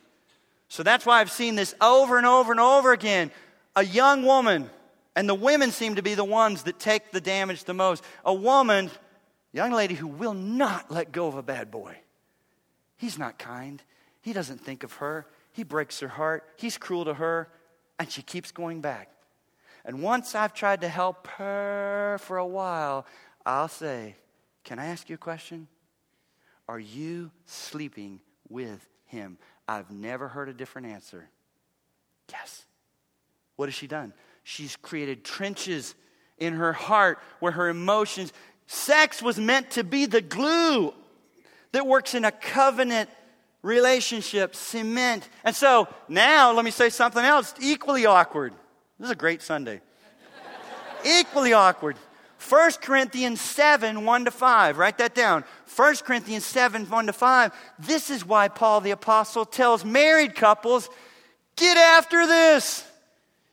So 0.72 0.82
that's 0.82 1.04
why 1.04 1.20
I've 1.20 1.30
seen 1.30 1.54
this 1.54 1.74
over 1.82 2.16
and 2.16 2.26
over 2.26 2.50
and 2.50 2.58
over 2.58 2.94
again. 2.94 3.30
A 3.76 3.84
young 3.84 4.22
woman, 4.22 4.70
and 5.14 5.28
the 5.28 5.34
women 5.34 5.70
seem 5.70 5.96
to 5.96 6.02
be 6.02 6.14
the 6.14 6.24
ones 6.24 6.62
that 6.62 6.78
take 6.78 7.10
the 7.10 7.20
damage 7.20 7.64
the 7.64 7.74
most. 7.74 8.02
A 8.24 8.32
woman, 8.32 8.90
young 9.52 9.72
lady 9.72 9.92
who 9.92 10.06
will 10.06 10.32
not 10.32 10.90
let 10.90 11.12
go 11.12 11.26
of 11.26 11.34
a 11.34 11.42
bad 11.42 11.70
boy. 11.70 11.98
He's 12.96 13.18
not 13.18 13.38
kind. 13.38 13.82
He 14.22 14.32
doesn't 14.32 14.62
think 14.62 14.82
of 14.82 14.94
her. 14.94 15.26
He 15.52 15.62
breaks 15.62 16.00
her 16.00 16.08
heart. 16.08 16.48
He's 16.56 16.78
cruel 16.78 17.04
to 17.04 17.12
her. 17.12 17.50
And 17.98 18.10
she 18.10 18.22
keeps 18.22 18.50
going 18.50 18.80
back. 18.80 19.10
And 19.84 20.02
once 20.02 20.34
I've 20.34 20.54
tried 20.54 20.80
to 20.80 20.88
help 20.88 21.26
her 21.36 22.16
for 22.22 22.38
a 22.38 22.46
while, 22.46 23.04
I'll 23.44 23.68
say, 23.68 24.16
Can 24.64 24.78
I 24.78 24.86
ask 24.86 25.10
you 25.10 25.16
a 25.16 25.18
question? 25.18 25.68
Are 26.66 26.80
you 26.80 27.30
sleeping 27.44 28.20
with 28.48 28.88
him? 29.04 29.36
I've 29.68 29.90
never 29.90 30.28
heard 30.28 30.48
a 30.48 30.52
different 30.52 30.88
answer. 30.88 31.28
Yes. 32.30 32.64
What 33.56 33.68
has 33.68 33.74
she 33.74 33.86
done? 33.86 34.12
She's 34.44 34.76
created 34.76 35.24
trenches 35.24 35.94
in 36.38 36.54
her 36.54 36.72
heart 36.72 37.18
where 37.40 37.52
her 37.52 37.68
emotions, 37.68 38.32
sex 38.66 39.22
was 39.22 39.38
meant 39.38 39.70
to 39.72 39.84
be 39.84 40.06
the 40.06 40.20
glue 40.20 40.92
that 41.72 41.86
works 41.86 42.14
in 42.14 42.24
a 42.24 42.32
covenant 42.32 43.08
relationship, 43.62 44.54
cement. 44.54 45.28
And 45.44 45.54
so 45.54 45.88
now, 46.08 46.52
let 46.52 46.64
me 46.64 46.70
say 46.70 46.90
something 46.90 47.24
else 47.24 47.54
equally 47.60 48.06
awkward. 48.06 48.52
This 48.98 49.06
is 49.06 49.12
a 49.12 49.16
great 49.16 49.42
Sunday. 49.42 49.80
equally 51.04 51.52
awkward. 51.52 51.96
1 52.48 52.72
Corinthians 52.82 53.40
7, 53.40 54.04
1 54.04 54.24
to 54.24 54.30
5. 54.30 54.78
Write 54.78 54.98
that 54.98 55.14
down. 55.14 55.44
1 55.76 55.96
Corinthians 56.04 56.44
7, 56.44 56.86
1 56.86 57.06
to 57.06 57.12
5. 57.12 57.52
This 57.78 58.10
is 58.10 58.26
why 58.26 58.48
Paul 58.48 58.80
the 58.80 58.90
Apostle 58.90 59.44
tells 59.44 59.84
married 59.84 60.34
couples 60.34 60.88
get 61.56 61.76
after 61.76 62.26
this. 62.26 62.86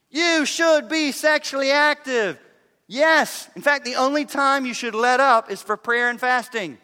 You 0.10 0.46
should 0.46 0.90
be 0.90 1.12
sexually 1.12 1.72
active. 1.72 2.40
Yes. 2.88 3.48
In 3.56 3.62
fact, 3.62 3.86
the 3.86 3.96
only 3.96 4.26
time 4.26 4.66
you 4.66 4.74
should 4.74 4.96
let 4.96 5.20
up 5.20 5.52
is 5.52 5.62
for 5.62 5.78
prayer 5.78 6.10
and 6.10 6.20
fasting. 6.20 6.80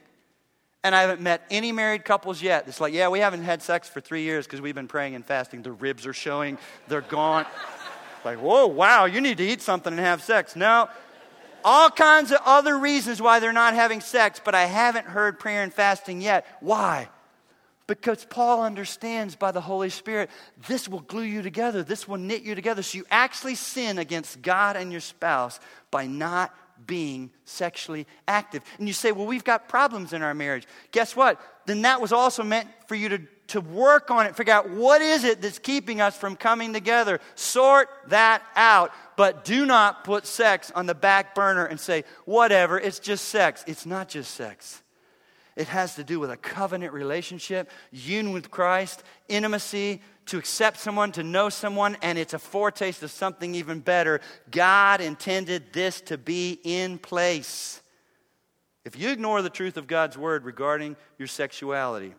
And 0.83 0.93
I 0.93 1.01
haven't 1.01 1.21
met 1.21 1.41
any 1.49 1.71
married 1.71 2.05
couples 2.05 2.43
yet. 2.43 2.67
It's 2.67 2.79
like, 2.79 2.93
yeah, 2.93 3.09
we 3.09 3.19
haven't 3.19 3.43
had 3.43 3.63
sex 3.63 3.89
for 3.89 4.01
three 4.01 4.21
years 4.21 4.45
because 4.45 4.61
we've 4.61 4.75
been 4.75 4.87
praying 4.87 5.15
and 5.15 5.25
fasting. 5.25 5.63
The 5.63 5.71
ribs 5.71 6.05
are 6.05 6.13
showing, 6.13 6.59
they're 6.87 7.01
gaunt. 7.01 7.47
like, 8.25 8.37
whoa, 8.37 8.67
wow, 8.67 9.05
you 9.05 9.19
need 9.19 9.37
to 9.37 9.43
eat 9.43 9.63
something 9.63 9.91
and 9.91 9.99
have 9.99 10.21
sex. 10.21 10.55
No, 10.55 10.87
all 11.65 11.89
kinds 11.89 12.31
of 12.31 12.39
other 12.45 12.77
reasons 12.77 13.21
why 13.21 13.39
they're 13.39 13.51
not 13.51 13.73
having 13.73 13.99
sex, 13.99 14.39
but 14.43 14.53
I 14.55 14.65
haven't 14.65 15.07
heard 15.07 15.39
prayer 15.39 15.63
and 15.63 15.73
fasting 15.73 16.21
yet. 16.21 16.45
Why? 16.61 17.09
Because 17.87 18.23
Paul 18.23 18.63
understands 18.63 19.35
by 19.35 19.51
the 19.51 19.61
Holy 19.61 19.89
Spirit, 19.89 20.29
this 20.67 20.87
will 20.87 21.01
glue 21.01 21.23
you 21.23 21.41
together, 21.41 21.83
this 21.83 22.07
will 22.07 22.17
knit 22.17 22.43
you 22.43 22.55
together. 22.55 22.83
So 22.83 22.99
you 22.99 23.05
actually 23.09 23.55
sin 23.55 23.97
against 23.97 24.41
God 24.41 24.75
and 24.75 24.91
your 24.91 25.01
spouse 25.01 25.59
by 25.89 26.05
not 26.05 26.55
being 26.85 27.31
sexually 27.45 28.05
active. 28.27 28.63
And 28.77 28.87
you 28.87 28.93
say, 28.93 29.11
well, 29.11 29.25
we've 29.25 29.43
got 29.43 29.67
problems 29.67 30.13
in 30.13 30.21
our 30.21 30.33
marriage. 30.33 30.67
Guess 30.91 31.15
what? 31.15 31.41
Then 31.65 31.81
that 31.81 31.99
was 31.99 32.11
also 32.11 32.43
meant 32.43 32.69
for 32.87 32.95
you 32.95 33.09
to, 33.09 33.21
to 33.47 33.61
work 33.61 34.11
on 34.11 34.25
it, 34.25 34.35
figure 34.35 34.53
out 34.53 34.69
what 34.69 35.01
is 35.01 35.23
it 35.23 35.41
that's 35.41 35.59
keeping 35.59 36.01
us 36.01 36.15
from 36.17 36.35
coming 36.35 36.73
together. 36.73 37.19
Sort 37.35 37.89
that 38.07 38.43
out 38.55 38.91
but 39.15 39.45
do 39.45 39.65
not 39.65 40.03
put 40.03 40.25
sex 40.25 40.71
on 40.75 40.85
the 40.85 40.95
back 40.95 41.35
burner 41.35 41.65
and 41.65 41.79
say, 41.79 42.03
whatever, 42.25 42.79
it's 42.79 42.99
just 42.99 43.25
sex. 43.29 43.63
It's 43.67 43.85
not 43.85 44.09
just 44.09 44.33
sex. 44.33 44.81
It 45.55 45.67
has 45.67 45.95
to 45.95 46.03
do 46.03 46.19
with 46.19 46.31
a 46.31 46.37
covenant 46.37 46.91
relationship, 46.91 47.69
union 47.91 48.33
with 48.33 48.51
Christ, 48.51 49.03
intimacy, 49.29 50.01
to 50.25 50.37
accept 50.37 50.79
someone, 50.79 51.11
to 51.13 51.23
know 51.23 51.49
someone, 51.49 51.97
and 52.01 52.17
it's 52.17 52.33
a 52.33 52.39
foretaste 52.39 53.03
of 53.03 53.11
something 53.11 53.55
even 53.55 53.79
better. 53.79 54.19
God 54.51 54.99
intended 54.99 55.71
this 55.71 56.01
to 56.01 56.17
be 56.17 56.59
in 56.63 56.97
place. 56.97 57.81
If 58.83 58.99
you 58.99 59.11
ignore 59.11 59.41
the 59.41 59.49
truth 59.49 59.77
of 59.77 59.87
God's 59.87 60.17
word 60.17 60.43
regarding 60.43 60.95
your 61.17 61.27
sexuality, 61.27 62.13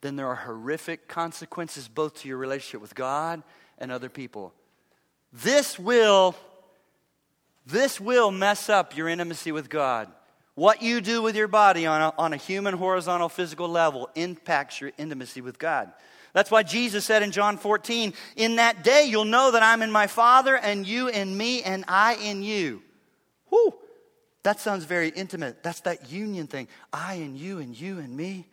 then 0.00 0.16
there 0.16 0.28
are 0.28 0.34
horrific 0.36 1.08
consequences 1.08 1.88
both 1.88 2.14
to 2.20 2.28
your 2.28 2.38
relationship 2.38 2.80
with 2.80 2.94
God 2.94 3.42
and 3.78 3.92
other 3.92 4.08
people. 4.08 4.54
This 5.32 5.78
will, 5.78 6.34
this 7.66 8.00
will 8.00 8.30
mess 8.30 8.68
up 8.68 8.96
your 8.96 9.08
intimacy 9.08 9.52
with 9.52 9.68
God. 9.68 10.08
What 10.54 10.82
you 10.82 11.00
do 11.00 11.22
with 11.22 11.36
your 11.36 11.48
body 11.48 11.86
on 11.86 12.00
a, 12.00 12.14
on 12.18 12.32
a 12.32 12.36
human, 12.36 12.74
horizontal, 12.74 13.28
physical 13.28 13.68
level 13.68 14.10
impacts 14.14 14.80
your 14.80 14.90
intimacy 14.98 15.40
with 15.40 15.58
God. 15.58 15.92
That's 16.32 16.50
why 16.50 16.62
Jesus 16.62 17.04
said 17.04 17.22
in 17.22 17.30
John 17.30 17.58
14, 17.58 18.12
In 18.36 18.56
that 18.56 18.82
day 18.82 19.06
you'll 19.08 19.24
know 19.24 19.52
that 19.52 19.62
I'm 19.62 19.82
in 19.82 19.92
my 19.92 20.06
Father, 20.06 20.56
and 20.56 20.86
you 20.86 21.08
in 21.08 21.36
me, 21.36 21.62
and 21.62 21.84
I 21.86 22.14
in 22.14 22.42
you. 22.42 22.82
Whew, 23.50 23.74
that 24.42 24.60
sounds 24.60 24.84
very 24.84 25.10
intimate. 25.10 25.62
That's 25.62 25.80
that 25.80 26.10
union 26.10 26.46
thing. 26.46 26.68
I 26.92 27.14
and 27.14 27.36
you, 27.36 27.58
and 27.58 27.78
you 27.78 27.98
and 27.98 28.16
me. 28.16 28.46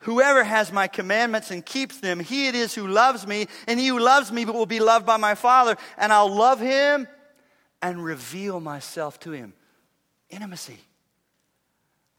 Whoever 0.00 0.42
has 0.44 0.72
my 0.72 0.88
commandments 0.88 1.50
and 1.50 1.64
keeps 1.64 2.00
them, 2.00 2.20
he 2.20 2.48
it 2.48 2.54
is 2.54 2.74
who 2.74 2.86
loves 2.86 3.26
me, 3.26 3.48
and 3.66 3.78
he 3.78 3.88
who 3.88 3.98
loves 3.98 4.32
me 4.32 4.44
will 4.46 4.66
be 4.66 4.80
loved 4.80 5.04
by 5.04 5.18
my 5.18 5.34
Father, 5.34 5.76
and 5.98 6.12
I'll 6.12 6.34
love 6.34 6.58
him 6.58 7.06
and 7.82 8.02
reveal 8.02 8.60
myself 8.60 9.20
to 9.20 9.32
him. 9.32 9.52
Intimacy. 10.30 10.78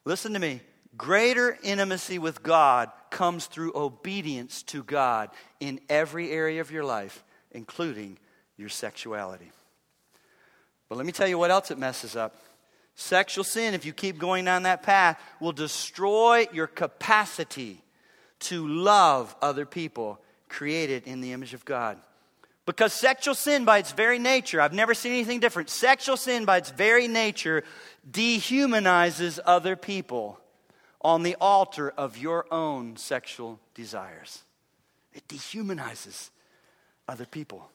Listen 0.04 0.32
to 0.34 0.38
me. 0.38 0.60
Greater 0.96 1.58
intimacy 1.62 2.18
with 2.18 2.42
God 2.42 2.90
comes 3.10 3.46
through 3.46 3.72
obedience 3.74 4.62
to 4.64 4.82
God 4.82 5.30
in 5.58 5.80
every 5.88 6.30
area 6.30 6.60
of 6.60 6.70
your 6.70 6.84
life, 6.84 7.24
including 7.50 8.18
your 8.56 8.68
sexuality. 8.68 9.50
But 10.88 10.98
let 10.98 11.06
me 11.06 11.12
tell 11.12 11.26
you 11.26 11.38
what 11.38 11.50
else 11.50 11.70
it 11.70 11.78
messes 11.78 12.14
up. 12.14 12.36
Sexual 12.94 13.44
sin, 13.44 13.74
if 13.74 13.84
you 13.84 13.92
keep 13.92 14.18
going 14.18 14.44
down 14.44 14.64
that 14.64 14.82
path, 14.82 15.20
will 15.40 15.52
destroy 15.52 16.46
your 16.52 16.66
capacity 16.66 17.82
to 18.40 18.66
love 18.66 19.34
other 19.40 19.64
people 19.64 20.20
created 20.48 21.06
in 21.06 21.20
the 21.20 21.32
image 21.32 21.54
of 21.54 21.64
God. 21.64 21.98
Because 22.64 22.92
sexual 22.92 23.34
sin, 23.34 23.64
by 23.64 23.78
its 23.78 23.92
very 23.92 24.18
nature, 24.18 24.60
I've 24.60 24.72
never 24.72 24.94
seen 24.94 25.12
anything 25.12 25.40
different. 25.40 25.68
Sexual 25.68 26.16
sin, 26.16 26.44
by 26.44 26.58
its 26.58 26.70
very 26.70 27.08
nature, 27.08 27.64
dehumanizes 28.08 29.40
other 29.44 29.74
people 29.74 30.38
on 31.00 31.24
the 31.24 31.36
altar 31.40 31.90
of 31.90 32.16
your 32.16 32.46
own 32.52 32.96
sexual 32.96 33.58
desires. 33.74 34.44
It 35.12 35.26
dehumanizes 35.26 36.30
other 37.08 37.26
people. 37.26 37.68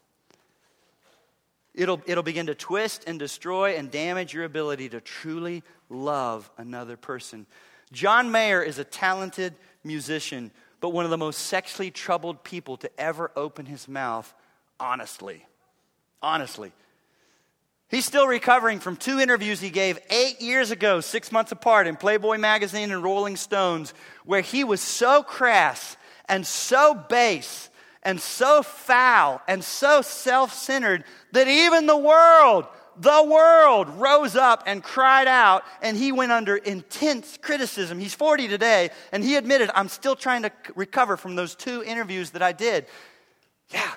It'll, 1.77 2.01
it'll 2.07 2.23
begin 2.23 2.47
to 2.47 2.55
twist 2.55 3.03
and 3.05 3.19
destroy 3.19 3.75
and 3.75 3.91
damage 3.91 4.33
your 4.33 4.45
ability 4.45 4.89
to 4.89 4.99
truly 4.99 5.61
love 5.89 6.49
another 6.57 6.97
person. 6.97 7.45
John 7.93 8.31
Mayer 8.31 8.63
is 8.63 8.79
a 8.79 8.83
talented 8.83 9.53
musician, 9.83 10.49
but 10.81 10.89
one 10.89 11.05
of 11.05 11.11
the 11.11 11.19
most 11.19 11.37
sexually 11.37 11.91
troubled 11.91 12.43
people 12.43 12.77
to 12.77 12.89
ever 12.99 13.31
open 13.35 13.67
his 13.67 13.87
mouth 13.87 14.33
honestly. 14.79 15.45
Honestly. 16.19 16.71
He's 17.89 18.05
still 18.05 18.27
recovering 18.27 18.79
from 18.79 18.97
two 18.97 19.19
interviews 19.19 19.61
he 19.61 19.69
gave 19.69 19.99
eight 20.09 20.41
years 20.41 20.71
ago, 20.71 20.99
six 20.99 21.31
months 21.31 21.51
apart, 21.51 21.85
in 21.85 21.95
Playboy 21.95 22.37
magazine 22.37 22.91
and 22.91 23.03
Rolling 23.03 23.35
Stones, 23.35 23.93
where 24.25 24.41
he 24.41 24.63
was 24.63 24.81
so 24.81 25.21
crass 25.21 25.95
and 26.27 26.45
so 26.45 26.95
base 26.95 27.69
and 28.07 28.21
so 28.21 28.63
foul 28.63 29.41
and 29.49 29.61
so 29.61 30.01
self 30.01 30.53
centered 30.53 31.03
that 31.33 31.49
even 31.49 31.87
the 31.87 31.97
world, 31.97 32.65
the 32.97 33.21
world 33.29 33.89
rose 33.99 34.37
up 34.37 34.63
and 34.65 34.81
cried 34.81 35.27
out, 35.27 35.65
and 35.81 35.97
he 35.97 36.13
went 36.13 36.31
under 36.31 36.55
intense 36.55 37.37
criticism. 37.41 37.99
He's 37.99 38.13
40 38.13 38.47
today, 38.47 38.91
and 39.11 39.25
he 39.25 39.35
admitted, 39.35 39.69
I'm 39.75 39.89
still 39.89 40.15
trying 40.15 40.43
to 40.43 40.51
recover 40.73 41.17
from 41.17 41.35
those 41.35 41.53
two 41.53 41.83
interviews 41.83 42.29
that 42.29 42.41
I 42.41 42.53
did. 42.53 42.85
Yeah. 43.71 43.91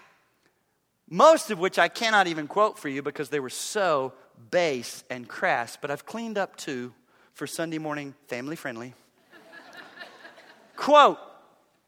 Most 1.09 1.53
of 1.53 1.61
which 1.61 1.79
I 1.79 1.87
cannot 1.87 2.27
even 2.27 2.49
quote 2.49 2.81
for 2.81 2.89
you 2.89 3.03
because 3.03 3.29
they 3.29 3.41
were 3.41 3.49
so 3.49 4.13
base 4.51 5.05
and 5.09 5.29
crass, 5.29 5.79
but 5.81 5.89
I've 5.93 6.05
cleaned 6.05 6.37
up 6.37 6.57
two 6.57 6.93
for 7.35 7.47
Sunday 7.47 7.79
morning 7.79 8.17
family 8.27 8.57
friendly. 8.57 8.93
Quote, 10.77 11.19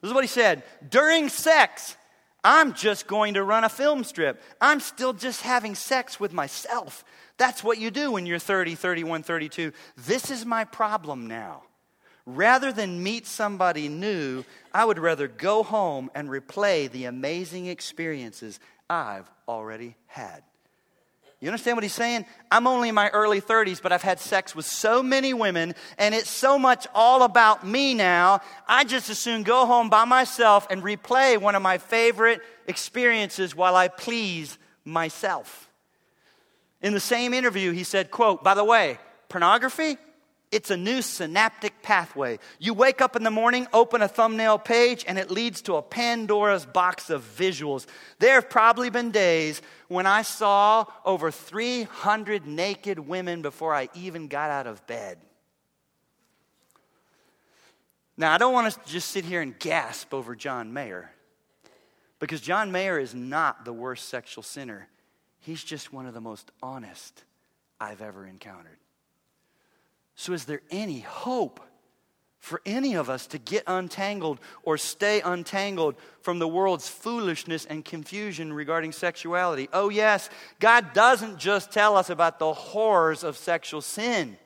this 0.01 0.09
is 0.09 0.15
what 0.15 0.23
he 0.23 0.29
said 0.29 0.63
during 0.89 1.29
sex, 1.29 1.97
I'm 2.45 2.73
just 2.75 3.07
going 3.07 3.35
to 3.35 3.45
run 3.45 3.65
a 3.65 3.69
film 3.69 4.05
strip. 4.05 4.43
I'm 4.61 4.81
still 4.81 5.13
just 5.13 5.43
having 5.43 5.75
sex 5.75 6.19
with 6.19 6.33
myself. 6.33 7.05
That's 7.37 7.63
what 7.63 7.79
you 7.79 7.91
do 7.91 8.13
when 8.13 8.27
you're 8.27 8.39
30, 8.39 8.75
31, 8.75 9.23
32. 9.23 9.73
This 9.97 10.31
is 10.31 10.45
my 10.45 10.65
problem 10.65 11.27
now. 11.27 11.63
Rather 12.25 12.73
than 12.73 13.03
meet 13.03 13.27
somebody 13.27 13.89
new, 13.89 14.45
I 14.73 14.85
would 14.85 14.99
rather 14.99 15.27
go 15.29 15.63
home 15.63 16.11
and 16.15 16.29
replay 16.29 16.91
the 16.91 17.07
amazing 17.07 17.67
experiences 17.67 18.61
I've 18.89 19.31
already 19.49 19.97
had. 20.07 20.43
You 21.43 21.49
understand 21.49 21.77
what 21.77 21.83
he's 21.83 21.93
saying? 21.93 22.25
I'm 22.53 22.69
only 22.69 22.91
in 22.91 22.95
my 22.95 23.09
early 23.09 23.41
30s, 23.41 23.83
but 23.83 23.91
I've 23.91 24.03
had 24.03 24.21
sex 24.21 24.55
with 24.55 24.65
so 24.65 25.03
many 25.03 25.35
women, 25.35 25.75
and 25.99 26.15
it's 26.15 26.31
so 26.31 26.57
much 26.57 26.87
all 26.95 27.25
about 27.25 27.67
me 27.67 27.95
now. 27.95 28.43
I 28.69 28.85
just 28.85 29.11
as 29.11 29.19
soon 29.19 29.43
go 29.43 29.67
home 29.67 29.91
by 29.91 30.05
myself 30.05 30.69
and 30.71 30.85
replay 30.85 31.37
one 31.39 31.57
of 31.57 31.63
my 31.63 31.79
favorite 31.79 32.43
experiences 32.69 33.57
while 33.57 33.75
I 33.75 33.89
please 33.89 34.57
myself. 34.85 35.69
In 36.81 36.95
the 36.95 37.01
same 37.01 37.35
interview, 37.35 37.73
he 37.73 37.83
said, 37.83 38.13
quote, 38.13 38.45
by 38.45 38.55
the 38.55 38.65
way, 38.65 38.99
pornography, 39.29 39.97
it's 40.53 40.71
a 40.71 40.77
new 40.77 41.01
synaptic 41.01 41.83
pathway. 41.83 42.39
You 42.59 42.75
wake 42.75 43.01
up 43.01 43.17
in 43.17 43.23
the 43.23 43.31
morning, 43.31 43.67
open 43.73 44.03
a 44.03 44.09
thumbnail 44.09 44.59
page, 44.59 45.03
and 45.09 45.19
it 45.19 45.31
leads 45.31 45.63
to 45.63 45.77
a 45.77 45.83
Pandora's 45.83 46.67
box 46.67 47.09
of 47.09 47.23
visuals. 47.23 47.87
There 48.19 48.35
have 48.35 48.51
probably 48.51 48.91
been 48.91 49.11
days 49.11 49.63
when 49.89 50.07
I 50.07 50.21
saw 50.23 50.85
over 51.07 51.31
300 51.31 52.47
naked 52.47 52.99
women 52.99 53.41
before 53.41 53.75
I 53.75 53.89
even 53.95 54.29
got 54.29 54.51
out 54.51 54.67
of 54.67 54.87
bed. 54.87 55.19
Now, 58.19 58.35
I 58.35 58.39
don't 58.39 58.53
want 58.53 58.73
to 58.75 58.93
just 58.93 59.09
sit 59.09 59.25
here 59.25 59.41
and 59.41 59.59
gasp 59.59 60.13
over 60.13 60.37
John 60.37 60.75
Mayer, 60.75 61.11
because 62.21 62.43
John 62.43 62.71
Mayer 62.71 62.99
is 62.99 63.15
not 63.15 63.65
the 63.65 63.73
worst 63.73 64.11
sexual 64.11 64.45
sinner. 64.45 64.87
He's 65.41 65.65
just 65.65 65.95
one 65.95 66.07
of 66.07 66.13
the 66.13 66.21
most 66.21 66.53
honest 66.63 67.25
I've 67.81 68.03
ever 68.03 68.27
encountered. 68.27 68.77
So, 70.15 70.33
is 70.33 70.45
there 70.45 70.63
any 70.71 71.01
hope 71.01 71.61
for 72.39 72.61
any 72.67 72.95
of 72.95 73.09
us 73.09 73.29
to 73.29 73.39
get 73.39 73.63
untangled 73.67 74.41
or 74.65 74.77
stay 74.77 75.21
untangled 75.21 75.95
from 76.23 76.41
the 76.41 76.49
world's 76.49 76.89
foolishness 76.89 77.65
and 77.65 77.85
confusion 77.85 78.53
regarding 78.53 78.93
sexuality? 78.93 79.69
Oh, 79.73 79.89
yes, 79.89 80.29
God 80.59 80.93
doesn't 80.93 81.39
just 81.39 81.71
tell 81.71 81.97
us 81.97 82.11
about 82.11 82.39
the 82.39 82.53
horrors 82.53 83.23
of 83.23 83.37
sexual 83.37 83.81
sin. 83.81 84.37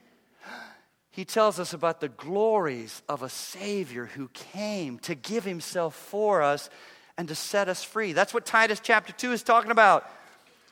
He 1.11 1.25
tells 1.25 1.59
us 1.59 1.73
about 1.73 2.03
the 2.03 2.11
glories 2.11 3.03
of 3.09 3.23
a 3.23 3.31
Savior 3.31 4.05
who 4.05 4.29
came 4.29 4.99
to 4.99 5.14
give 5.14 5.45
Himself 5.45 5.95
for 5.95 6.43
us 6.43 6.69
and 7.17 7.29
to 7.29 7.35
set 7.35 7.71
us 7.71 7.83
free. 7.83 8.12
That's 8.12 8.35
what 8.35 8.45
Titus 8.45 8.81
chapter 8.83 9.14
2 9.14 9.33
is 9.33 9.43
talking 9.43 9.71
about. 9.71 10.07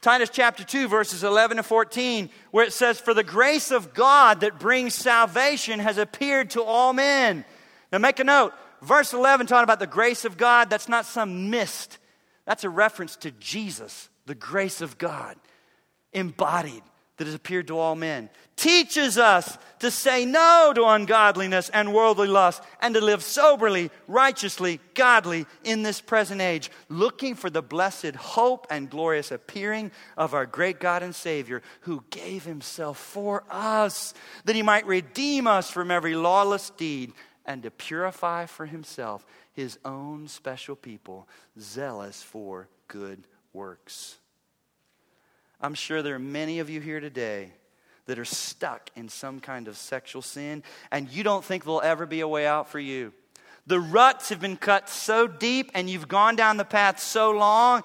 Titus 0.04 0.28
chapter 0.30 0.64
2, 0.64 0.86
verses 0.86 1.24
11 1.24 1.56
to 1.56 1.62
14, 1.62 2.28
where 2.50 2.66
it 2.66 2.74
says, 2.74 3.00
For 3.00 3.14
the 3.14 3.24
grace 3.24 3.70
of 3.70 3.94
God 3.94 4.40
that 4.40 4.60
brings 4.60 4.94
salvation 4.94 5.80
has 5.80 5.96
appeared 5.96 6.50
to 6.50 6.62
all 6.62 6.92
men. 6.92 7.42
Now 7.90 7.96
make 7.96 8.18
a 8.18 8.24
note. 8.24 8.52
Verse 8.82 9.14
11, 9.14 9.46
talking 9.46 9.64
about 9.64 9.78
the 9.78 9.86
grace 9.86 10.26
of 10.26 10.36
God, 10.36 10.68
that's 10.68 10.90
not 10.90 11.06
some 11.06 11.48
mist. 11.48 11.96
That's 12.44 12.64
a 12.64 12.68
reference 12.68 13.16
to 13.16 13.30
Jesus, 13.30 14.10
the 14.26 14.34
grace 14.34 14.82
of 14.82 14.98
God, 14.98 15.36
embodied 16.12 16.82
that 17.16 17.26
has 17.26 17.34
appeared 17.34 17.68
to 17.68 17.78
all 17.78 17.94
men, 17.94 18.28
teaches 18.56 19.18
us 19.18 19.58
to 19.80 19.90
say 19.90 20.24
no 20.24 20.72
to 20.74 20.84
ungodliness 20.84 21.68
and 21.70 21.92
worldly 21.92 22.28
lust 22.28 22.62
and 22.80 22.94
to 22.94 23.00
live 23.00 23.22
soberly, 23.22 23.90
righteously, 24.08 24.80
godly 24.94 25.46
in 25.62 25.82
this 25.82 26.00
present 26.00 26.40
age, 26.40 26.70
looking 26.88 27.34
for 27.34 27.50
the 27.50 27.62
blessed 27.62 28.14
hope 28.14 28.66
and 28.70 28.90
glorious 28.90 29.30
appearing 29.30 29.90
of 30.16 30.34
our 30.34 30.46
great 30.46 30.80
God 30.80 31.02
and 31.02 31.14
Savior 31.14 31.62
who 31.80 32.04
gave 32.10 32.44
himself 32.44 32.98
for 32.98 33.44
us 33.50 34.14
that 34.44 34.56
he 34.56 34.62
might 34.62 34.86
redeem 34.86 35.46
us 35.46 35.70
from 35.70 35.90
every 35.90 36.14
lawless 36.14 36.70
deed 36.70 37.12
and 37.46 37.62
to 37.62 37.70
purify 37.70 38.46
for 38.46 38.66
himself 38.66 39.24
his 39.52 39.78
own 39.84 40.26
special 40.26 40.74
people, 40.74 41.28
zealous 41.58 42.22
for 42.22 42.68
good 42.88 43.26
works. 43.52 44.18
I'm 45.60 45.74
sure 45.74 46.02
there 46.02 46.16
are 46.16 46.18
many 46.18 46.58
of 46.58 46.70
you 46.70 46.80
here 46.80 47.00
today 47.00 47.52
that 48.06 48.18
are 48.18 48.24
stuck 48.24 48.90
in 48.96 49.08
some 49.08 49.40
kind 49.40 49.66
of 49.68 49.76
sexual 49.76 50.22
sin, 50.22 50.62
and 50.90 51.08
you 51.08 51.22
don't 51.22 51.44
think 51.44 51.64
there'll 51.64 51.80
ever 51.80 52.06
be 52.06 52.20
a 52.20 52.28
way 52.28 52.46
out 52.46 52.68
for 52.68 52.78
you. 52.78 53.12
The 53.66 53.80
ruts 53.80 54.28
have 54.28 54.40
been 54.40 54.58
cut 54.58 54.90
so 54.90 55.26
deep, 55.26 55.70
and 55.74 55.88
you've 55.88 56.08
gone 56.08 56.36
down 56.36 56.58
the 56.58 56.64
path 56.64 57.00
so 57.00 57.30
long, 57.30 57.82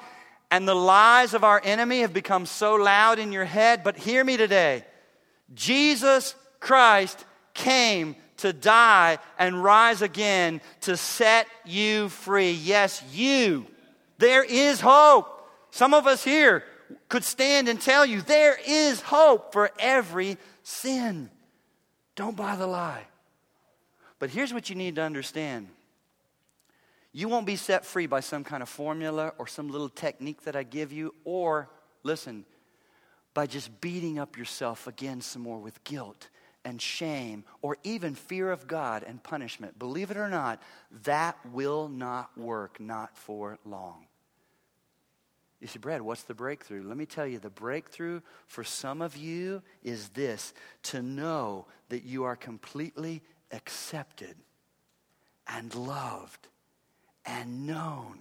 and 0.51 0.67
the 0.67 0.76
lies 0.76 1.34
of 1.34 1.43
our 1.43 1.61
enemy 1.63 2.01
have 2.01 2.13
become 2.13 2.45
so 2.45 2.76
loud 2.76 3.20
in 3.20 3.32
your 3.32 3.45
head. 3.45 3.84
But 3.84 3.97
hear 3.97 4.24
me 4.24 4.36
today 4.36 4.84
Jesus 5.53 6.36
Christ 6.59 7.26
came 7.53 8.15
to 8.38 8.53
die 8.53 9.20
and 9.38 9.63
rise 9.63 10.01
again 10.01 10.61
to 10.82 10.97
set 10.97 11.47
you 11.65 12.09
free. 12.09 12.51
Yes, 12.51 13.03
you. 13.13 13.65
There 14.17 14.43
is 14.43 14.82
hope. 14.82 15.28
Some 15.72 15.93
of 15.93 16.07
us 16.07 16.24
here, 16.24 16.63
could 17.07 17.23
stand 17.23 17.67
and 17.67 17.79
tell 17.79 18.05
you 18.05 18.21
there 18.21 18.57
is 18.65 19.01
hope 19.01 19.53
for 19.53 19.71
every 19.79 20.37
sin. 20.63 21.29
Don't 22.15 22.35
buy 22.35 22.55
the 22.55 22.67
lie. 22.67 23.03
But 24.19 24.29
here's 24.29 24.53
what 24.53 24.69
you 24.69 24.75
need 24.75 24.95
to 24.95 25.01
understand 25.01 25.69
you 27.11 27.27
won't 27.27 27.47
be 27.47 27.55
set 27.55 27.85
free 27.85 28.05
by 28.05 28.19
some 28.19 28.43
kind 28.43 28.61
of 28.61 28.69
formula 28.69 29.33
or 29.39 29.47
some 29.47 29.69
little 29.69 29.89
technique 29.89 30.43
that 30.43 30.55
I 30.55 30.61
give 30.61 30.91
you, 30.91 31.15
or, 31.23 31.67
listen, 32.03 32.45
by 33.33 33.47
just 33.47 33.81
beating 33.81 34.19
up 34.19 34.37
yourself 34.37 34.85
again 34.85 35.21
some 35.21 35.41
more 35.41 35.57
with 35.57 35.83
guilt 35.83 36.29
and 36.63 36.79
shame 36.79 37.45
or 37.61 37.77
even 37.83 38.13
fear 38.13 38.51
of 38.51 38.67
God 38.67 39.03
and 39.03 39.23
punishment. 39.23 39.79
Believe 39.79 40.11
it 40.11 40.17
or 40.17 40.29
not, 40.29 40.61
that 41.03 41.37
will 41.51 41.87
not 41.87 42.37
work, 42.37 42.79
not 42.79 43.17
for 43.17 43.57
long. 43.65 44.05
You 45.60 45.68
say, 45.68 45.80
Brad, 45.80 46.01
what's 46.01 46.24
the 46.24 46.34
breakthrough? 46.34 46.88
Let 46.88 46.95
me 46.95 47.05
tell 47.05 47.28
you, 47.28 47.38
the 47.39 47.49
breakthrough 47.49 48.22
for 48.47 48.64
some 48.64 49.01
of 49.01 49.18
you 49.18 49.62
is 49.84 50.10
this 50.10 50.53
to 50.84 51.01
know 51.01 51.66
that 51.89 52.03
you 52.03 52.24
are 52.24 52.36
completely 52.36 53.22
accepted 53.51 54.36
and 55.47 55.74
loved 55.76 56.47
and 57.26 57.68
known 57.68 58.20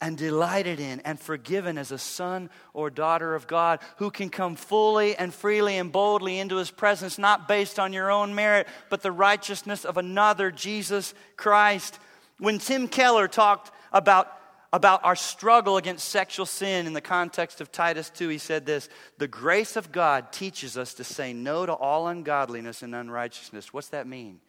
and 0.00 0.16
delighted 0.16 0.80
in 0.80 1.00
and 1.00 1.20
forgiven 1.20 1.76
as 1.76 1.92
a 1.92 1.98
son 1.98 2.48
or 2.72 2.88
daughter 2.88 3.34
of 3.34 3.46
God 3.46 3.80
who 3.98 4.10
can 4.10 4.30
come 4.30 4.56
fully 4.56 5.14
and 5.14 5.34
freely 5.34 5.76
and 5.76 5.92
boldly 5.92 6.38
into 6.38 6.56
his 6.56 6.70
presence, 6.70 7.18
not 7.18 7.46
based 7.46 7.78
on 7.78 7.92
your 7.92 8.10
own 8.10 8.34
merit, 8.34 8.66
but 8.88 9.02
the 9.02 9.12
righteousness 9.12 9.84
of 9.84 9.98
another, 9.98 10.50
Jesus 10.50 11.12
Christ. 11.36 11.98
When 12.38 12.58
Tim 12.58 12.88
Keller 12.88 13.28
talked 13.28 13.70
about 13.92 14.39
about 14.72 15.04
our 15.04 15.16
struggle 15.16 15.76
against 15.76 16.08
sexual 16.08 16.46
sin 16.46 16.86
in 16.86 16.92
the 16.92 17.00
context 17.00 17.60
of 17.60 17.72
Titus 17.72 18.08
2, 18.10 18.28
he 18.28 18.38
said 18.38 18.66
this 18.66 18.88
The 19.18 19.28
grace 19.28 19.76
of 19.76 19.90
God 19.90 20.32
teaches 20.32 20.78
us 20.78 20.94
to 20.94 21.04
say 21.04 21.32
no 21.32 21.66
to 21.66 21.72
all 21.72 22.08
ungodliness 22.08 22.82
and 22.82 22.94
unrighteousness. 22.94 23.72
What's 23.72 23.88
that 23.88 24.06
mean? 24.06 24.40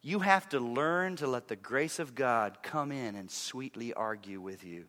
You 0.00 0.20
have 0.20 0.48
to 0.50 0.60
learn 0.60 1.16
to 1.16 1.26
let 1.26 1.48
the 1.48 1.56
grace 1.56 1.98
of 1.98 2.14
God 2.14 2.58
come 2.62 2.90
in 2.90 3.14
and 3.14 3.30
sweetly 3.30 3.94
argue 3.94 4.40
with 4.40 4.64
you. 4.64 4.86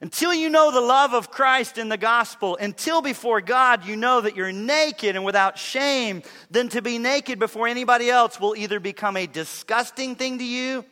Until 0.00 0.34
you 0.34 0.50
know 0.50 0.70
the 0.70 0.80
love 0.80 1.14
of 1.14 1.30
Christ 1.30 1.78
in 1.78 1.88
the 1.88 1.96
gospel, 1.96 2.56
until 2.56 3.00
before 3.00 3.40
God 3.40 3.86
you 3.86 3.96
know 3.96 4.20
that 4.20 4.36
you're 4.36 4.52
naked 4.52 5.16
and 5.16 5.24
without 5.24 5.58
shame, 5.58 6.22
then 6.50 6.68
to 6.70 6.82
be 6.82 6.98
naked 6.98 7.38
before 7.38 7.66
anybody 7.66 8.10
else 8.10 8.38
will 8.38 8.54
either 8.56 8.78
become 8.78 9.16
a 9.16 9.26
disgusting 9.26 10.14
thing 10.14 10.38
to 10.38 10.44
you 10.44 10.84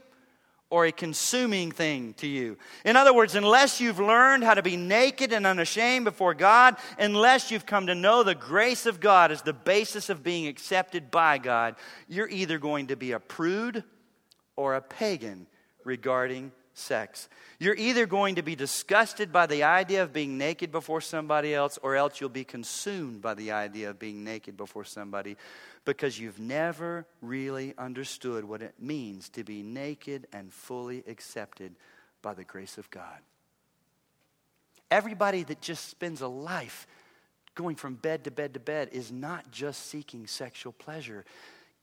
or 0.70 0.86
a 0.86 0.92
consuming 0.92 1.70
thing 1.70 2.14
to 2.14 2.26
you. 2.26 2.56
In 2.84 2.96
other 2.96 3.14
words, 3.14 3.34
unless 3.34 3.80
you've 3.80 4.00
learned 4.00 4.44
how 4.44 4.54
to 4.54 4.62
be 4.62 4.76
naked 4.76 5.32
and 5.32 5.46
unashamed 5.46 6.04
before 6.04 6.34
God, 6.34 6.76
unless 6.98 7.50
you've 7.50 7.66
come 7.66 7.86
to 7.86 7.94
know 7.94 8.22
the 8.22 8.34
grace 8.34 8.86
of 8.86 9.00
God 9.00 9.30
as 9.30 9.42
the 9.42 9.52
basis 9.52 10.10
of 10.10 10.22
being 10.22 10.46
accepted 10.46 11.10
by 11.10 11.38
God, 11.38 11.76
you're 12.08 12.28
either 12.28 12.58
going 12.58 12.88
to 12.88 12.96
be 12.96 13.12
a 13.12 13.20
prude 13.20 13.84
or 14.56 14.74
a 14.74 14.80
pagan 14.80 15.46
regarding 15.84 16.50
sex. 16.74 17.28
You're 17.58 17.76
either 17.76 18.04
going 18.04 18.34
to 18.34 18.42
be 18.42 18.56
disgusted 18.56 19.32
by 19.32 19.46
the 19.46 19.62
idea 19.62 20.02
of 20.02 20.12
being 20.12 20.36
naked 20.36 20.70
before 20.70 21.00
somebody 21.00 21.54
else, 21.54 21.78
or 21.82 21.96
else 21.96 22.20
you'll 22.20 22.28
be 22.28 22.44
consumed 22.44 23.22
by 23.22 23.34
the 23.34 23.52
idea 23.52 23.90
of 23.90 23.98
being 23.98 24.24
naked 24.24 24.56
before 24.56 24.84
somebody 24.84 25.36
because 25.84 26.18
you've 26.18 26.40
never 26.40 27.06
really 27.20 27.74
understood 27.78 28.44
what 28.44 28.62
it 28.62 28.74
means 28.78 29.28
to 29.30 29.44
be 29.44 29.62
naked 29.62 30.26
and 30.32 30.52
fully 30.52 31.04
accepted 31.06 31.74
by 32.22 32.34
the 32.34 32.44
grace 32.44 32.78
of 32.78 32.90
God. 32.90 33.18
Everybody 34.90 35.42
that 35.44 35.60
just 35.60 35.88
spends 35.88 36.20
a 36.20 36.28
life 36.28 36.86
going 37.54 37.76
from 37.76 37.94
bed 37.94 38.24
to 38.24 38.30
bed 38.30 38.54
to 38.54 38.60
bed 38.60 38.88
is 38.92 39.12
not 39.12 39.50
just 39.50 39.86
seeking 39.86 40.26
sexual 40.26 40.72
pleasure. 40.72 41.24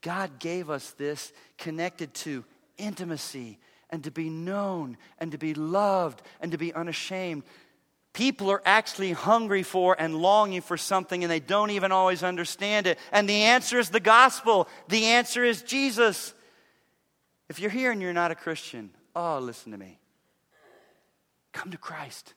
God 0.02 0.38
gave 0.38 0.68
us 0.68 0.90
this 0.92 1.32
connected 1.56 2.12
to 2.14 2.44
intimacy 2.76 3.58
and 3.92 4.02
to 4.04 4.10
be 4.10 4.30
known 4.30 4.96
and 5.18 5.30
to 5.32 5.38
be 5.38 5.54
loved 5.54 6.22
and 6.40 6.50
to 6.50 6.58
be 6.58 6.72
unashamed. 6.72 7.44
People 8.14 8.50
are 8.50 8.62
actually 8.64 9.12
hungry 9.12 9.62
for 9.62 9.94
and 9.98 10.16
longing 10.16 10.62
for 10.62 10.76
something 10.76 11.22
and 11.22 11.30
they 11.30 11.40
don't 11.40 11.70
even 11.70 11.92
always 11.92 12.22
understand 12.22 12.86
it. 12.86 12.98
And 13.12 13.28
the 13.28 13.44
answer 13.44 13.78
is 13.78 13.90
the 13.90 14.00
gospel. 14.00 14.66
The 14.88 15.04
answer 15.04 15.44
is 15.44 15.62
Jesus. 15.62 16.34
If 17.48 17.60
you're 17.60 17.70
here 17.70 17.92
and 17.92 18.00
you're 18.00 18.12
not 18.14 18.30
a 18.30 18.34
Christian, 18.34 18.90
oh, 19.14 19.38
listen 19.38 19.72
to 19.72 19.78
me. 19.78 19.98
Come 21.52 21.70
to 21.70 21.78
Christ. 21.78 22.32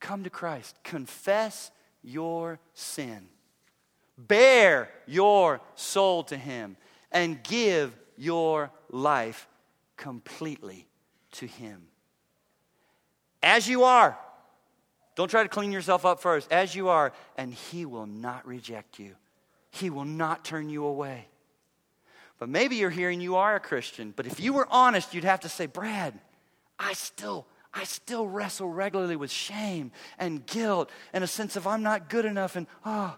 Come 0.00 0.24
to 0.24 0.30
Christ. 0.30 0.76
Confess 0.82 1.70
your 2.02 2.58
sin. 2.74 3.28
Bare 4.18 4.90
your 5.06 5.60
soul 5.76 6.24
to 6.24 6.36
Him 6.36 6.76
and 7.12 7.42
give 7.42 7.96
your 8.16 8.70
life 8.90 9.48
completely 9.96 10.88
to 11.32 11.46
Him. 11.46 11.82
As 13.42 13.68
you 13.68 13.84
are, 13.84 14.18
don't 15.14 15.28
try 15.28 15.42
to 15.42 15.48
clean 15.48 15.72
yourself 15.72 16.06
up 16.06 16.20
first. 16.20 16.50
As 16.52 16.74
you 16.74 16.88
are, 16.88 17.12
and 17.36 17.52
He 17.52 17.84
will 17.84 18.06
not 18.06 18.46
reject 18.46 18.98
you, 18.98 19.14
He 19.70 19.90
will 19.90 20.04
not 20.04 20.44
turn 20.44 20.68
you 20.68 20.84
away. 20.84 21.28
But 22.38 22.48
maybe 22.48 22.76
you're 22.76 22.90
here 22.90 23.10
and 23.10 23.22
you 23.22 23.36
are 23.36 23.54
a 23.54 23.60
Christian, 23.60 24.12
but 24.16 24.26
if 24.26 24.40
you 24.40 24.52
were 24.52 24.66
honest, 24.68 25.14
you'd 25.14 25.22
have 25.22 25.40
to 25.40 25.48
say, 25.48 25.66
Brad, 25.66 26.18
I 26.78 26.92
still. 26.94 27.46
I 27.74 27.84
still 27.84 28.26
wrestle 28.26 28.68
regularly 28.68 29.16
with 29.16 29.30
shame 29.30 29.92
and 30.18 30.44
guilt 30.44 30.90
and 31.14 31.24
a 31.24 31.26
sense 31.26 31.56
of 31.56 31.66
I'm 31.66 31.82
not 31.82 32.10
good 32.10 32.26
enough 32.26 32.54
and 32.54 32.66
oh. 32.84 33.16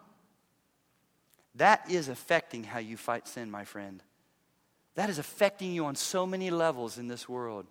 That 1.56 1.90
is 1.90 2.08
affecting 2.08 2.64
how 2.64 2.78
you 2.78 2.96
fight 2.96 3.26
sin, 3.26 3.50
my 3.50 3.64
friend. 3.64 4.02
That 4.94 5.10
is 5.10 5.18
affecting 5.18 5.72
you 5.72 5.86
on 5.86 5.96
so 5.96 6.26
many 6.26 6.50
levels 6.50 6.98
in 6.98 7.08
this 7.08 7.28
world. 7.28 7.66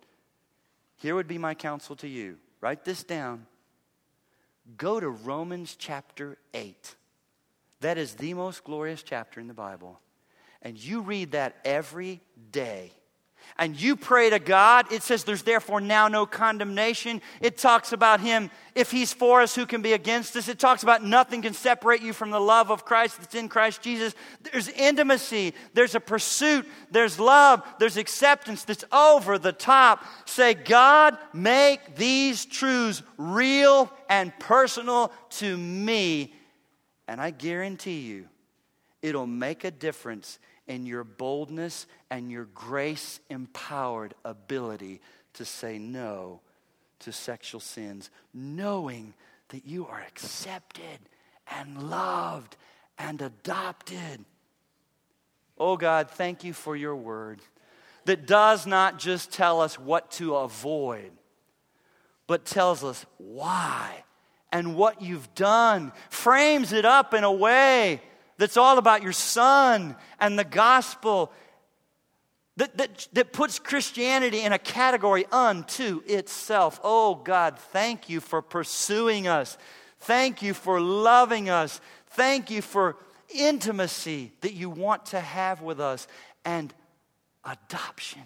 Here 0.96 1.14
would 1.14 1.28
be 1.28 1.38
my 1.38 1.54
counsel 1.54 1.96
to 1.96 2.08
you 2.08 2.38
write 2.60 2.84
this 2.84 3.04
down. 3.04 3.46
Go 4.78 4.98
to 4.98 5.10
Romans 5.10 5.76
chapter 5.78 6.38
8. 6.54 6.94
That 7.80 7.98
is 7.98 8.14
the 8.14 8.32
most 8.32 8.64
glorious 8.64 9.02
chapter 9.02 9.38
in 9.38 9.48
the 9.48 9.52
Bible. 9.54 10.00
And 10.62 10.82
you 10.82 11.02
read 11.02 11.32
that 11.32 11.56
every 11.62 12.22
day 12.50 12.92
and 13.56 13.80
you 13.80 13.94
pray 13.94 14.30
to 14.30 14.38
God, 14.38 14.90
it 14.92 15.02
says 15.02 15.22
there's 15.22 15.42
therefore 15.42 15.80
now 15.80 16.08
no 16.08 16.26
condemnation. 16.26 17.22
It 17.40 17.56
talks 17.56 17.92
about 17.92 18.20
Him, 18.20 18.50
if 18.74 18.90
He's 18.90 19.12
for 19.12 19.42
us, 19.42 19.54
who 19.54 19.64
can 19.64 19.80
be 19.80 19.92
against 19.92 20.34
us? 20.34 20.48
It 20.48 20.58
talks 20.58 20.82
about 20.82 21.04
nothing 21.04 21.42
can 21.42 21.54
separate 21.54 22.02
you 22.02 22.12
from 22.12 22.30
the 22.30 22.40
love 22.40 22.70
of 22.70 22.84
Christ 22.84 23.18
that's 23.18 23.34
in 23.34 23.48
Christ 23.48 23.80
Jesus. 23.80 24.14
There's 24.42 24.68
intimacy, 24.68 25.54
there's 25.72 25.94
a 25.94 26.00
pursuit, 26.00 26.66
there's 26.90 27.20
love, 27.20 27.62
there's 27.78 27.96
acceptance 27.96 28.64
that's 28.64 28.84
over 28.92 29.38
the 29.38 29.52
top. 29.52 30.04
Say, 30.26 30.54
God, 30.54 31.16
make 31.32 31.94
these 31.94 32.44
truths 32.44 33.02
real 33.16 33.90
and 34.08 34.36
personal 34.40 35.12
to 35.30 35.56
me. 35.56 36.34
And 37.06 37.20
I 37.20 37.30
guarantee 37.30 38.00
you, 38.00 38.28
it'll 39.02 39.26
make 39.26 39.64
a 39.64 39.70
difference 39.70 40.38
in 40.66 40.86
your 40.86 41.04
boldness 41.04 41.86
and 42.10 42.30
your 42.30 42.46
grace 42.46 43.20
empowered 43.28 44.14
ability 44.24 45.00
to 45.34 45.44
say 45.44 45.78
no 45.78 46.40
to 47.00 47.12
sexual 47.12 47.60
sins, 47.60 48.10
knowing 48.32 49.14
that 49.48 49.66
you 49.66 49.86
are 49.86 50.00
accepted 50.00 50.98
and 51.46 51.90
loved 51.90 52.56
and 52.98 53.20
adopted. 53.20 54.24
Oh 55.58 55.76
God, 55.76 56.10
thank 56.10 56.44
you 56.44 56.52
for 56.52 56.74
your 56.74 56.96
word 56.96 57.40
that 58.06 58.26
does 58.26 58.66
not 58.66 58.98
just 58.98 59.32
tell 59.32 59.60
us 59.60 59.78
what 59.78 60.10
to 60.12 60.36
avoid, 60.36 61.10
but 62.26 62.44
tells 62.44 62.84
us 62.84 63.04
why 63.18 64.04
and 64.52 64.76
what 64.76 65.02
you've 65.02 65.34
done, 65.34 65.92
frames 66.10 66.72
it 66.72 66.84
up 66.84 67.12
in 67.12 67.24
a 67.24 67.32
way 67.32 68.00
that's 68.36 68.56
all 68.56 68.78
about 68.78 69.02
your 69.02 69.12
son 69.12 69.96
and 70.18 70.38
the 70.38 70.44
gospel 70.44 71.32
that, 72.56 72.76
that, 72.78 73.08
that 73.12 73.32
puts 73.32 73.58
Christianity 73.58 74.40
in 74.40 74.52
a 74.52 74.58
category 74.58 75.26
unto 75.32 76.02
itself. 76.06 76.80
Oh, 76.84 77.16
God, 77.16 77.58
thank 77.58 78.08
you 78.08 78.20
for 78.20 78.42
pursuing 78.42 79.26
us. 79.26 79.58
Thank 80.00 80.42
you 80.42 80.54
for 80.54 80.80
loving 80.80 81.48
us. 81.48 81.80
Thank 82.08 82.50
you 82.50 82.62
for 82.62 82.96
intimacy 83.34 84.32
that 84.42 84.52
you 84.52 84.70
want 84.70 85.06
to 85.06 85.20
have 85.20 85.62
with 85.62 85.80
us 85.80 86.06
and 86.44 86.72
adoption. 87.44 88.22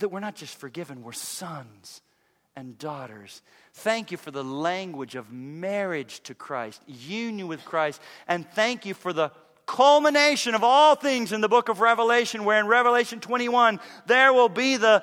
That 0.00 0.10
we're 0.10 0.20
not 0.20 0.34
just 0.34 0.56
forgiven, 0.58 1.02
we're 1.02 1.12
sons 1.12 2.02
and 2.56 2.78
daughters. 2.78 3.42
Thank 3.74 4.10
you 4.10 4.16
for 4.16 4.30
the 4.30 4.44
language 4.44 5.14
of 5.14 5.32
marriage 5.32 6.20
to 6.24 6.34
Christ, 6.34 6.82
union 6.86 7.48
with 7.48 7.64
Christ, 7.64 8.00
and 8.28 8.48
thank 8.50 8.86
you 8.86 8.94
for 8.94 9.12
the 9.12 9.32
culmination 9.66 10.54
of 10.54 10.62
all 10.62 10.94
things 10.94 11.32
in 11.32 11.40
the 11.40 11.48
book 11.48 11.68
of 11.68 11.80
Revelation, 11.80 12.44
where 12.44 12.60
in 12.60 12.66
Revelation 12.66 13.20
21 13.20 13.80
there 14.06 14.32
will 14.32 14.48
be 14.48 14.76
the, 14.76 15.02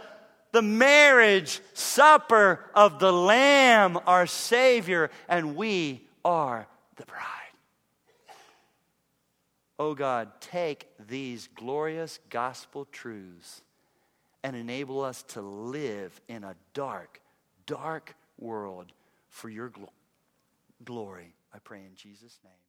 the 0.52 0.62
marriage 0.62 1.60
supper 1.74 2.60
of 2.74 3.00
the 3.00 3.12
Lamb, 3.12 3.98
our 4.06 4.28
Savior, 4.28 5.10
and 5.28 5.56
we 5.56 6.08
are 6.24 6.68
the 6.96 7.06
bride. 7.06 7.28
Oh 9.80 9.96
God, 9.96 10.30
take 10.40 10.88
these 11.08 11.50
glorious 11.56 12.20
gospel 12.30 12.86
truths 12.92 13.62
and 14.44 14.56
enable 14.56 15.02
us 15.02 15.24
to 15.24 15.42
live 15.42 16.20
in 16.28 16.44
a 16.44 16.56
dark, 16.74 17.21
dark 17.72 18.16
world 18.38 18.92
for 19.30 19.50
your 19.50 19.70
gl- 19.70 19.88
glory. 20.84 21.34
I 21.54 21.60
pray 21.60 21.80
in 21.80 21.96
Jesus' 21.96 22.38
name. 22.44 22.61